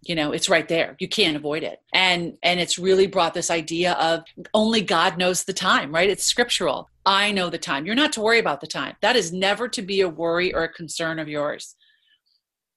You 0.02 0.14
know, 0.14 0.32
it's 0.32 0.48
right 0.48 0.66
there. 0.66 0.96
You 0.98 1.08
can't 1.08 1.36
avoid 1.36 1.62
it. 1.62 1.80
And 1.92 2.38
and 2.42 2.58
it's 2.58 2.78
really 2.78 3.06
brought 3.06 3.34
this 3.34 3.50
idea 3.50 3.92
of 3.92 4.24
only 4.54 4.80
God 4.80 5.18
knows 5.18 5.44
the 5.44 5.52
time, 5.52 5.92
right? 5.92 6.08
It's 6.08 6.24
scriptural. 6.24 6.88
I 7.04 7.32
know 7.32 7.50
the 7.50 7.58
time. 7.58 7.84
You're 7.84 7.94
not 7.94 8.12
to 8.14 8.20
worry 8.20 8.38
about 8.38 8.60
the 8.60 8.66
time. 8.66 8.96
That 9.02 9.16
is 9.16 9.32
never 9.32 9.68
to 9.68 9.82
be 9.82 10.00
a 10.00 10.08
worry 10.08 10.54
or 10.54 10.64
a 10.64 10.72
concern 10.72 11.18
of 11.18 11.28
yours. 11.28 11.76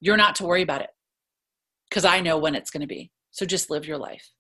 You're 0.02 0.18
not 0.18 0.36
to 0.36 0.46
worry 0.46 0.64
about 0.64 0.82
it 0.82 0.90
because 1.90 2.04
I 2.04 2.20
know 2.20 2.38
when 2.38 2.56
it's 2.56 2.72
going 2.72 2.82
to 2.82 2.88
be. 2.88 3.10
So 3.32 3.46
just 3.46 3.70
live 3.70 3.88
your 3.88 3.98
life 3.98 4.33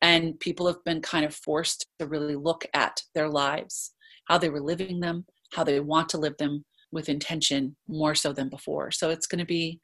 and 0.00 0.38
people 0.40 0.66
have 0.66 0.82
been 0.84 1.00
kind 1.00 1.24
of 1.24 1.34
forced 1.34 1.86
to 1.98 2.06
really 2.06 2.36
look 2.36 2.66
at 2.74 3.02
their 3.14 3.28
lives 3.28 3.92
how 4.26 4.38
they 4.38 4.48
were 4.48 4.60
living 4.60 5.00
them 5.00 5.24
how 5.52 5.64
they 5.64 5.80
want 5.80 6.08
to 6.10 6.18
live 6.18 6.36
them 6.38 6.64
with 6.92 7.08
intention 7.08 7.76
more 7.86 8.14
so 8.14 8.32
than 8.32 8.48
before. 8.48 8.90
So 8.90 9.10
it's 9.10 9.26
going 9.26 9.40
to 9.40 9.44
be 9.44 9.80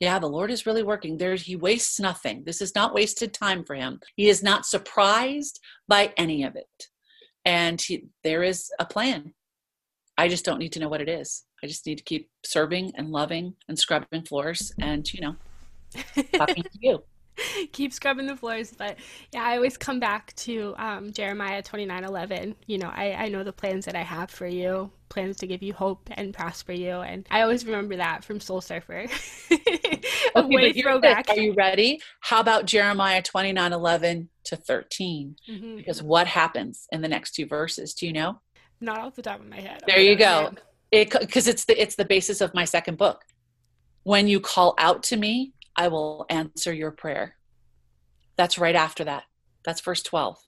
yeah 0.00 0.18
the 0.20 0.28
lord 0.28 0.50
is 0.50 0.66
really 0.66 0.82
working. 0.82 1.16
There 1.16 1.34
he 1.34 1.56
wastes 1.56 1.98
nothing. 1.98 2.44
This 2.44 2.60
is 2.60 2.74
not 2.74 2.94
wasted 2.94 3.32
time 3.32 3.64
for 3.64 3.74
him. 3.74 4.00
He 4.16 4.28
is 4.28 4.42
not 4.42 4.66
surprised 4.66 5.60
by 5.88 6.12
any 6.16 6.44
of 6.44 6.56
it. 6.56 6.88
And 7.44 7.80
he, 7.80 8.04
there 8.24 8.42
is 8.42 8.70
a 8.78 8.84
plan. 8.84 9.32
I 10.16 10.28
just 10.28 10.44
don't 10.44 10.58
need 10.58 10.72
to 10.72 10.80
know 10.80 10.88
what 10.88 11.00
it 11.00 11.08
is. 11.08 11.44
I 11.62 11.66
just 11.66 11.86
need 11.86 11.98
to 11.98 12.04
keep 12.04 12.28
serving 12.44 12.92
and 12.96 13.10
loving 13.10 13.54
and 13.68 13.78
scrubbing 13.78 14.22
floors 14.22 14.72
and 14.80 15.12
you 15.12 15.20
know 15.20 15.36
talking 16.36 16.62
to 16.62 16.78
you 16.80 17.02
keep 17.72 17.92
scrubbing 17.92 18.26
the 18.26 18.36
floors. 18.36 18.74
But 18.76 18.96
yeah, 19.32 19.42
I 19.42 19.56
always 19.56 19.76
come 19.76 20.00
back 20.00 20.34
to 20.36 20.74
um, 20.78 21.12
Jeremiah 21.12 21.62
twenty 21.62 21.86
nine 21.86 22.04
eleven. 22.04 22.54
You 22.66 22.78
know, 22.78 22.90
I, 22.94 23.12
I 23.12 23.28
know 23.28 23.44
the 23.44 23.52
plans 23.52 23.84
that 23.86 23.96
I 23.96 24.02
have 24.02 24.30
for 24.30 24.46
you, 24.46 24.90
plans 25.08 25.36
to 25.38 25.46
give 25.46 25.62
you 25.62 25.72
hope 25.72 26.08
and 26.12 26.34
prosper 26.34 26.72
you. 26.72 27.00
And 27.00 27.26
I 27.30 27.42
always 27.42 27.64
remember 27.66 27.96
that 27.96 28.24
from 28.24 28.40
Soul 28.40 28.60
Surfer. 28.60 29.06
okay, 30.36 30.72
throwback. 30.80 31.28
Are 31.28 31.38
you 31.38 31.54
ready? 31.54 32.00
How 32.20 32.40
about 32.40 32.66
Jeremiah 32.66 33.22
twenty 33.22 33.52
nine 33.52 33.72
eleven 33.72 34.28
to 34.44 34.56
13? 34.56 35.36
Mm-hmm. 35.48 35.76
Because 35.76 36.02
what 36.02 36.26
happens 36.26 36.86
in 36.90 37.02
the 37.02 37.08
next 37.08 37.32
two 37.32 37.46
verses? 37.46 37.94
Do 37.94 38.06
you 38.06 38.12
know? 38.12 38.40
Not 38.80 39.00
off 39.00 39.14
the 39.14 39.22
top 39.22 39.40
of 39.40 39.46
my 39.46 39.60
head. 39.60 39.82
There 39.86 40.00
you 40.00 40.16
go. 40.16 40.52
Because 40.90 41.46
it, 41.48 41.52
it's 41.52 41.64
the 41.64 41.80
it's 41.80 41.96
the 41.96 42.04
basis 42.04 42.40
of 42.40 42.54
my 42.54 42.64
second 42.64 42.98
book. 42.98 43.22
When 44.04 44.28
you 44.28 44.40
call 44.40 44.74
out 44.78 45.02
to 45.04 45.16
me, 45.16 45.52
I 45.76 45.88
will 45.88 46.26
answer 46.30 46.72
your 46.72 46.90
prayer. 46.90 47.36
That's 48.38 48.56
right 48.56 48.76
after 48.76 49.04
that. 49.04 49.24
That's 49.64 49.82
verse 49.82 50.02
12. 50.02 50.38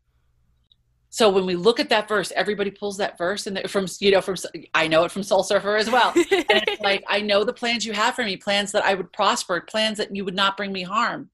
So 1.10 1.28
when 1.28 1.44
we 1.44 1.56
look 1.56 1.80
at 1.80 1.88
that 1.88 2.08
verse, 2.08 2.32
everybody 2.36 2.70
pulls 2.70 2.96
that 2.98 3.18
verse 3.18 3.48
and 3.48 3.68
from 3.68 3.86
you 3.98 4.12
know 4.12 4.20
from 4.20 4.36
I 4.74 4.86
know 4.86 5.02
it 5.02 5.10
from 5.10 5.24
Soul 5.24 5.42
Surfer 5.42 5.76
as 5.76 5.90
well. 5.90 6.12
and 6.14 6.24
it's 6.30 6.80
like 6.80 7.02
I 7.08 7.20
know 7.20 7.42
the 7.42 7.52
plans 7.52 7.84
you 7.84 7.92
have 7.92 8.14
for 8.14 8.24
me, 8.24 8.36
plans 8.36 8.70
that 8.72 8.84
I 8.84 8.94
would 8.94 9.12
prosper, 9.12 9.60
plans 9.60 9.98
that 9.98 10.14
you 10.14 10.24
would 10.24 10.36
not 10.36 10.56
bring 10.56 10.72
me 10.72 10.84
harm. 10.84 11.30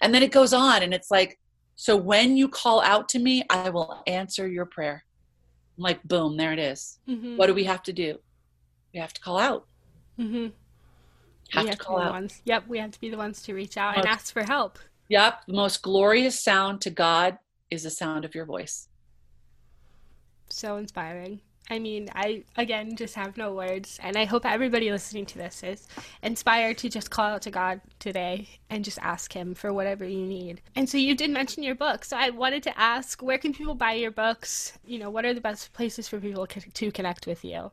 And 0.00 0.14
then 0.14 0.22
it 0.22 0.32
goes 0.32 0.54
on 0.54 0.82
and 0.82 0.94
it's 0.94 1.10
like 1.10 1.38
so 1.76 1.94
when 1.94 2.36
you 2.36 2.48
call 2.48 2.80
out 2.80 3.08
to 3.10 3.18
me, 3.18 3.44
I 3.50 3.68
will 3.68 4.02
answer 4.06 4.48
your 4.48 4.64
prayer. 4.64 5.04
I'm 5.76 5.84
like 5.84 6.02
boom, 6.04 6.38
there 6.38 6.54
it 6.54 6.58
is. 6.58 6.98
Mm-hmm. 7.06 7.36
What 7.36 7.48
do 7.48 7.54
we 7.54 7.64
have 7.64 7.82
to 7.82 7.92
do? 7.92 8.18
We 8.94 9.00
have 9.00 9.12
to 9.12 9.20
call 9.20 9.38
out. 9.38 9.66
Mm-hmm 10.18 10.48
have 11.50 11.64
we 11.64 11.70
to 11.70 11.76
have 11.76 11.78
call 11.78 11.98
to 11.98 12.04
out. 12.04 12.12
Ones. 12.12 12.42
Yep, 12.44 12.64
we 12.68 12.78
have 12.78 12.90
to 12.90 13.00
be 13.00 13.10
the 13.10 13.16
ones 13.16 13.42
to 13.42 13.54
reach 13.54 13.76
out 13.76 13.96
most, 13.96 14.04
and 14.04 14.14
ask 14.14 14.32
for 14.32 14.42
help. 14.42 14.78
Yep, 15.08 15.46
the 15.46 15.54
most 15.54 15.82
glorious 15.82 16.40
sound 16.40 16.80
to 16.82 16.90
God 16.90 17.38
is 17.70 17.82
the 17.82 17.90
sound 17.90 18.24
of 18.24 18.34
your 18.34 18.44
voice. 18.44 18.88
So 20.48 20.76
inspiring. 20.76 21.40
I 21.70 21.78
mean, 21.78 22.08
I 22.14 22.44
again 22.56 22.96
just 22.96 23.14
have 23.14 23.36
no 23.36 23.52
words, 23.52 24.00
and 24.02 24.16
I 24.16 24.24
hope 24.24 24.46
everybody 24.46 24.90
listening 24.90 25.26
to 25.26 25.38
this 25.38 25.62
is 25.62 25.86
inspired 26.22 26.78
to 26.78 26.88
just 26.88 27.10
call 27.10 27.26
out 27.26 27.42
to 27.42 27.50
God 27.50 27.82
today 27.98 28.48
and 28.70 28.84
just 28.84 28.98
ask 29.02 29.34
Him 29.34 29.54
for 29.54 29.72
whatever 29.72 30.06
you 30.06 30.24
need. 30.24 30.62
And 30.76 30.88
so 30.88 30.96
you 30.96 31.14
did 31.14 31.30
mention 31.30 31.62
your 31.62 31.74
book, 31.74 32.04
so 32.04 32.16
I 32.16 32.30
wanted 32.30 32.62
to 32.64 32.78
ask, 32.78 33.22
where 33.22 33.36
can 33.36 33.52
people 33.52 33.74
buy 33.74 33.92
your 33.92 34.10
books? 34.10 34.78
You 34.86 34.98
know, 34.98 35.10
what 35.10 35.26
are 35.26 35.34
the 35.34 35.42
best 35.42 35.72
places 35.74 36.08
for 36.08 36.18
people 36.18 36.46
to 36.46 36.90
connect 36.90 37.26
with 37.26 37.44
you? 37.44 37.70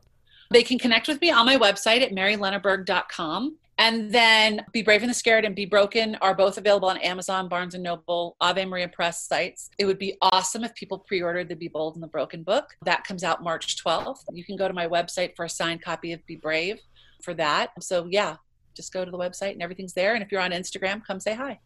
They 0.50 0.62
can 0.62 0.78
connect 0.78 1.08
with 1.08 1.20
me 1.22 1.30
on 1.30 1.46
my 1.46 1.56
website 1.56 2.02
at 2.02 2.12
marylenneberg.com. 2.12 3.56
And 3.78 4.10
then 4.10 4.64
Be 4.72 4.82
Brave 4.82 5.02
in 5.02 5.08
the 5.08 5.14
Scared 5.14 5.44
and 5.44 5.54
Be 5.54 5.66
Broken 5.66 6.14
are 6.16 6.34
both 6.34 6.56
available 6.56 6.88
on 6.88 6.96
Amazon, 6.98 7.46
Barnes 7.46 7.74
and 7.74 7.82
Noble, 7.82 8.34
Ave 8.40 8.64
Maria 8.64 8.88
Press 8.88 9.26
sites. 9.26 9.70
It 9.78 9.84
would 9.84 9.98
be 9.98 10.16
awesome 10.22 10.64
if 10.64 10.74
people 10.74 11.00
pre-ordered 11.00 11.50
the 11.50 11.56
Be 11.56 11.68
Bold 11.68 11.94
in 11.94 12.00
the 12.00 12.06
Broken 12.06 12.42
book. 12.42 12.74
That 12.86 13.04
comes 13.04 13.22
out 13.22 13.42
March 13.42 13.76
12th. 13.84 14.24
You 14.32 14.44
can 14.44 14.56
go 14.56 14.66
to 14.66 14.72
my 14.72 14.88
website 14.88 15.36
for 15.36 15.44
a 15.44 15.48
signed 15.48 15.82
copy 15.82 16.12
of 16.12 16.24
Be 16.26 16.36
Brave 16.36 16.80
for 17.22 17.34
that. 17.34 17.70
So 17.82 18.06
yeah, 18.10 18.36
just 18.74 18.94
go 18.94 19.04
to 19.04 19.10
the 19.10 19.18
website 19.18 19.52
and 19.52 19.62
everything's 19.62 19.92
there. 19.92 20.14
And 20.14 20.22
if 20.22 20.32
you're 20.32 20.40
on 20.40 20.52
Instagram, 20.52 21.04
come 21.04 21.20
say 21.20 21.34
hi. 21.34 21.58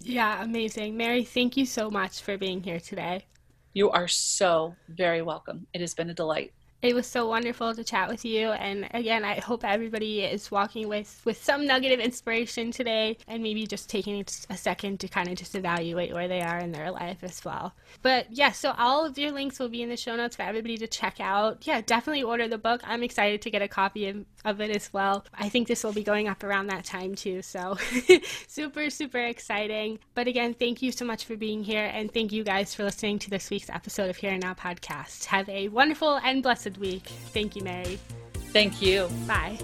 Yeah, 0.00 0.42
amazing. 0.42 0.96
Mary, 0.96 1.22
thank 1.22 1.58
you 1.58 1.66
so 1.66 1.90
much 1.90 2.22
for 2.22 2.38
being 2.38 2.62
here 2.62 2.80
today. 2.80 3.26
You 3.74 3.90
are 3.90 4.08
so 4.08 4.74
very 4.88 5.20
welcome. 5.20 5.66
It 5.74 5.82
has 5.82 5.92
been 5.92 6.08
a 6.08 6.14
delight 6.14 6.52
it 6.82 6.94
was 6.94 7.06
so 7.06 7.28
wonderful 7.28 7.74
to 7.74 7.84
chat 7.84 8.08
with 8.08 8.24
you. 8.24 8.50
And 8.50 8.88
again 8.92 9.24
i 9.24 9.38
hope 9.40 9.64
everybody 9.64 10.20
is 10.22 10.50
walking 10.50 10.88
with 10.88 11.20
with 11.24 11.42
some 11.42 11.64
nugget 11.64 11.92
of 11.92 12.00
inspiration 12.00 12.70
today 12.72 13.16
and 13.28 13.42
maybe 13.42 13.66
just 13.66 13.88
taking 13.88 14.24
a 14.50 14.56
second 14.56 14.98
to 15.00 15.08
kind 15.08 15.28
of 15.28 15.36
just 15.36 15.54
evaluate 15.54 16.12
where 16.12 16.28
they 16.28 16.42
are 16.42 16.58
in 16.58 16.72
their 16.72 16.90
life 16.90 17.18
as 17.22 17.44
well. 17.44 17.74
But 18.02 18.26
yeah 18.30 18.50
so 18.52 18.74
all 18.76 19.06
of 19.06 19.16
your 19.16 19.30
links 19.30 19.58
will 19.58 19.68
be 19.68 19.82
in 19.82 19.88
the 19.88 19.96
show 19.96 20.16
notes 20.16 20.36
for 20.36 20.42
everybody 20.42 20.76
to 20.78 20.86
check 20.86 21.20
out. 21.20 21.66
Yeah 21.66 21.80
definitely 21.80 22.24
order 22.24 22.48
the 22.48 22.58
book. 22.58 22.80
I'm 22.84 23.02
excited 23.02 23.42
to 23.42 23.50
get 23.50 23.62
a 23.62 23.68
copy 23.68 24.08
of, 24.08 24.24
of 24.44 24.60
it 24.60 24.74
as 24.74 24.92
well. 24.92 25.24
I 25.34 25.48
think 25.48 25.68
this 25.68 25.84
will 25.84 25.92
be 25.92 26.02
going 26.02 26.28
up 26.28 26.42
around 26.42 26.66
that 26.66 26.84
time 26.84 27.14
too 27.14 27.42
so 27.42 27.76
super 28.48 28.90
super 28.90 29.18
exciting. 29.18 30.00
But 30.14 30.26
again 30.26 30.54
thank 30.54 30.82
you 30.82 30.90
so 30.90 31.04
much 31.04 31.24
for 31.24 31.36
being 31.36 31.62
here 31.62 31.90
and 31.92 32.12
thank 32.12 32.32
you 32.32 32.42
guys 32.42 32.74
for 32.74 32.82
listening 32.82 33.20
to 33.20 33.30
this 33.30 33.50
week's 33.50 33.70
episode 33.70 34.10
of 34.10 34.16
here 34.16 34.32
and 34.32 34.42
now 34.42 34.54
podcast. 34.54 35.26
Have 35.26 35.48
a 35.48 35.68
wonderful 35.68 36.16
and 36.24 36.42
blessed 36.42 36.71
week. 36.78 37.04
Thank 37.32 37.56
you, 37.56 37.62
Mary. 37.62 37.98
Thank 38.52 38.82
you. 38.82 39.08
Bye. 39.26 39.58